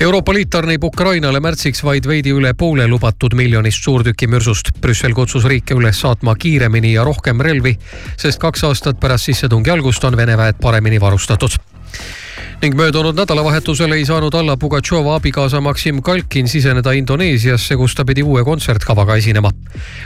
Euroopa 0.00 0.34
Liit 0.34 0.50
tarnib 0.50 0.84
Ukrainale 0.84 1.38
märtsiks 1.40 1.84
vaid 1.86 2.06
veidi 2.08 2.32
üle 2.34 2.50
poole 2.58 2.86
lubatud 2.90 3.34
miljonist 3.38 3.84
suurtükimürsust. 3.84 4.72
Brüssel 4.82 5.14
kutsus 5.14 5.46
riike 5.46 5.74
üles 5.74 6.00
saatma 6.02 6.34
kiiremini 6.34 6.92
ja 6.96 7.04
rohkem 7.04 7.40
relvi, 7.40 7.76
sest 8.18 8.42
kaks 8.42 8.64
aastat 8.66 8.98
pärast 9.00 9.30
sissetungi 9.30 9.70
algust 9.70 10.04
on 10.04 10.16
Vene 10.16 10.36
väed 10.38 10.58
paremini 10.62 11.00
varustatud 11.00 11.58
ning 12.62 12.76
möödunud 12.78 13.16
nädalavahetusel 13.18 13.92
ei 13.92 14.04
saanud 14.08 14.34
Alla 14.34 14.56
Pugatšova 14.56 15.14
abikaasa 15.14 15.60
Maksim 15.60 16.02
Kalkin 16.02 16.48
siseneda 16.48 16.92
Indoneesiasse, 16.92 17.76
kus 17.76 17.94
ta 17.94 18.04
pidi 18.04 18.22
uue 18.22 18.44
kontsertkavaga 18.44 19.16
esinema. 19.16 19.50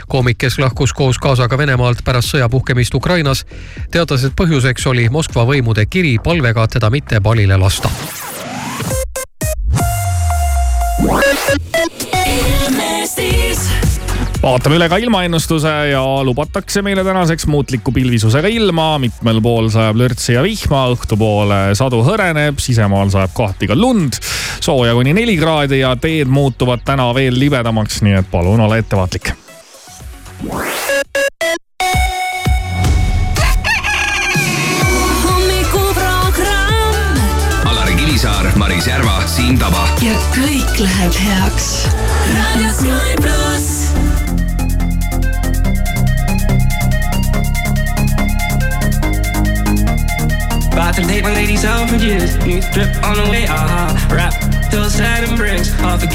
koomik, 0.07 0.37
kes 0.37 0.59
lahkus 0.59 0.93
koos 0.93 1.17
kaasaga 1.17 1.57
Venemaalt 1.57 2.03
pärast 2.05 2.35
sõja 2.35 2.49
puhkemist 2.49 2.95
Ukrainas, 2.95 3.45
teatas, 3.91 4.23
et 4.23 4.33
põhjuseks 4.35 4.87
oli 4.87 5.09
Moskva 5.09 5.45
võimude 5.45 5.85
kiri 5.85 6.17
palvega 6.23 6.67
teda 6.67 6.89
mitte 6.89 7.21
pallile 7.21 7.57
lasta 7.57 7.89
vaatame 14.41 14.77
üle 14.79 14.87
ka 14.89 14.97
ilmaennustuse 15.01 15.71
ja 15.91 16.01
lubatakse 16.25 16.81
meile 16.81 17.03
tänaseks 17.03 17.47
muutliku 17.47 17.91
pilvisusega 17.91 18.47
ilma. 18.47 18.97
mitmel 18.99 19.41
pool 19.41 19.69
sajab 19.69 19.99
lörtsi 19.99 20.33
ja 20.33 20.43
vihma, 20.43 20.85
õhtupoole 20.93 21.59
sadu 21.77 21.99
hõreneb, 22.07 22.59
sisemaal 22.61 23.11
sajab 23.13 23.35
kohati 23.35 23.67
ka 23.67 23.75
lund. 23.75 24.19
sooja 24.59 24.93
kuni 24.93 25.13
neli 25.13 25.37
kraadi 25.37 25.79
ja 25.83 25.95
teed 25.95 26.27
muutuvad 26.27 26.85
täna 26.85 27.11
veel 27.15 27.39
libedamaks, 27.39 28.01
nii 28.01 28.19
et 28.21 28.31
palun 28.31 28.59
ole 28.63 28.79
ettevaatlik. 28.83 29.33
Maris 38.69 38.85
Järva, 38.85 39.23
Siim 39.25 39.55
Taba. 39.57 39.81
ja 39.97 40.13
kõik 40.29 40.75
läheb 40.77 41.15
heaks. 41.17 41.87
raadio 42.29 42.69
Sky 42.77 43.15
pluss. 43.17 43.89
About 50.71 50.93
to 50.95 51.01
date 51.01 51.23
my 51.23 51.33
ladies 51.33 51.65
out 51.65 51.89
for 51.89 51.95
years. 51.95 52.37
New 52.45 52.61
drip 52.69 52.93
on 53.03 53.17
the 53.17 53.25
way, 53.31 53.47
aha. 53.47 53.89
Uh-huh. 53.89 54.15
Rap 54.15 54.33
till 54.69 54.87
sad 54.87 55.23
and 55.23 55.35
bricks. 55.35 55.73
All 55.81 55.97
for 55.97 56.05